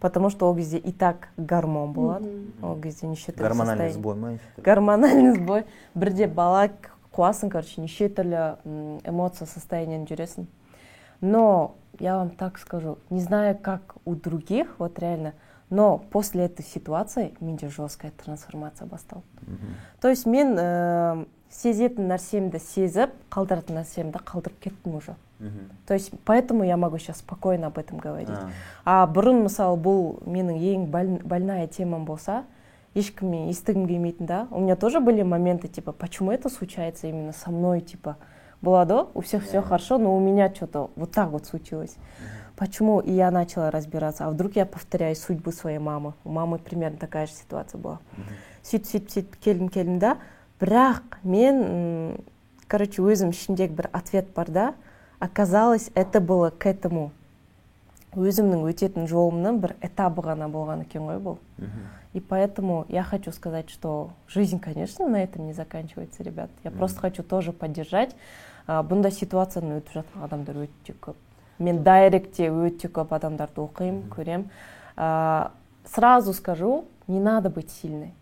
Потому 0.00 0.28
что 0.28 0.48
ол 0.48 0.54
кезде 0.54 0.76
и 0.76 0.92
так 0.92 1.28
гормон 1.38 1.92
болады 1.92 2.28
ол 2.60 2.76
кезде 2.76 3.06
неше 3.06 3.32
түрлі 3.32 3.48
гормональный 3.48 3.92
сбой 3.92 4.14
ма 4.14 4.38
гормональный 4.58 5.32
сбой. 5.38 5.64
Бірде 5.94 6.26
бала 6.26 6.68
қуасың 7.14 7.48
короче 7.48 7.80
неше 7.80 8.10
түрлі 8.12 8.58
эмоция 9.08 9.46
состояниемен 9.48 10.04
жүресің 10.04 10.44
но 11.24 11.76
я 12.00 12.16
вам 12.16 12.30
так 12.30 12.58
скажу 12.58 12.98
не 13.10 13.20
знаю 13.20 13.58
как 13.60 13.96
у 14.04 14.14
других 14.14 14.74
вот 14.78 14.98
реально 14.98 15.34
но 15.70 15.98
после 15.98 16.44
этой 16.44 16.64
ситуации 16.64 17.34
менде 17.40 17.68
жесткая 17.68 18.12
трансформация 18.12 18.86
басталды 18.86 19.26
то 20.00 20.08
есть 20.08 20.26
мен 20.26 20.56
ә, 20.58 21.26
сезетін 21.54 22.08
нәрсемді 22.10 22.58
сезіп 22.62 23.14
қалдыратын 23.32 23.78
нәрсемді 23.78 24.20
қалдырып 24.26 24.58
кеттім 24.60 24.96
уже. 24.96 25.14
То 25.86 25.94
есть 25.94 26.12
поэтому 26.24 26.64
я 26.64 26.76
могу 26.76 26.98
сейчас 26.98 27.18
спокойно 27.18 27.66
об 27.66 27.78
этом 27.78 27.98
говорить. 27.98 28.28
А. 28.84 29.06
Бұрын 29.06 29.44
мысалы 29.44 29.76
бұл 29.76 30.22
менің 30.24 30.56
ең 30.56 30.86
боль- 30.90 31.22
больная 31.22 31.66
темам 31.66 32.04
болса 32.06 32.44
ешкіммен 32.94 33.50
естігім 33.50 33.86
келмейтін 33.86 34.26
да 34.26 34.48
у 34.50 34.60
меня 34.60 34.76
тоже 34.76 35.00
были 35.00 35.22
моменты 35.22 35.68
типа 35.68 35.92
почему 35.92 36.32
это 36.32 36.48
случается 36.48 37.08
именно 37.08 37.32
со 37.32 37.50
мной? 37.50 37.80
типа. 37.80 38.16
Болады 38.60 39.06
у 39.14 39.20
всех 39.20 39.44
все 39.44 39.62
хорошо 39.62 39.98
но 39.98 40.16
у 40.16 40.20
меня 40.20 40.52
что 40.54 40.66
то 40.66 40.90
вот 40.96 41.12
так 41.12 41.30
вот 41.30 41.46
случилось. 41.46 41.96
Почему 42.56 43.00
и 43.00 43.12
я 43.12 43.30
начала 43.30 43.70
разбираться? 43.70 44.26
А 44.26 44.30
вдруг 44.30 44.54
я 44.54 44.64
повторяю 44.64 45.16
судьбу 45.16 45.50
своей 45.50 45.78
мамы? 45.78 46.14
У 46.22 46.30
мамы 46.30 46.58
примерно 46.58 46.98
такая 46.98 47.26
же 47.26 47.32
ситуация 47.32 47.80
была. 47.80 47.98
Сөйтіп 48.62 48.86
сөйтіп 48.86 49.10
сөйтіп 49.10 49.36
келдім 49.42 49.68
келдім 49.68 49.98
да? 49.98 50.16
Бірақ 50.60 51.18
мен 51.24 52.22
короче 52.68 53.02
өзім 53.02 53.34
ішімдегі 53.34 53.74
бір 53.74 53.90
ответ 53.92 54.32
бар 54.34 54.50
да 54.50 54.74
оказалось 55.18 55.90
это 55.94 56.20
было 56.20 56.50
к 56.50 56.66
этому. 56.66 57.10
Өзімнің 58.16 58.64
өтетін 58.70 59.08
жолымның 59.10 59.60
бір 59.60 59.76
этабы 59.80 60.22
ғана 60.22 60.48
болған 60.48 60.82
екен 60.86 61.06
ғой 61.08 61.18
бұл. 61.18 61.38
И 62.12 62.20
поэтому 62.20 62.86
я 62.88 63.02
хочу 63.02 63.32
сказать 63.32 63.70
что 63.70 64.10
жизнь 64.28 64.60
конечно 64.60 65.08
на 65.08 65.22
этом 65.22 65.46
не 65.46 65.52
заканчивается 65.52 66.22
ребят. 66.22 66.50
Я 66.62 66.70
просто 66.70 67.00
хочу 67.00 67.22
тоже 67.22 67.52
поддержать. 67.52 68.14
Бұндай 68.66 69.10
ситуацияны 69.12 69.80
өтіп 69.82 69.92
жатқан 69.92 70.24
адамдар 70.24 70.56
өте 70.64 70.94
көп. 70.94 71.16
Мен 71.58 71.82
дайректте 71.82 72.48
өте 72.48 72.88
көп 72.88 73.12
адамдарды 73.12 73.60
оқимын 73.60 74.08
көремін. 74.08 75.50
Сразу 75.84 76.32
скажу 76.32 76.86
не 77.06 77.20
надо 77.20 77.50
быть 77.50 77.70
сильной. 77.70 78.14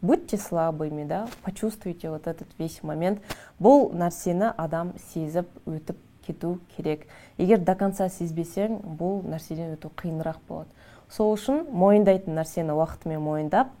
Будьте 0.00 0.36
слабыми 0.36 1.02
да 1.02 1.26
почувствуйте 1.42 2.10
вот 2.10 2.28
этот 2.28 2.46
весь 2.58 2.82
момент. 2.84 3.18
Бұл 3.58 3.90
нәрсені 3.90 4.52
адам 4.56 4.92
сезіп 5.10 5.48
өтіп 5.66 5.96
кету 6.28 6.58
керек. 6.76 7.08
Егер 7.38 7.58
до 7.64 7.74
конца 7.74 8.08
сезбесең 8.12 8.78
бұл 9.00 9.22
нәрседен 9.26 9.74
өту 9.74 9.90
қиынырақ 9.96 10.38
болады. 10.48 10.70
Сол 11.08 11.32
үшін 11.34 11.64
мойындайтын 11.72 12.36
нәрсені 12.36 12.76
уақытымен 12.76 13.22
мойындап 13.24 13.72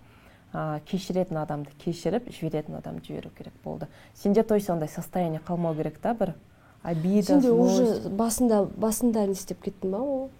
ә, 0.52 0.80
кешіретін 0.88 1.42
адамды 1.42 1.74
кешіріп 1.82 2.30
жіберетін 2.32 2.78
адамды 2.80 3.04
жіберу 3.04 3.30
керек 3.36 3.54
болды. 3.64 3.88
Сенде 4.14 4.42
то 4.42 4.54
есть 4.54 4.70
ондай 4.70 4.88
состояние 4.88 5.40
қалмау 5.46 5.76
керек 5.76 5.98
та 5.98 6.14
бір? 6.14 6.34
Обида 6.82 7.34
сенде 7.34 7.50
уже 7.50 8.08
басында 8.08 8.62
басында 8.64 9.26
не 9.26 9.36
істеп 9.36 9.60
кеттің 9.64 9.92
ба 9.92 10.00
ол? 10.00 10.30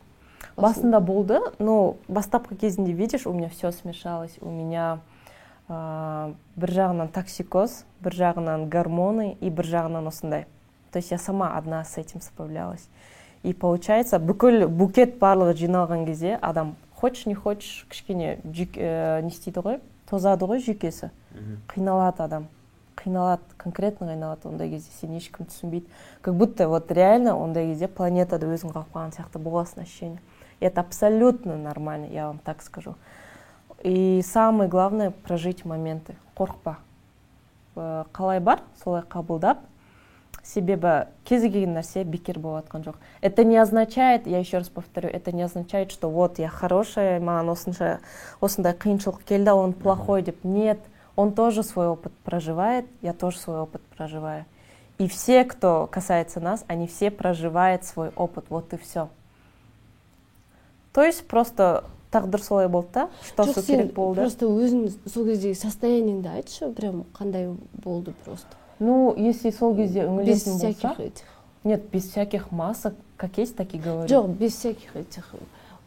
Басында. 0.56 1.00
Болды 1.00 1.40
но 1.58 1.96
бастапқы 2.08 2.56
кезінде 2.56 2.92
видишь 2.92 3.26
у 3.26 3.32
меня 3.32 3.48
все 3.48 3.70
смешалось. 3.72 4.38
У 4.40 4.50
меня 4.50 5.00
ә, 5.68 6.34
бір 6.56 6.72
жағынан 6.72 7.12
токсикоз 7.12 7.84
бір 8.00 8.16
жағынан 8.16 8.68
гормоны 8.72 9.34
и 9.40 9.50
бір 9.50 9.68
жағынан 9.68 10.08
осындай 10.08 10.46
то 10.90 10.98
есть 10.98 11.10
я 11.10 11.18
сама 11.18 11.56
одна 11.56 11.84
с 11.84 11.98
этим 11.98 12.20
справлялась. 12.20 12.88
И 13.42 13.52
получается 13.52 14.18
бүкіл 14.18 14.66
букет 14.68 15.18
барлығы 15.20 15.54
жиналған 15.54 16.06
кезде 16.06 16.38
адам 16.42 16.74
хочешь 16.98 17.26
не 17.26 17.34
хочешь 17.34 17.86
кішкене 17.88 18.38
жүйк, 18.42 18.74
ә, 18.74 19.22
не 19.22 19.30
істейді 19.30 19.62
ғой 19.62 19.78
тозады 20.10 20.48
ғой 20.48 20.62
жүйкесі. 20.64 21.12
Қиналады 21.70 22.24
адам. 22.24 22.48
Қиналады 22.98 23.42
конкретно 23.56 24.10
қиналады 24.10 24.48
ондай 24.50 24.72
кезде 24.72 24.90
сен 24.98 25.14
ешкім 25.14 25.46
түсінбейді. 25.46 25.86
Как 26.20 26.34
будто 26.34 26.68
вот 26.68 26.90
реально 26.90 27.36
ондай 27.38 27.68
кезде 27.70 27.86
планетада 27.86 28.50
өзің 28.50 28.74
қалып 28.74 28.90
қалған 28.90 29.14
сияқты 29.14 29.38
боласың 29.38 29.82
ощущение. 29.82 30.20
И 30.58 30.64
это 30.64 30.80
абсолютно 30.80 31.56
нормально 31.56 32.06
я 32.06 32.26
вам 32.26 32.40
так 32.40 32.62
скажу. 32.62 32.96
И 33.84 34.20
самое 34.24 34.68
главное 34.68 35.12
прожить 35.12 35.64
моменты. 35.64 36.16
Қорықпа. 36.34 36.78
Э, 37.76 38.04
қалай 38.12 38.40
бар 38.40 38.60
солай 38.82 39.02
қабылдап 39.02 39.58
себебі 40.47 41.07
кез 41.23 41.41
келген 41.41 41.77
нәрсе 41.77 42.03
бекер 42.03 42.37
болып 42.39 42.67
жатқан 42.67 42.83
жоқ 42.83 42.95
это 43.21 43.43
не 43.43 43.57
означает 43.57 44.27
я 44.27 44.39
еще 44.39 44.57
раз 44.57 44.69
повторю 44.69 45.09
это 45.09 45.31
не 45.31 45.41
означает 45.43 45.91
что 45.91 46.09
вот 46.09 46.37
я 46.37 46.49
хорошая 46.49 47.19
маған 47.19 47.51
осынша 47.53 47.99
осындай 48.41 48.73
қиыншылық 48.73 49.23
келді 49.23 49.55
он 49.55 49.73
плохой 49.73 50.21
деп 50.21 50.43
нет 50.43 50.79
он 51.15 51.33
тоже 51.33 51.63
свой 51.63 51.87
опыт 51.87 52.11
проживает 52.25 52.85
я 53.01 53.13
тоже 53.13 53.39
свой 53.39 53.61
опыт 53.61 53.81
проживаю 53.95 54.45
и 54.97 55.07
все 55.07 55.45
кто 55.45 55.87
касается 55.89 56.41
нас 56.41 56.65
они 56.67 56.87
все 56.87 57.09
проживают 57.09 57.85
свой 57.85 58.11
опыт 58.15 58.45
вот 58.49 58.73
и 58.73 58.77
все 58.77 59.07
то 60.91 61.03
есть 61.03 61.25
просто 61.25 61.85
тағдыр 62.11 62.43
солай 62.43 62.67
болды 62.67 62.89
да 62.93 63.09
что 63.25 63.43
жоқ 63.43 63.53
сол 63.53 63.63
сен 63.63 63.77
керек 63.77 63.93
болды 63.93 64.21
просто 64.21 64.45
өзің 64.45 65.09
сол 65.09 65.25
кездегі 65.25 65.55
состояниеңді 65.55 66.35
айтшы 66.35 66.69
прям 66.75 67.05
қандай 67.17 67.55
болды 67.71 68.13
просто 68.25 68.59
ну 68.79 69.13
если 69.15 69.51
сол 69.51 69.75
кезде 69.75 70.01
без 70.01 70.45
үңілетін 70.47 70.57
всяких 70.57 70.81
болса 70.83 71.01
этих 71.03 71.25
нет 71.63 71.89
без 71.91 72.09
всяких 72.09 72.51
масок 72.51 72.93
как 73.17 73.37
есть 73.37 73.55
так 73.55 73.73
и 73.73 73.79
говорю 73.79 74.07
жоқ 74.09 74.27
без 74.27 74.53
всяких 74.55 74.95
этих 74.95 75.33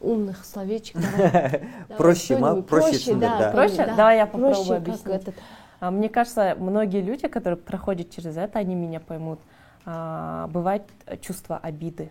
умных 0.00 0.44
словечек 0.44 0.96
давай. 1.00 1.40
Давай, 1.88 1.96
Проще 1.96 2.36
ма? 2.38 2.48
что-нибудь 2.48 2.66
Проще 2.66 2.90
проще 2.90 2.98
түсіндір, 3.12 3.20
да 3.20 3.38
да. 3.38 3.50
Проще? 3.50 3.86
да. 3.86 3.96
Давай 3.96 4.16
я 4.18 4.26
попробую 4.26 4.54
проще 4.54 4.68
как 4.68 4.78
объяснить. 4.82 5.14
этот 5.22 5.34
А, 5.80 5.90
Мне 5.90 6.08
кажется, 6.08 6.56
многие 6.58 7.02
люди, 7.02 7.28
которые 7.28 7.56
проходят 7.58 8.10
через 8.10 8.36
это, 8.36 8.58
они 8.58 8.74
меня 8.74 8.98
поймут. 9.00 9.38
А, 9.84 10.46
Бывает 10.48 10.82
чувство 11.20 11.58
обиды. 11.58 12.10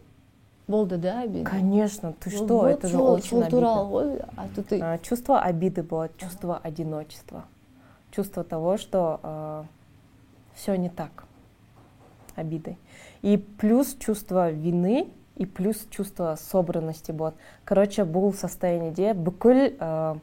болды 0.67 0.97
да 0.97 1.21
обида 1.21 1.49
Конечно, 1.49 2.13
ты 2.19 2.29
Ну 2.31 2.37
что, 2.45 2.57
вот 2.57 2.67
это 2.69 2.87
же 2.87 2.93
сол- 2.97 3.13
очень 3.13 3.29
сол 3.29 3.43
туралы 3.45 4.01
обидно. 4.11 4.25
ғой 4.25 4.25
а 4.35 4.47
тут 4.55 4.67
ты 4.67 4.79
А, 4.81 4.97
Чувство 4.99 5.39
обиды 5.41 5.83
бывает, 5.83 6.11
чувство 6.17 6.59
одиночества. 6.63 7.43
Чувство 8.11 8.43
того, 8.43 8.77
что 8.77 9.65
все 10.53 10.75
не 10.75 10.89
так. 10.89 11.25
Обидой. 12.35 12.77
И 13.21 13.37
плюс 13.37 13.95
чувство 13.99 14.51
вины, 14.51 15.09
и 15.35 15.45
плюс 15.45 15.87
чувство 15.89 16.37
собранности 16.39 17.11
болады. 17.11 17.35
Короче, 17.65 18.03
бұл 18.03 18.33
состояниеде 18.33 19.13
бүкіл 19.13 19.75
ә, 19.79 20.17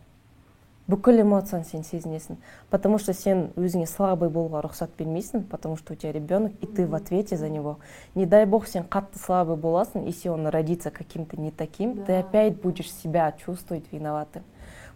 бүкіл 0.89 1.23
эмоцияны 1.23 1.65
сен 1.65 1.85
сезінесің 1.85 2.39
потому 2.71 2.99
что 2.99 3.13
сен 3.15 3.51
өзіңе 3.57 3.87
слабый 3.87 4.29
болуға 4.33 4.63
рұқсат 4.67 4.97
бермейсің 4.99 5.45
потому 5.49 5.77
что 5.77 5.93
у 5.93 5.97
тебя 5.97 6.13
ребенок 6.13 6.53
и 6.61 6.67
ты 6.67 6.87
в 6.87 6.95
ответе 6.95 7.37
за 7.37 7.49
него 7.49 7.79
не 8.15 8.27
дай 8.27 8.47
бог 8.47 8.67
сен 8.67 8.83
қатты 8.83 9.19
слабый 9.23 9.57
боласың 9.57 10.07
если 10.07 10.29
он 10.29 10.47
родится 10.47 10.91
каким-то 10.91 11.41
не 11.41 11.51
таким 11.51 12.05
ты 12.05 12.13
Да. 12.13 12.19
опять 12.21 12.61
будешь 12.61 12.93
себя 12.93 13.33
чувствовать 13.33 13.85
виноватым 13.93 14.43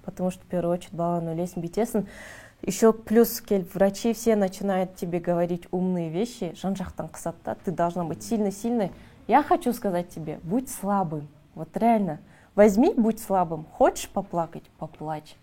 потому 0.04 0.30
что 0.30 0.42
в 0.42 0.46
первую 0.46 0.74
очередь 0.74 0.94
баланы 0.94 1.30
ойлайсың 1.30 1.62
бүйтесің 1.62 2.06
еще 2.62 2.92
плюс 2.92 3.40
келіп 3.40 3.74
врачи 3.74 4.12
все 4.12 4.36
начинают 4.36 4.96
тебе 4.96 5.20
говорить 5.20 5.66
умные 5.70 6.10
вещи 6.10 6.54
жан 6.60 6.74
жақтан 6.74 7.10
қысады 7.10 7.36
да 7.44 7.54
ты 7.54 7.70
должна 7.70 8.04
быть 8.04 8.22
сильной 8.22 8.52
сильной 8.52 8.92
я 9.26 9.42
хочу 9.42 9.72
сказать 9.72 10.08
тебе 10.08 10.40
будь 10.42 10.70
слабым 10.70 11.28
вот 11.54 11.76
реально 11.76 12.18
возьми 12.54 12.92
будь 12.96 13.20
слабым 13.20 13.66
хочешь 13.72 14.08
поплакать 14.08 14.64
поплачь 14.78 15.36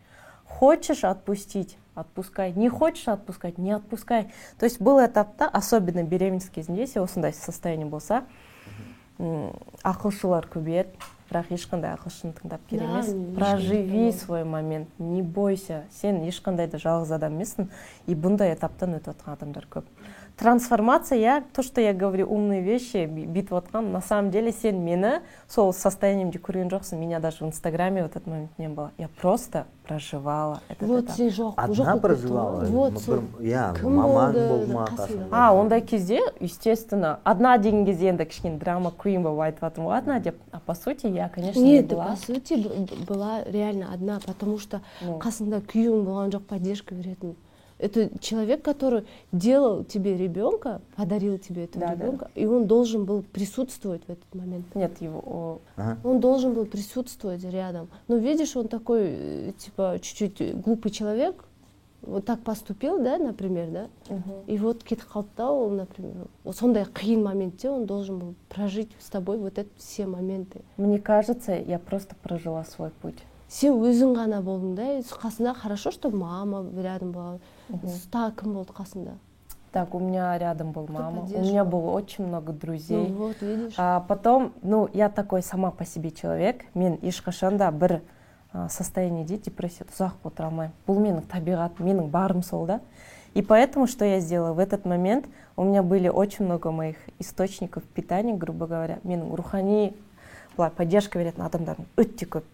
хочешь 0.45 1.03
отпустить 1.03 1.78
отпускай 1.95 2.51
не 2.53 2.69
хочешь 2.69 3.07
отпускать 3.07 3.57
не 3.57 3.71
отпускай 3.71 4.32
то 4.57 4.65
есть 4.65 4.82
был 4.82 5.03
этапта 5.05 5.47
особенно 5.47 6.03
беременность 6.03 6.51
кезінде 6.51 6.88
сен 6.88 7.03
осындай 7.03 7.34
состояние 7.34 7.88
болса 7.88 8.24
ақылшылар 9.19 10.47
көбейеді 10.49 10.89
бірақ 11.29 11.51
ешқандай 11.53 11.93
ақылшыны 11.93 12.33
тыңдап 12.39 12.62
керек 12.70 12.89
емес. 12.89 13.11
проживи 13.37 14.12
свой 14.12 14.45
момент 14.45 14.89
не 14.99 15.22
бойся. 15.22 15.85
Сен 15.91 16.22
ешқандай 16.24 16.68
да 16.68 16.79
жалғыз 16.81 17.12
адам 17.14 17.37
емессің. 17.37 17.68
И 18.07 18.14
бұндай 18.14 18.55
этаптан 18.55 18.97
өтіп 18.97 19.12
жатқан 19.12 19.37
адамдар 19.37 19.68
көп. 19.68 19.85
Трансформация 20.39 21.18
я 21.18 21.45
то 21.53 21.62
что 21.62 21.80
я 21.80 21.93
говорю 21.93 22.26
умные 22.30 22.62
вещи 22.62 23.07
бүйтіп 23.11 23.53
отқан 23.59 23.91
на 23.91 24.01
самом 24.01 24.30
деле 24.30 24.53
сен 24.53 24.78
мені 24.84 25.20
сол 25.49 25.72
состояниемде 25.72 26.39
көрген 26.39 26.70
жоқсың 26.70 26.99
меня 26.99 27.18
даже 27.18 27.45
в 27.45 27.49
инстаграме 27.49 28.03
в 28.03 28.07
этот 28.07 28.26
момент 28.26 28.51
не 28.59 28.68
было. 28.68 28.93
Я 28.99 29.09
просто 29.20 29.66
проживала 29.86 30.61
этот 30.68 30.89
вот 30.89 31.11
сен 31.11 31.28
жоқ 31.28 31.55
одна 31.57 31.97
проживала? 31.97 32.64
вот 32.64 32.99
сол 33.03 33.22
иә 33.41 33.74
мамаң 33.82 34.32
болды 34.32 34.72
ма 34.72 34.89
а 35.32 35.53
ондай 35.55 35.80
кезде 35.80 36.20
естественно 36.39 37.18
одна 37.24 37.59
деген 37.59 37.84
кезде 37.84 38.09
енді 38.09 38.24
кішкене 38.24 38.59
драма 38.59 38.93
queen 38.97 39.22
болып 39.22 39.41
айтып 39.41 39.64
жатырмын 39.64 39.91
ғой 39.91 39.99
одна 39.99 40.20
деп 40.20 40.36
а 40.53 40.61
по 40.61 40.74
сути 40.74 41.07
я 41.07 41.28
конечно 41.28 41.61
не 41.61 41.80
нет 41.80 41.89
по 41.89 42.14
сути 42.16 42.55
была 43.09 43.43
реально 43.45 43.93
одна 43.93 44.20
потому 44.24 44.59
что 44.59 44.80
қасыңда 45.03 45.62
күйеуің 45.66 46.05
болған 46.05 46.30
жоқ 46.30 46.47
поддержка 46.47 46.95
беретін 46.95 47.34
это 47.79 48.11
человек 48.20 48.62
который 48.62 49.05
делал 49.33 49.85
тебе 49.85 50.16
ребенка 50.16 50.81
подарил 50.97 51.39
тебе 51.39 51.64
этого 51.64 51.87
Да, 51.87 51.95
да. 51.95 52.05
ребенка 52.05 52.31
и 52.35 52.47
он 52.47 52.66
должен 52.66 53.05
был 53.05 53.22
присутствовать 53.22 54.03
в 54.07 54.11
этот 54.11 54.35
момент. 54.35 54.66
Нет 54.74 55.01
его 55.01 55.61
Ага. 55.76 55.99
он 56.05 56.20
должен 56.20 56.55
был 56.55 56.66
присутствовать 56.66 57.45
рядом. 57.45 57.89
Но 58.09 58.16
видишь 58.16 58.57
он 58.57 58.68
такой 58.68 59.03
э, 59.05 59.53
типа 59.59 59.99
чуть-чуть 60.01 60.61
глупый 60.61 60.91
человек. 60.91 61.45
Вот 62.03 62.24
так 62.24 62.41
поступил 62.41 63.03
да 63.03 63.18
например 63.18 63.70
да? 63.70 63.87
И 64.47 64.57
вот 64.59 64.85
да 65.37 65.51
ол 65.51 65.70
например 65.70 66.14
сондай 66.53 66.85
қиын 66.85 67.22
моментте 67.22 67.70
он 67.70 67.87
должен 67.87 68.18
был 68.18 68.35
прожить 68.49 68.91
с 69.01 69.11
тобой 69.11 69.39
вот 69.39 69.59
это 69.59 69.68
все 69.76 70.07
моменты? 70.07 70.61
Мне 70.76 70.99
кажется 71.01 71.53
я 71.53 71.79
просто 71.79 72.14
прожила 72.22 72.64
свой 72.64 72.91
путь 73.03 73.18
сен 73.49 73.80
өзің 73.80 74.14
ғана 74.16 74.42
болдың 74.44 74.74
да 74.76 74.86
қасында 75.01 75.55
хорошо 75.55 75.90
что 75.90 76.11
мама 76.11 76.64
рядом 76.76 77.12
была. 77.12 77.38
Тағы 78.12 78.36
кім 78.42 78.53
болды 78.55 78.72
қасында? 78.72 79.16
Так 79.72 79.94
у 79.94 79.99
меня 79.99 80.36
рядом 80.38 80.72
был 80.72 80.86
мама. 80.88 81.22
У 81.22 81.40
меня 81.40 81.64
было 81.64 81.90
очень 81.90 82.26
много 82.26 82.53
ну 82.53 82.59
друзей 82.59 83.12
вот 83.12 83.40
видишь. 83.40 83.74
А 83.76 84.01
потом 84.01 84.53
ну 84.62 84.88
я 84.92 85.09
такой 85.09 85.42
сама 85.42 85.70
по 85.70 85.84
себе 85.84 86.11
человек. 86.11 86.64
Мен 86.74 86.99
ешқашан 87.03 87.57
да 87.57 87.70
бір 87.70 88.01
а, 88.53 88.68
состояниеде 88.68 89.38
депрессияда 89.38 89.92
ұзақ 89.92 90.24
отыра 90.24 90.49
алмаймын 90.49 90.74
бұл 90.86 91.01
менің 91.01 91.26
табиғатым 91.28 91.86
менің 91.86 92.09
барым 92.09 92.42
сол 92.42 92.66
да. 92.66 92.80
И 93.34 93.42
поэтому 93.42 93.86
что 93.86 94.05
я 94.05 94.20
сделала? 94.20 94.55
В 94.55 94.59
этот 94.59 94.84
момент 94.84 95.26
у 95.57 95.64
меня 95.64 95.82
были 95.82 96.09
очень 96.09 96.44
много 96.46 96.70
моих 96.70 96.96
источников 97.18 97.82
питания 97.84 98.34
грубо 98.34 98.66
говоря. 98.66 99.01
Менің 99.05 99.34
рухани 99.34 99.94
былай 100.57 100.70
поддержка 100.70 101.18
беретін 101.18 101.44
адамдарым 101.44 101.86
өте 101.96 102.26
көп 102.26 102.44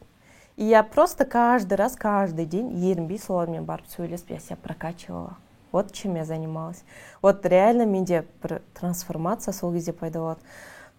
и 0.56 0.64
я 0.64 0.82
просто 0.82 1.24
каждый 1.24 1.74
раз 1.74 1.96
каждый 1.96 2.46
день 2.46 2.70
ерінбей 2.78 3.18
солармен 3.18 3.64
барып 3.64 3.86
сөйлесіп 3.88 4.30
я 4.30 4.38
себя 4.40 4.56
прокачивала. 4.62 5.36
Вот 5.72 5.90
чем 5.92 6.14
я 6.16 6.24
занималась. 6.24 6.84
Вот 7.22 7.44
реально 7.46 7.84
менде 7.86 8.24
бір 8.42 8.60
трансформация 8.74 9.52
сол 9.52 9.72
кезде 9.72 9.92
пайда 9.92 10.18
болады 10.20 10.40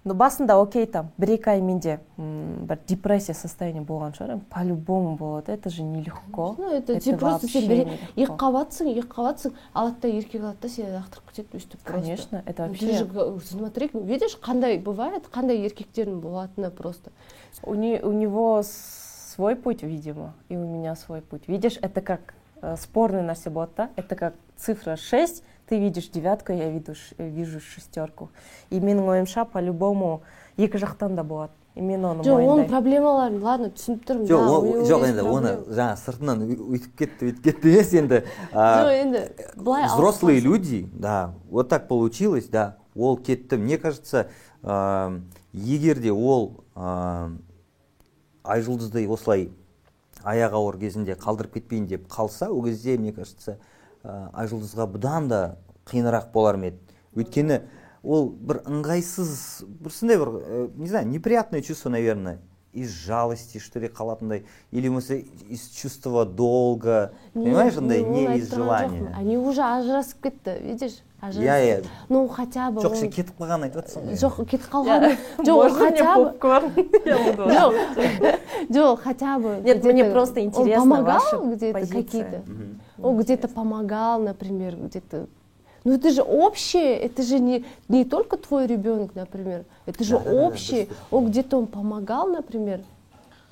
но 0.07 0.13
басында 0.13 0.61
окей 0.61 0.85
там 0.85 1.07
бір 1.17 1.29
екі 1.33 1.49
ай 1.49 1.61
менде 1.61 1.99
м, 2.19 2.67
бір 2.67 2.77
депрессия 2.87 3.33
состояние 3.33 3.81
болған 3.81 4.11
шығар 4.13 4.39
по 4.49 4.59
любому 4.63 5.15
болады. 5.15 5.51
Это 5.53 5.69
же 5.71 5.81
нелегко. 5.81 6.55
Ну 6.59 6.69
это 6.69 6.93
это 6.93 7.01
сен 7.01 7.17
просто 7.17 7.47
сен 7.47 7.89
екі 8.15 8.35
қабатсың 8.37 8.91
екі 8.91 9.07
қабатсың 9.07 9.53
алады 9.73 9.95
да 10.01 10.07
еркек 10.09 10.41
алады 10.43 10.57
да 10.61 10.69
сені 10.69 10.91
лақтырып 10.99 11.31
кетеді 11.31 11.57
өйстіп 11.57 11.79
конечно 11.83 12.43
это 12.45 12.67
же 12.67 12.85
вообще 12.85 13.05
г- 13.05 13.39
смотри 13.45 13.89
видишь 13.93 14.37
қандай 14.37 14.77
бывает 14.77 15.23
қандай 15.33 15.57
еркектердің 15.65 16.19
болатыны 16.21 16.69
просто. 16.69 17.09
У, 17.63 17.73
не- 17.73 18.01
у 18.03 18.11
него 18.11 18.61
свой 19.34 19.56
путь 19.56 19.82
видимо 19.82 20.34
и 20.48 20.56
у 20.56 20.66
меня 20.66 20.94
свой 20.96 21.20
путь 21.22 21.48
видишь 21.48 21.78
это 21.82 22.00
как 22.00 22.34
э, 22.62 22.76
спорный 22.80 23.22
нәрсе 23.22 23.50
болады 23.50 23.72
да 23.76 23.90
это 23.96 24.14
как 24.16 24.34
цифра 24.56 24.96
6 24.96 25.42
ты 25.68 25.78
видишь 25.78 26.08
девятку 26.08 26.52
я 26.52 26.68
вижу, 26.70 26.94
ш- 26.94 27.14
э, 27.18 27.28
вижу 27.28 27.60
шестерку 27.60 28.30
и 28.70 28.80
менің 28.80 29.06
ойымша 29.06 29.44
по 29.44 29.58
любому 29.60 30.22
екі 30.58 30.78
жақтан 30.78 31.14
да 31.14 31.22
болады 31.24 31.52
и 31.76 31.80
мен 31.80 32.04
оны 32.04 32.22
жоқ 32.22 32.34
оның 32.34 32.34
мойындаймын 32.34 32.68
проблемаларын 32.68 33.42
ладно 33.42 33.68
түсініп 33.70 34.02
тұрмын 34.04 34.26
жоқ 34.26 34.42
да, 34.42 34.50
о- 34.50 34.60
у 34.60 34.66
него 34.66 34.84
жоқ 34.84 34.98
есть 35.00 35.08
енді 35.10 35.22
оны 35.22 35.52
проблема. 35.54 35.74
жаңағы 35.78 35.96
сыртынан 36.04 36.42
үй- 36.42 36.60
өйтіп 36.74 36.96
кетті 36.98 37.24
өйтіп 37.30 37.42
кетті 37.44 37.68
емес 37.70 37.92
енді 37.94 38.22
а, 38.52 38.84
жоқ 38.84 38.90
енді 39.04 39.20
былай 39.56 39.84
алып 39.84 39.94
взрослые 39.94 40.40
қалсаң- 40.40 40.44
люди, 40.44 40.88
да, 40.92 41.32
вот 41.48 41.68
так 41.68 41.86
получилось, 41.88 42.48
да, 42.48 42.74
ол 42.96 43.16
кетті. 43.16 43.56
Мне 43.56 43.78
кажется, 43.78 44.26
ә, 44.64 45.20
егер 45.54 46.00
де 46.00 46.10
ол 46.10 46.64
ә, 48.45 48.55
айжұлдызды 48.55 49.05
осылай 49.09 49.49
аяғы 50.23 50.59
ауыр 50.59 50.77
кезінде 50.79 51.15
қалдырып 51.19 51.57
кетпейін 51.59 51.87
деп 51.87 52.07
қалса 52.09 52.49
ол 52.49 52.63
кезде 52.65 52.97
мне 52.97 53.13
кажется 53.13 53.57
ә, 54.03 54.29
айжұлдызға 54.33 54.87
бұдан 54.93 55.29
да 55.29 55.41
қиынырақ 55.89 56.31
болар 56.33 56.57
ма 56.57 56.71
еді 56.71 56.79
өйткені 57.15 57.61
ол 58.03 58.29
бір 58.29 58.61
ыңғайсыз 58.65 59.65
бір 59.65 59.93
сондай 59.93 60.19
бір 60.21 60.33
ә, 60.35 60.71
не 60.77 60.89
знаю 60.89 61.07
неприятное 61.07 61.61
чувство 61.61 61.89
наверное 61.89 62.39
из 62.73 62.89
жалости 62.89 63.57
что 63.57 63.79
ли 63.79 63.87
қалатындай 63.87 64.45
или 64.71 64.87
болмаса 64.87 65.15
из 65.15 65.69
чувства 65.69 66.25
долга 66.25 67.13
понимаешь 67.33 67.77
андай 67.77 68.03
не 68.03 68.37
из 68.37 68.53
желания 68.53 69.13
они 69.15 69.37
уже 69.37 69.61
ажырасып 69.61 70.21
кетті 70.21 70.59
видишь 70.61 71.01
ажырасып 71.21 71.43
иә 71.43 71.79
иә 71.81 71.85
ну 72.09 72.27
хотя 72.27 72.71
бы 72.71 72.81
жоқ 72.81 72.89
он- 72.91 72.95
сен 72.97 73.09
кетіп 73.11 73.39
қалғанын 73.39 73.63
айтып 73.63 73.81
жатрсың 73.81 74.05
ғой 74.09 74.17
жоқ 74.23 74.45
кетіп 74.49 74.69
қалғаны 74.71 75.17
жоқ 75.45 75.69
хотя 75.77 76.15
бы 76.17 76.25
попкорн? 76.25 76.71
Я 77.05 77.17
буду 77.17 77.49
жоқ 77.49 78.39
жоқ 78.69 78.97
хотя 79.01 79.39
бы 79.39 79.61
Нет, 79.63 79.83
мне 79.83 80.05
просто 80.05 80.39
он 80.39 80.45
интересно 80.47 80.81
помогал 80.81 81.19
ваша 81.19 81.37
где-то 81.55 81.79
позиция. 81.79 82.03
какие-то? 82.03 82.41
Он 83.01 83.17
где-то 83.17 83.47
помогал 83.47 84.19
например 84.21 84.75
где-то. 84.77 85.27
Ну 85.83 85.93
это 85.93 86.09
же 86.11 86.21
общее 86.21 86.97
это 86.97 87.21
же 87.23 87.39
не 87.39 87.63
не 87.87 88.05
только 88.05 88.37
твой 88.37 88.65
ребенок 88.67 89.15
например. 89.15 89.65
Это 89.85 90.03
же 90.03 90.17
Да-да-да, 90.17 90.47
общее. 90.47 90.87
он 91.11 91.27
где-то 91.29 91.57
он 91.57 91.67
помогал 91.67 92.27
например 92.27 92.81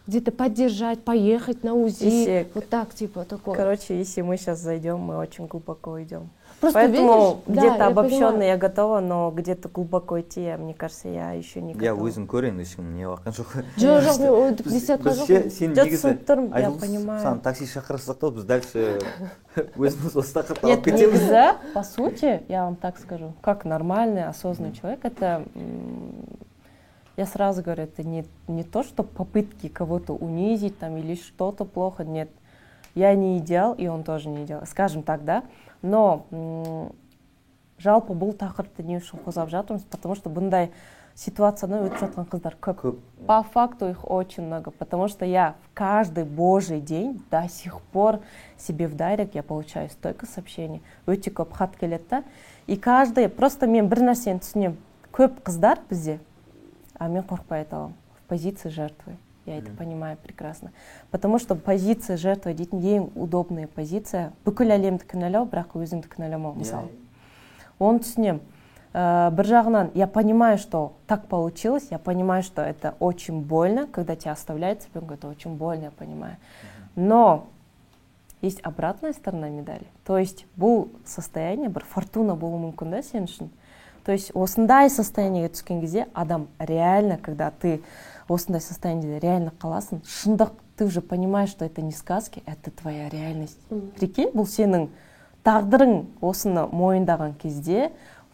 где-то 0.07 0.31
поддержать 0.31 0.99
поехать 1.03 1.63
на 1.63 1.73
УЗИ. 1.75 2.03
Если- 2.03 2.47
вот 2.53 2.67
так 2.69 2.93
типа 2.93 3.23
такое. 3.23 3.55
Короче, 3.55 3.97
если 3.97 4.21
мы 4.21 4.35
сейчас 4.37 4.59
зайдем, 4.59 4.99
мы 4.99 5.17
очень 5.17 5.47
глубоко 5.47 6.01
идем. 6.01 6.29
просто 6.62 6.78
Поэтому 6.80 7.14
видишь, 7.14 7.42
да, 7.46 7.52
где-то 7.68 7.76
я 7.84 7.86
обобщенно 7.86 8.26
понимаю. 8.32 8.48
я 8.48 8.56
готова, 8.56 9.00
но 9.00 9.30
где-то 9.30 9.68
глубоко 9.68 10.20
идти, 10.20 10.42
я, 10.44 10.56
мне 10.58 10.74
кажется, 10.74 11.08
я 11.08 11.30
еще 11.32 11.60
не 11.62 11.72
иә 11.74 11.94
готова. 11.94 12.08
өзім 12.08 12.26
көрейін 12.26 12.58
ешкім 12.60 12.96
не 12.96 13.04
баққан 13.06 13.30
жоқ 13.30 13.52
жоқ 13.78 14.00
жоқ 14.08 14.18
мен 14.22 14.32
ойды 14.34 14.62
Біз- 14.64 14.74
естіп 14.74 14.90
жатқан 14.90 15.04
біз 15.04 15.18
жоқпын 15.20 15.26
ше- 15.26 15.50
сен 15.50 15.70
Жоқ, 15.72 15.84
негізі 15.84 16.02
түсініп 16.02 16.24
тұрмын, 16.26 16.48
я 16.48 16.66
айжұлдыз 16.66 16.80
понимаю. 16.80 17.20
саған 17.22 17.40
такси 17.46 17.64
шақырсақ 17.70 18.14
та 18.18 18.30
біз 18.30 18.44
дальше 18.44 18.98
өзіміз 19.76 20.16
осы 20.18 20.34
тақырыпты 20.34 20.66
Нет, 20.66 20.78
алып 20.78 20.84
кетеміз 20.84 21.20
нельзя, 21.22 21.56
по 21.74 21.82
сути, 21.84 22.42
я 22.48 22.64
вам 22.64 22.74
так 22.76 22.98
скажу, 22.98 23.32
как 23.40 23.64
нормальный, 23.64 24.24
осознанный 24.24 24.74
человек, 24.74 25.04
это, 25.04 25.44
м, 25.54 26.12
я 27.16 27.26
сразу 27.26 27.62
говорю, 27.62 27.84
это 27.84 28.02
не, 28.02 28.24
не 28.48 28.62
то, 28.64 28.82
что 28.82 29.02
попытки 29.04 29.68
кого-то 29.68 30.12
унизить 30.12 30.78
там 30.78 30.96
или 30.96 31.14
что-то 31.14 31.64
плохо, 31.64 32.04
нет. 32.04 32.30
Я 32.94 33.14
не 33.14 33.38
идеал, 33.38 33.74
и 33.74 33.86
он 33.86 34.02
тоже 34.02 34.28
не 34.28 34.44
идеал, 34.44 34.62
скажем 34.66 35.02
так, 35.04 35.24
да. 35.24 35.44
Но 35.82 36.26
м, 36.30 36.92
жалпы 37.78 38.14
бұл 38.14 38.34
тақырыпты 38.38 38.82
не 38.82 38.98
үшін 38.98 39.22
қозғап 39.24 39.50
жатырмыз 39.52 39.84
потому 39.90 40.16
что 40.18 40.30
бұндай 40.30 40.72
ситуацияны 41.18 41.80
өтіп 41.86 42.02
жатқан 42.02 42.26
қыздар 42.30 42.56
көп 42.62 42.80
көп 42.82 42.98
по 43.26 43.42
факту 43.42 43.88
их 43.90 44.08
очень 44.08 44.44
много, 44.44 44.70
потому 44.70 45.08
что 45.08 45.24
я 45.24 45.54
в 45.64 45.74
каждый 45.74 46.24
божий 46.24 46.80
день 46.80 47.22
до 47.30 47.48
сих 47.48 47.80
пор 47.92 48.20
себе 48.56 48.86
в 48.86 48.94
дайрект 48.94 49.34
я 49.34 49.42
получаю 49.42 49.90
столько 49.90 50.26
сообщений, 50.26 50.82
өте 51.06 51.30
көп 51.30 51.52
хат 51.52 51.76
келеді 51.76 52.04
да 52.10 52.24
и 52.66 52.76
каждый 52.76 53.28
просто 53.28 53.66
мен 53.66 53.88
бір 53.88 54.02
нәрсені 54.10 54.42
түсінемін 54.42 54.76
көп 55.12 55.42
қыздар 55.42 55.82
бізде 55.90 56.20
а 56.98 57.08
мен 57.08 57.22
қорықпай 57.22 57.64
айта 57.64 57.76
аламын 57.76 57.96
в 58.18 58.28
позиции 58.28 58.68
жертвы 58.68 59.16
я 59.46 59.58
это 59.58 59.70
понимаю 59.70 60.16
прекрасно 60.16 60.72
потому 61.10 61.38
что 61.38 61.54
позиция 61.54 62.16
жертвы 62.16 62.54
дейтін 62.54 62.80
ең 62.80 63.08
удобная 63.14 63.66
позиция 63.66 64.32
бүкіл 64.44 64.76
әлемді 64.76 65.08
кінәлау 65.08 65.48
бірақ 65.48 65.78
өзіңді 65.78 66.08
кінәламау 66.12 66.54
мысалы 66.58 66.88
оны 67.78 68.04
түсінемін 68.04 68.44
Э, 68.94 69.28
бір 69.30 69.44
жағынан 69.44 69.90
я 69.94 70.06
понимаю 70.06 70.56
что 70.56 70.94
так 71.06 71.26
получилось 71.28 71.88
я 71.90 71.98
понимаю 71.98 72.42
что 72.42 72.62
это 72.62 72.94
очень 73.00 73.42
больно 73.42 73.86
когда 73.86 74.16
тебя 74.16 74.32
оставляет 74.32 74.86
ребенок 74.86 75.12
это 75.12 75.28
очень 75.28 75.56
больно 75.56 75.84
я 75.84 75.90
понимаю 75.90 76.36
но 76.96 77.46
есть 78.40 78.60
обратная 78.62 79.12
сторона 79.12 79.50
медали 79.50 79.86
то 80.06 80.16
есть 80.16 80.46
бұл 80.56 80.88
состояние 81.04 81.68
бір 81.68 81.84
фортуна 81.84 82.34
болуы 82.34 82.72
мүмкін 82.72 82.96
да 82.96 83.02
сен 83.02 83.28
үшін 83.28 83.52
то 84.06 84.12
есть 84.12 84.32
осындай 84.32 84.88
состояниеге 84.88 85.52
түскен 85.52 85.82
кезде 85.82 86.08
адам 86.14 86.48
реально 86.58 87.18
когда 87.18 87.50
ты 87.50 87.82
осындай 88.29 88.61
состояниеде 88.61 89.19
реально 89.19 89.53
қаласың. 89.59 90.01
Шындық 90.05 90.51
ты 90.77 90.85
уже 90.85 91.01
понимаешь 91.01 91.49
что 91.49 91.65
это 91.65 91.81
не 91.81 91.91
сказки 91.91 92.43
это 92.45 92.71
твоя 92.71 93.09
реальность. 93.09 93.59
Прикинь 93.69 94.31
бұл 94.33 94.47
сенің 94.47 94.89
тағдырың 95.43 96.05
осыны 96.21 96.67
мойындаған 96.71 97.35
кезде 97.41 97.91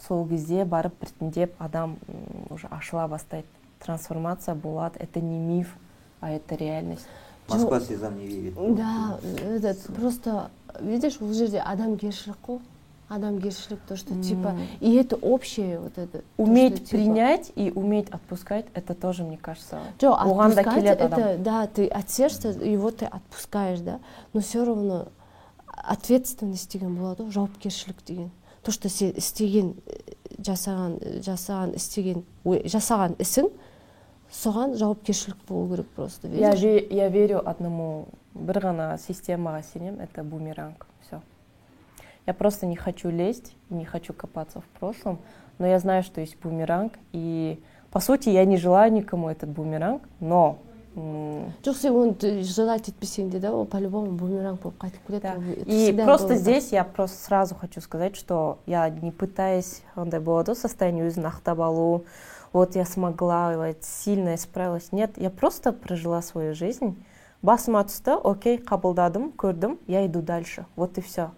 сол 0.07 0.27
кезде 0.27 0.65
барып 0.65 0.93
біртіндеп 1.01 1.55
адам 1.59 1.97
уже 2.49 2.67
ашыла 2.67 3.07
бастайды. 3.07 3.47
Трансформация 3.79 4.55
болады. 4.55 4.99
Это 4.99 5.21
не 5.21 5.37
миф 5.37 5.75
а 6.21 6.31
это 6.31 6.55
реальность. 6.55 7.07
Москва 7.47 7.79
слезам 7.79 8.17
не 8.17 8.27
верит. 8.27 8.75
Да 8.75 9.19
этот 9.41 9.81
просто 9.95 10.51
видишь 10.79 11.17
бұл 11.19 11.33
жерде 11.33 11.59
адамгершілік 11.59 12.37
қой. 12.45 12.59
адамгершілік 13.08 13.80
то 13.86 13.96
что 13.96 14.14
типа 14.22 14.56
и 14.80 14.94
это 14.96 15.16
общее 15.16 15.78
вот 15.78 15.98
это 15.98 16.22
уметь 16.36 16.80
то, 16.80 16.86
что, 16.86 16.96
принять 16.96 17.46
типа... 17.46 17.60
и 17.60 17.70
уметь 17.70 18.08
отпускать 18.10 18.66
это 18.74 18.94
тоже 18.94 19.24
мне 19.24 19.36
кажется 19.36 19.80
жоқ 19.98 20.16
отпускать 20.16 20.84
это 20.84 21.36
да 21.38 21.66
ты 21.66 21.86
от 21.86 22.10
сердца 22.10 22.48
его 22.48 22.90
ты 22.90 23.04
отпускаешь 23.04 23.80
да 23.80 24.00
но 24.32 24.40
все 24.40 24.64
равно 24.64 25.08
ответственность 25.66 26.72
деген 26.72 26.96
болады 26.96 27.24
ғой 27.24 27.32
жауапкершілік 27.32 27.96
деген 28.06 28.30
то 28.62 28.72
что 28.72 28.88
сен 28.88 29.12
істеген 29.16 29.74
жасаған 30.38 30.96
жасаған 31.20 31.74
істеген 31.76 32.24
жасаған 32.44 33.18
ісің 33.20 33.50
соған 34.32 34.74
жауапкершілік 34.80 35.44
болу 35.48 35.68
керек 35.70 35.88
просто 35.94 36.28
я, 36.28 36.54
я 36.54 37.08
верю 37.08 37.42
одному 37.44 38.08
бір 38.34 38.60
ғана 38.64 38.88
системаға 38.98 39.62
сенемін 39.62 40.00
это 40.00 40.24
бумеранг 40.24 40.86
все 40.86 40.87
я 42.28 42.34
просто 42.34 42.66
не 42.66 42.76
хочу 42.76 43.10
лезть 43.10 43.56
не 43.70 43.84
хочу 43.84 44.12
копаться 44.12 44.60
в 44.60 44.78
прошлом 44.78 45.18
но 45.58 45.66
я 45.66 45.78
знаю 45.78 46.02
что 46.02 46.20
есть 46.20 46.36
бумеранг 46.40 46.94
и 47.12 47.60
по 47.90 48.00
сути 48.00 48.28
я 48.28 48.44
не 48.44 48.56
желаю 48.56 48.92
никому 48.92 49.28
этот 49.28 49.50
бумеранг 49.50 50.02
но 50.20 50.58
жоқ 50.94 51.74
сен 51.74 51.96
оны 51.98 52.42
желать 52.46 52.86
етпесең 52.88 53.30
де 53.30 53.40
да 53.42 53.50
ол 53.52 53.66
по 53.66 53.78
любому 53.82 54.12
бумеранг 54.14 54.62
болып 54.62 54.78
қайтып 54.78 55.02
келеді 55.08 55.66
и 55.66 55.92
просто 55.92 56.36
здесь 56.36 56.70
я 56.70 56.84
просто 56.84 57.18
сразу 57.18 57.54
хочу 57.56 57.80
сказать 57.80 58.14
что 58.14 58.58
я 58.66 58.88
не 58.88 59.10
пытаюсь 59.10 59.82
андай 59.96 60.20
болады 60.20 60.52
ғой 60.52 60.60
состояние 60.60 61.08
өзін 61.10 61.26
ақтап 61.26 61.58
алу 61.60 62.04
вот 62.52 62.76
я 62.76 62.84
смогла 62.84 63.56
вот, 63.56 63.82
сильно 63.82 64.36
справилась 64.36 64.92
нет 64.92 65.18
я 65.18 65.30
просто 65.30 65.72
прожила 65.72 66.22
свою 66.22 66.54
жизнь 66.54 66.94
басыма 67.42 67.82
түсті 67.82 68.14
окей 68.22 68.56
қабылдадым 68.56 69.32
көрдім 69.36 69.78
я 69.88 70.06
иду 70.06 70.22
дальше 70.22 70.66
вот 70.76 70.96
и 70.98 71.00
все 71.00 71.32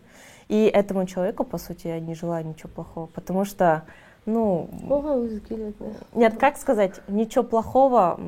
и 0.50 0.64
этому 0.64 1.06
человеку 1.06 1.44
по 1.44 1.58
сути 1.58 1.88
я 1.88 2.00
не 2.00 2.14
желаю 2.14 2.46
ничего 2.46 2.68
плохого 2.68 3.06
потому 3.06 3.44
что 3.44 3.84
ну 4.24 4.68
нет 6.14 6.38
как 6.38 6.56
сказать 6.56 7.00
ничего 7.08 7.44
плохого 7.44 8.18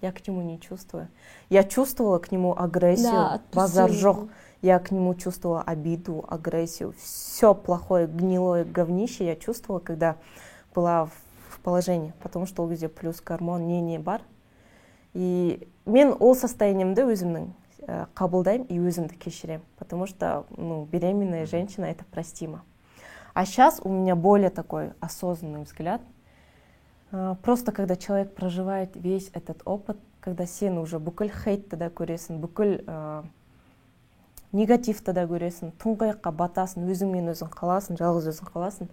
я 0.00 0.12
к 0.12 0.26
нему 0.26 0.42
не 0.42 0.60
чувствую 0.60 1.08
я 1.48 1.64
чувствовала 1.64 2.18
к 2.18 2.32
нему 2.32 2.54
агрессию 2.56 3.12
да, 3.12 3.40
базар 3.52 3.90
жоқ 3.90 4.28
я 4.62 4.78
к 4.78 4.90
нему 4.90 5.14
чувствовала 5.14 5.62
обиду 5.62 6.24
агрессию 6.28 6.94
все 7.02 7.54
плохое 7.54 8.06
гнилое 8.06 8.64
говнище 8.64 9.26
я 9.26 9.36
чувствовала 9.36 9.80
когда 9.80 10.16
была 10.74 11.06
в 11.48 11.60
положение 11.62 12.12
потому 12.22 12.46
что 12.46 12.62
ол 12.62 12.68
кезде 12.68 12.88
плюс 12.88 13.20
гормон 13.20 13.66
не 13.66 13.80
не 13.80 13.98
бар 13.98 14.22
и 15.14 15.66
мен 15.86 16.12
ол 16.20 16.34
состояниемді 16.36 17.06
өзімнің 17.08 17.44
ә, 17.46 17.59
қабылдаймын 17.87 18.67
и 18.69 18.77
өзімді 18.77 19.17
кешіремін 19.17 19.65
потому 19.77 20.07
что 20.07 20.45
ну 20.57 20.85
беременная 20.91 21.45
женщина 21.45 21.85
это 21.85 22.05
простимо. 22.11 22.61
А 23.33 23.45
сейчас 23.45 23.79
у 23.83 23.89
меня 23.89 24.15
более 24.15 24.49
такой 24.49 24.91
осознанный 24.99 25.63
взгляд. 25.63 26.01
Ә, 27.11 27.35
просто 27.41 27.71
когда 27.71 27.95
человек 27.95 28.35
проживает 28.35 28.91
весь 28.95 29.29
этот 29.33 29.61
опыт 29.65 29.97
когда 30.21 30.45
сен 30.45 30.77
уже 30.77 30.99
бүкіл 30.99 31.31
хейтті 31.33 31.75
да 31.75 31.89
көресің 31.89 32.37
бүкіл 32.39 32.75
ә, 32.85 33.23
негативті 34.51 35.15
да 35.17 35.25
көресің 35.25 35.73
тұңғиыққа 35.81 36.31
батасың 36.31 36.85
өзіңмен 36.85 37.33
өзің 37.33 37.49
қаласың 37.49 37.97
жалғыз 37.97 38.29
өзің 38.31 38.51
қаласың 38.53 38.91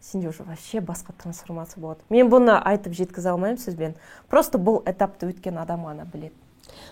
сенде 0.00 0.28
уже 0.28 0.42
вообще 0.42 0.80
басқа 0.80 1.14
трансформация 1.16 1.80
болады. 1.80 2.00
Мен 2.10 2.28
бұны 2.28 2.58
айтып 2.58 2.92
жеткізе 2.92 3.30
алмаймын 3.30 3.60
сөзбен. 3.62 3.94
Просто 4.28 4.58
бұл 4.58 4.82
этапты 4.84 5.30
өткен 5.30 5.56
адам 5.62 5.86
ғана 5.86 6.04
біледі. 6.04 6.34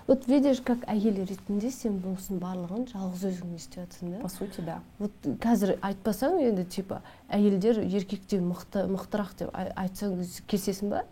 Вот 0.06 0.26
видишь 0.28 0.60
как 0.64 0.84
әйел 0.90 1.22
ретінде 1.26 1.70
сен 1.70 1.98
бұнысын 2.02 2.40
барлығын 2.42 2.86
жалғыз 2.90 3.24
өзің 3.30 3.52
не 3.52 3.60
істеп 3.60 3.84
жатрсың 3.84 4.14
да? 4.14 4.20
По 4.22 4.28
сути 4.32 4.64
да. 4.66 4.80
Вот 4.98 5.12
қазір 5.42 5.76
айтпасаң 5.80 6.38
енді 6.48 6.64
типа 6.64 7.02
әйелдер 7.28 7.82
еркектен 7.84 8.44
мықты 8.50 8.86
мықтырақ 8.90 9.34
деп 9.38 9.54
айтсаң 9.54 10.18
келісесің 10.46 10.92
ба? 10.92 11.04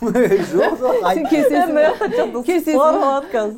Жоқ 0.00 0.78
жоқ 0.80 1.04
келісесің 1.30 2.80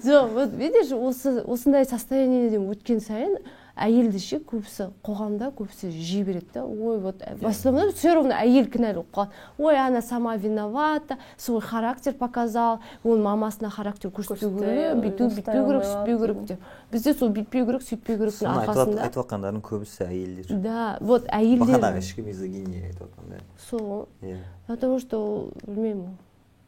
жоқ 0.05 0.35
вот 0.35 0.57
видишь 0.59 0.93
осы 0.93 1.41
осындай 1.47 1.87
состояниеден 1.89 2.69
өткен 2.71 3.01
сайын 3.01 3.39
әйелді 3.77 4.19
ше 4.19 4.39
көбісі 4.41 4.89
қоғамда 5.05 5.51
көбісі 5.53 5.91
жей 5.93 6.25
береді 6.25 6.49
да 6.55 6.65
ой 6.65 6.99
вот 6.99 7.21
в 7.21 7.47
основном 7.47 7.93
все 7.93 8.15
равно 8.15 8.33
әйел 8.33 8.67
кінәлі 8.73 9.03
болып 9.03 9.13
қалады. 9.13 9.31
Ой 9.59 9.77
она 9.77 10.01
сама 10.03 10.37
виновата 10.37 11.19
свой 11.37 11.61
характер 11.61 12.15
показал 12.15 12.81
оның 13.05 13.23
мамасына 13.23 13.71
характер 13.71 14.11
көрсетпеу 14.11 14.57
керек 14.57 14.97
бүйту 15.05 15.29
бүйтпеу 15.29 15.67
керек 15.69 15.85
сөйтпеу 15.85 16.19
керек 16.21 16.45
деп. 16.47 16.61
Бізде 16.91 17.15
сол 17.15 17.29
бүйтпеу 17.37 17.67
керек 17.67 17.83
сөйтпеу 17.85 18.17
керектің 18.17 18.49
арқасында 18.55 19.03
айтып 19.05 19.21
жатқандардың 19.21 19.63
көбісі 19.69 20.07
әйелдер. 20.09 20.57
Да 20.65 20.97
вот 21.01 21.29
әйелдер 21.29 21.77
бағанағы 21.77 22.01
ішкі 22.01 22.25
мизогиния 22.25 22.87
айтып 22.89 23.11
жатқан 23.11 23.29
да. 23.29 23.43
Сол. 23.69 24.09
Иә. 24.23 24.41
Потому 24.67 24.99
что 25.01 25.21
ол 25.21 25.53
білмеймін 25.67 26.17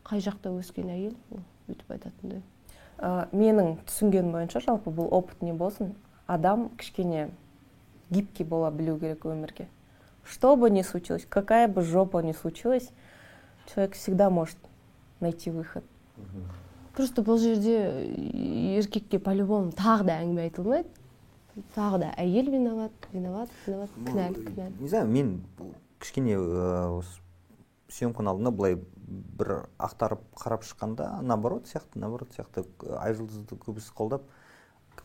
қай 0.05 0.21
жақта 0.21 0.53
өскен 0.53 0.93
әйел 0.93 1.17
өйтіп 1.69 1.89
айтатындай. 1.97 2.43
Менің 3.33 3.77
түсінгенім 3.87 4.33
бойынша 4.35 4.61
жалпы 4.61 4.91
бұл 4.91 5.09
опыт 5.15 5.43
не 5.43 5.53
болсын 5.53 5.95
адам 6.29 6.69
кішкене 6.79 7.31
гибкий 8.11 8.47
бола 8.47 8.71
білу 8.71 8.99
керек 9.01 9.25
өмірге 9.27 9.67
что 10.25 10.57
бы 10.57 10.71
ни 10.71 10.83
случилось 10.83 11.27
какая 11.29 11.69
бы 11.69 11.83
жопа 11.83 12.23
ни 12.23 12.33
случилась 12.33 12.91
человек 13.67 13.95
всегда 13.95 14.31
может 14.31 14.57
найти 15.21 15.51
выход. 15.51 15.85
Просто 16.95 17.23
бұл 17.23 17.39
жерде 17.39 18.11
еркекке 18.77 19.19
по 19.19 19.31
любому 19.31 19.71
тағы 19.71 20.05
да 20.09 20.19
әңгіме 20.19 20.49
айтылмайды 20.49 20.89
тағы 21.77 22.01
да 22.03 22.09
әйел 22.19 22.51
виноват 22.51 23.09
виноват 23.13 23.53
виноват 23.67 23.95
кінәлі 23.97 24.45
кінәлі 24.49 24.81
не 24.81 24.89
знаю 24.89 25.09
мен 25.09 25.31
кішкене 26.03 26.37
осы 26.39 27.23
съемканың 27.95 28.35
алдында 28.35 28.53
былай 28.53 28.77
бір 29.39 29.53
ақтарып 29.79 30.27
қарап 30.37 30.67
шыққанда 30.67 31.23
наоборот 31.23 31.71
сияқты 31.71 32.03
наоборот 32.03 32.35
сияқты 32.35 32.67
айжұлдызды 32.99 33.57
көбісі 33.63 33.95
қолдап 33.97 34.27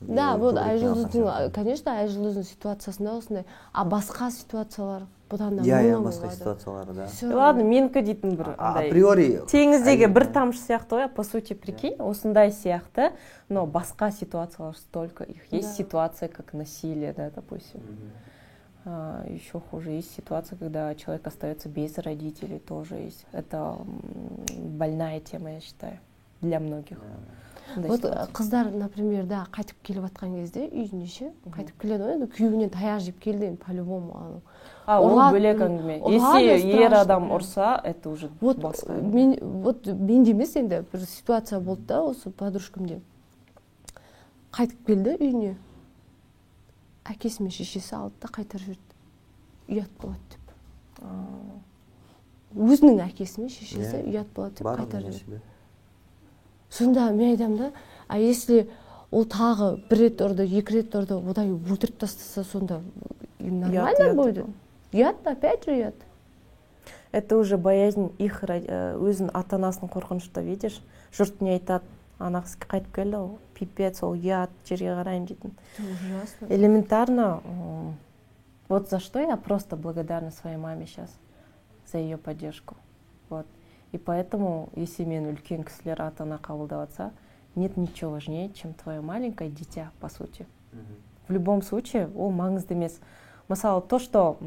да 0.07 0.35
вот 0.37 0.57
айжұлдыздың 0.57 1.51
конечно 1.55 1.97
айжұлдыздың 2.03 2.47
ситуациясында 2.51 3.17
осындай 3.17 3.45
а 3.71 3.85
басқа 3.85 4.31
ситуациялар 4.31 5.05
бұдан 5.31 5.57
да 5.57 5.65
иә 5.65 5.79
иә 5.89 5.99
басқа 6.03 6.31
ситуациялары 6.33 6.93
да. 6.93 7.07
Ладно 7.33 7.63
менікі 7.65 8.03
дейтін 8.05 8.35
бір 8.37 8.53
андай 8.57 8.89
априори 8.89 9.27
теңіздегі 9.49 10.09
бір 10.13 10.27
тамшы 10.35 10.61
сияқты 10.61 10.99
ғой 10.99 11.07
по 11.09 11.23
сути 11.23 11.53
прикинь 11.53 11.95
осындай 11.99 12.51
сияқты. 12.51 13.11
Но 13.49 13.65
басқа 13.65 14.11
ситуациялар 14.11 14.75
столько 14.77 15.23
их 15.23 15.51
есть 15.51 15.75
ситуация 15.75 16.29
как 16.29 16.53
насилие 16.53 17.13
да 17.13 17.29
допустим. 17.33 17.81
Еще 18.85 19.61
хуже 19.71 19.91
есть 19.91 20.13
ситуация 20.15 20.57
когда 20.57 20.93
человек 20.95 21.25
остается 21.27 21.69
без 21.69 21.97
родителей 21.97 22.59
тоже 22.59 22.95
есть. 22.95 23.25
Это 23.31 23.77
больная 24.53 25.19
тема 25.19 25.53
я 25.53 25.61
считаю 25.61 25.99
для 26.41 26.59
многих. 26.59 26.97
Вот 27.75 28.05
қыздар 28.33 28.71
например 28.71 29.25
да 29.25 29.45
қайтып 29.51 29.79
келіп 29.83 30.07
жатқан 30.09 30.35
кезде 30.39 30.67
үйіне 30.67 31.07
ше 31.07 31.31
қайтып 31.47 31.79
келеді 31.81 32.03
ғой 32.03 32.17
енді 32.17 32.27
күйеуінен 32.35 32.73
таяқ 32.73 32.99
жеп 33.07 33.19
келді 33.23 33.51
енді 33.51 33.61
по 33.63 33.73
любому 33.73 34.41
а 34.85 34.99
ол 35.01 35.19
бөлек 35.31 35.61
әңгіме. 35.63 36.01
если 36.11 36.83
ер 36.83 36.93
адам 36.93 37.31
ұрса 37.31 37.79
это 37.83 38.09
уже 38.09 38.29
вот 38.41 38.57
басқа. 38.57 39.01
мен 39.01 39.37
вот 39.41 39.85
менде 39.87 40.31
емес 40.31 40.55
енді 40.55 40.83
бір 40.91 41.05
ситуация 41.05 41.59
болды 41.59 41.85
да 41.87 42.01
осы 42.03 42.31
подружкамде. 42.31 43.01
Қайтып 44.51 44.85
келді 44.85 45.17
үйіне. 45.19 45.55
Әкесі 47.05 47.43
мен 47.43 47.51
шешесі 47.51 47.95
алды 47.95 48.15
да 48.21 48.27
қайтарып 48.27 48.75
жіберді 48.75 49.79
ұят 49.79 49.89
болады 50.01 50.19
деп. 50.35 50.45
Өзінің 52.55 53.01
әкесі 53.07 53.41
мен 53.41 53.49
шешесі 53.49 54.03
ұят 54.03 54.27
болады 54.35 54.59
деп 54.59 54.67
қайтарып 54.67 55.11
жіберді 55.15 55.52
сонда 56.73 57.11
мен 57.11 57.35
айтамын 57.35 57.57
да 57.57 57.71
а 58.07 58.17
если 58.17 58.67
ол 59.11 59.25
тағы 59.29 59.77
бір 59.89 60.03
рет 60.07 60.21
ұрды 60.25 60.49
екі 60.49 60.79
рет 60.79 60.95
ұрды 60.97 61.19
одан 61.21 61.53
өлтіріп 61.69 62.01
тастаса 62.01 62.43
сонда 62.43 62.81
нормально 63.39 64.13
будет? 64.13 64.45
ұят 64.93 65.25
опять 65.25 65.65
же 65.65 65.71
ұят. 65.71 65.95
Это 67.11 67.37
уже 67.37 67.57
боязнь 67.57 68.11
их 68.17 68.43
э, 68.47 68.95
өзінің 68.97 69.31
ата 69.33 69.57
анасын 69.57 69.89
қорқынышты 69.89 70.41
видишь? 70.41 70.81
Жұрт 71.13 71.41
не 71.41 71.57
айтады 71.57 71.85
ана 72.19 72.41
кызге 72.41 72.65
кайтып 72.67 72.95
келди 72.95 73.17
ол 73.17 73.39
пипец 73.53 74.01
ол 74.03 74.15
ұят 74.17 74.49
жерге 74.65 74.93
қарайын 74.97 75.27
дейтін. 75.29 75.53
Ужасно. 75.77 76.47
Элементарно 76.49 77.41
вот 78.69 78.89
за 78.89 78.99
что 78.99 79.19
я 79.19 79.37
просто 79.37 79.75
благодарна 79.75 80.31
своей 80.31 80.57
маме 80.57 80.85
сейчас 80.87 81.11
за 81.91 81.97
ее 81.97 82.17
поддержку. 82.17 82.75
Вот. 83.29 83.45
И 83.93 83.97
поэтому 83.97 84.69
если 84.75 85.05
мені 85.05 85.31
үлкен 85.31 85.63
кісілер 85.63 86.01
ата 86.01 86.23
ана 86.25 86.39
қабылдап 86.41 86.89
жатса 86.89 87.11
нет 87.55 87.77
ничего 87.77 88.11
важнее 88.11 88.49
чем 88.49 88.73
твое 88.73 89.01
маленькое 89.01 89.49
дитя 89.49 89.91
по 90.01 90.09
сути. 90.09 90.45
В 91.27 91.31
любом 91.31 91.61
случае 91.61 92.09
ол 92.15 92.31
маңызды 92.31 92.73
емес. 92.73 92.99
Мысалы 93.47 93.81
то 93.81 93.99
что 93.99 94.37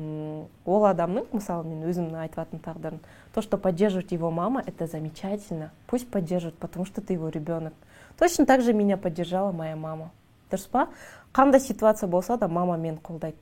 ол 0.64 0.84
адамның 0.84 1.28
мысалы 1.32 1.64
мен 1.64 1.86
өзімнің 1.86 2.18
айтып 2.26 2.42
жатқан 2.42 2.60
тағдырым 2.60 3.00
то 3.32 3.40
что 3.40 3.56
поддерживает 3.56 4.10
его 4.10 4.30
мама 4.30 4.62
это 4.66 4.86
замечательно. 4.86 5.70
Пусть 5.86 6.10
поддерживает 6.10 6.58
потому 6.58 6.84
что 6.84 7.00
ты 7.00 7.12
его 7.12 7.28
ребенок 7.28 7.72
точно 8.18 8.46
так 8.46 8.62
же 8.62 8.72
меня 8.72 8.96
поддержала 8.96 9.52
моя 9.52 9.76
мама. 9.76 10.10
Дұрыс 10.50 10.66
па 10.70 10.88
қандай 11.32 11.60
ситуация 11.60 12.08
болса 12.08 12.36
да 12.36 12.48
мама 12.48 12.76
мені 12.76 12.98
қолдайды. 12.98 13.38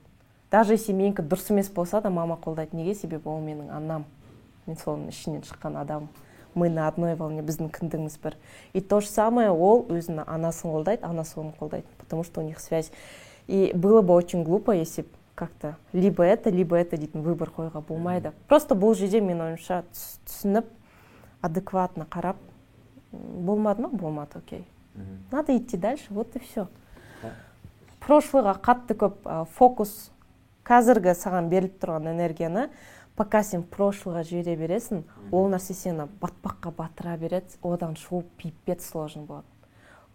Даже 0.51 0.73
если 0.73 0.93
менікі 0.93 1.23
дұрыс 1.23 1.49
емес 1.49 1.69
болса 1.69 2.01
да 2.01 2.09
мама 2.09 2.35
қолдайды. 2.35 2.75
Неге 2.75 2.93
себебі 2.93 3.27
ол 3.29 3.41
менің 3.41 3.71
анам? 3.71 4.05
Мен 4.65 4.77
соның 4.77 5.09
ішінен 5.09 5.43
шыққан 5.45 5.77
адаммын 5.81 6.09
мы 6.55 6.69
на 6.69 6.87
одной 6.87 7.15
волне 7.15 7.41
біздің 7.43 7.67
кіндігіміз 7.69 8.17
бір. 8.23 8.37
И 8.73 8.79
то 8.79 9.01
же 9.01 9.07
самое 9.07 9.51
ол 9.51 9.85
өзінің 9.91 10.23
анасын 10.25 10.71
қолдайды 10.71 11.03
анасы 11.03 11.39
оны 11.39 11.51
қолдайды 11.59 11.85
потому 11.97 12.23
что 12.23 12.41
у 12.41 12.43
них 12.45 12.59
связь. 12.59 12.91
И 13.47 13.73
было 13.75 14.01
бы 14.01 14.13
очень 14.13 14.43
глупо 14.43 14.71
если 14.71 15.01
б 15.01 15.07
как-то 15.35 15.75
либо 15.91 16.23
это 16.23 16.49
либо 16.49 16.77
это 16.77 16.97
дейтін 16.97 17.21
выбор 17.21 17.51
қоюға 17.51 17.81
болмайды. 17.81 18.31
Просто 18.47 18.73
бұл 18.73 18.95
жерде 18.95 19.19
менің 19.19 19.51
ойымша 19.51 19.83
түс- 19.91 20.19
түсініп 20.25 20.65
адекватно 21.41 22.07
қарап 22.09 22.37
болмады 23.11 23.81
ма? 23.81 23.89
Болмады 23.89 24.37
окей. 24.39 24.65
Надо 25.31 25.57
идти 25.57 25.75
дальше 25.75 26.05
вот 26.09 26.35
и 26.37 26.39
все 26.39 26.67
прошлыйға 28.05 28.55
қатты 28.61 28.95
көп 28.95 29.25
фокус 29.57 30.11
қазіргі 30.65 31.15
саған 31.17 31.49
беріліп 31.49 31.79
тұрған 31.81 32.11
энергияны 32.11 32.69
пока 33.15 33.43
сен 33.43 33.63
прошлыйға 33.63 34.23
жібере 34.27 34.55
бересің 34.59 35.03
ол 35.31 35.49
нәрсе 35.51 35.73
сені 35.73 36.07
батпаққа 36.21 36.71
батыра 36.75 37.17
береді 37.17 37.59
одан 37.63 37.95
шығу 37.95 38.23
пипец 38.37 38.83
сложно 38.85 39.23
болады. 39.23 39.47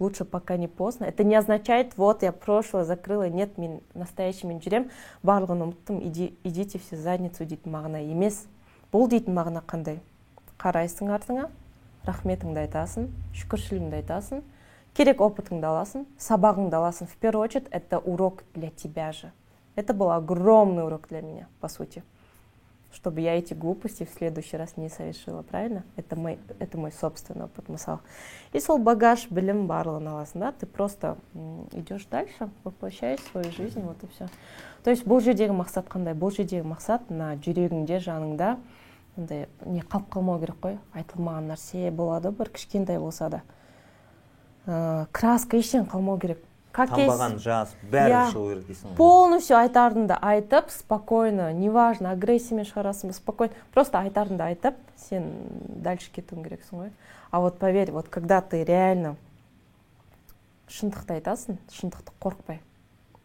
Лучше 0.00 0.24
пока 0.24 0.56
не 0.56 0.66
поздно. 0.66 1.04
Это 1.04 1.24
не 1.24 1.34
означает 1.34 1.96
вот 1.98 2.22
я 2.22 2.32
прошлое 2.32 2.84
закрыла 2.84 3.28
нет 3.28 3.58
мен 3.58 3.80
настоящиймен 3.94 4.60
жүремін 4.60 4.90
барлығын 5.22 5.64
ұмыттым 5.66 6.00
иди, 6.08 6.34
идите 6.42 6.78
все 6.78 6.96
задницу 6.96 7.44
дейтін 7.44 7.72
мағына 7.72 8.00
емес. 8.00 8.46
Бұл 8.92 9.08
дейтін 9.08 9.36
мағына 9.36 9.60
қандай? 9.60 10.00
Қарайсың 10.56 11.12
артыңа 11.12 11.50
рахметіңді 12.08 12.64
айтасың 12.64 13.10
шүкіршілігіңді 13.36 14.00
айтасың 14.00 14.40
керек 14.96 15.20
опытыңды 15.20 15.68
аласың 15.68 16.06
сабағыңды 16.18 16.80
аласың. 16.80 17.06
В 17.06 17.16
первую 17.16 17.44
очередь 17.44 17.68
это 17.70 17.98
урок 17.98 18.44
для 18.54 18.70
тебя 18.70 19.12
же. 19.12 19.32
Это 19.76 19.92
был 19.92 20.10
огромный 20.10 20.84
урок 20.84 21.08
для 21.08 21.20
меня 21.20 21.46
по 21.60 21.68
сути. 21.68 22.02
чтобы 22.95 23.21
я 23.21 23.37
эти 23.37 23.53
глупости 23.53 24.05
в 24.05 24.09
следующий 24.09 24.57
раз 24.57 24.77
не 24.77 24.89
совершила 24.89 25.41
правильно 25.41 25.83
это 25.97 26.15
мой 26.15 26.39
это 26.59 26.77
мой 26.77 26.91
собственный 26.91 27.45
опыт 27.45 27.67
мысалы 27.69 27.99
и 28.53 28.59
сол 28.59 28.77
багаж 28.79 29.27
білім 29.29 29.67
барлығын 29.67 30.07
аласың 30.13 30.39
да 30.39 30.51
ты 30.51 30.65
просто 30.65 31.17
м, 31.33 31.67
идешь 31.73 32.05
дальше 32.05 32.49
воплощаешь 32.63 33.19
свою 33.31 33.51
жизнь 33.51 33.81
вот 33.81 34.01
и 34.03 34.07
все 34.07 34.29
то 34.83 34.91
есть 34.91 35.05
бұл 35.05 35.19
жердегі 35.19 35.51
мақсат 35.51 35.89
қандай 35.91 36.15
бұл 36.15 36.31
жердегі 36.31 36.63
мақсат 36.63 37.09
мына 37.09 37.35
жүрегіңде 37.35 37.99
жаныңда 37.99 38.55
андай 39.17 39.47
не 39.65 39.81
қалып 39.81 40.09
қалмау 40.15 40.39
керек 40.39 40.59
қой 40.63 40.79
айтылмаған 40.95 41.51
нәрсе 41.51 41.91
болады 41.91 42.31
бір 42.31 42.49
кішкентай 42.55 42.99
болса 42.99 43.29
да 43.29 43.41
ә, 44.65 45.05
краска 45.11 45.57
ештеңе 45.57 45.87
қалмау 45.91 46.19
керек 46.19 46.39
танбаған 46.74 47.38
жас 47.42 47.72
бәрі 47.90 48.12
Иә. 48.14 48.22
шығу 48.32 48.48
керек 48.50 48.66
дейсің. 48.68 48.90
ғой 48.90 48.96
полностью 48.96 49.56
айтарыңды 49.56 50.18
айтып 50.20 50.70
спокойно 50.70 51.52
неважно 51.52 52.10
агрессиямен 52.12 52.64
шығарасың 52.64 53.10
ба 53.10 53.12
спокойно 53.12 53.52
просто 53.74 53.98
айтарыңды 53.98 54.42
айтып 54.46 54.76
сен 54.96 55.32
дальше 55.82 56.10
кетуің 56.14 56.44
керексің 56.46 56.78
ғой. 56.84 56.90
А 57.30 57.40
вот 57.40 57.58
поверь 57.58 57.90
вот 57.92 58.08
когда 58.08 58.40
ты 58.40 58.64
реально 58.64 59.16
шындықты 60.68 61.18
айтасың 61.18 61.58
шындықты 61.70 62.12
қорықпай 62.22 62.60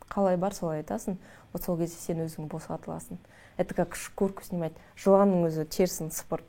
қалай 0.09 0.37
бар 0.37 0.53
солай 0.53 0.81
айтасың 0.81 1.17
вот 1.53 1.63
сол 1.63 1.77
кезде 1.77 1.97
сен 2.01 2.25
өзің 2.25 2.47
босатыласың. 2.49 3.17
Это 3.57 3.73
как 3.73 3.95
шкурку 3.95 4.43
снимать 4.43 4.73
жыланның 4.97 5.47
өзі 5.47 5.65
терісін 5.65 6.11
сыпырып 6.11 6.45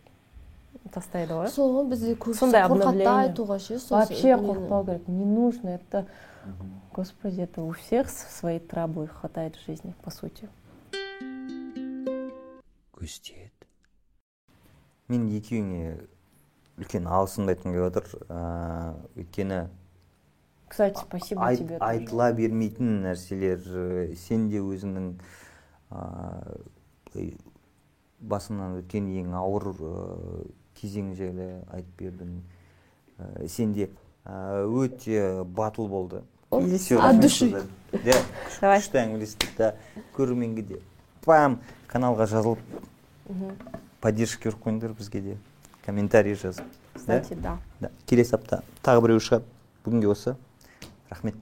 тастайды 0.92 1.34
ғой. 1.34 1.48
Сол 1.48 1.72
ғой 1.76 1.88
бізде 1.92 2.14
көбісі 2.14 2.38
Сондай 2.40 2.64
қорқады 2.66 3.04
да 3.04 3.14
айтуға 3.26 3.58
ше 3.62 3.78
вообще 3.90 4.34
қорықпау 4.34 4.84
керек 4.86 5.08
не 5.08 5.24
нужно 5.24 5.68
это 5.78 6.06
господи 6.96 7.42
это 7.42 7.60
у 7.62 7.72
всех 7.72 8.08
свои 8.08 8.58
траблы 8.58 9.06
хватает 9.08 9.56
в 9.56 9.64
жизни 9.66 9.94
по 10.02 10.10
сути. 10.10 10.48
Көстеді 12.96 13.52
мен 15.12 15.26
екеуіңе 15.28 15.90
үлкен 16.80 17.04
алғысымды 17.06 17.52
айтқым 17.52 17.74
келіп 17.76 17.88
отыр. 17.90 18.06
Ыыы 18.32 19.24
өйткені 19.24 19.58
кстати 20.68 20.96
спасибо 20.98 21.44
айт- 21.46 21.60
тебе 21.60 21.76
айтыла 21.78 22.32
бермейтін 22.32 23.02
нәрселер 23.04 23.60
э, 23.68 24.14
сен 24.16 24.48
де 24.50 24.58
өзіңнің 24.64 25.10
ыыы, 25.92 26.56
былай 27.12 27.36
басыңнан 28.20 28.80
өткен 28.80 29.06
ең 29.20 29.36
ауыр 29.36 29.68
ыыы, 29.76 30.48
кезең 30.80 31.12
жайлы 31.14 31.50
айтып 31.70 32.00
бердің. 32.00 32.32
Сен 33.48 33.72
де 33.72 33.90
ә, 34.24 34.64
өте 34.66 35.44
батыл 35.44 35.86
болды. 35.88 36.24
От 36.56 37.20
души. 37.20 37.50
иә 37.92 38.16
Давай. 38.60 38.80
күшті 38.80 38.98
әңгімелестік 39.02 39.56
та 39.56 39.74
көрерменге 40.16 40.62
де. 40.62 40.80
Пам 41.24 41.60
каналға 41.88 42.26
жазылып 42.30 42.58
поддержка 44.00 44.48
беріп 44.50 44.64
қойыңдар 44.64 44.96
бізге 44.98 45.20
де. 45.20 45.36
Комментарий 45.86 46.34
жазып. 46.34 46.64
Кстати 46.94 47.34
да. 47.34 47.58
Да. 47.80 47.90
Келесі 48.06 48.34
апта 48.34 48.62
тағы 48.82 49.02
біреу 49.06 49.20
шығады. 49.20 49.44
Бүгінге 49.84 50.10
осы. 50.10 50.36
Рахмет. 51.10 51.36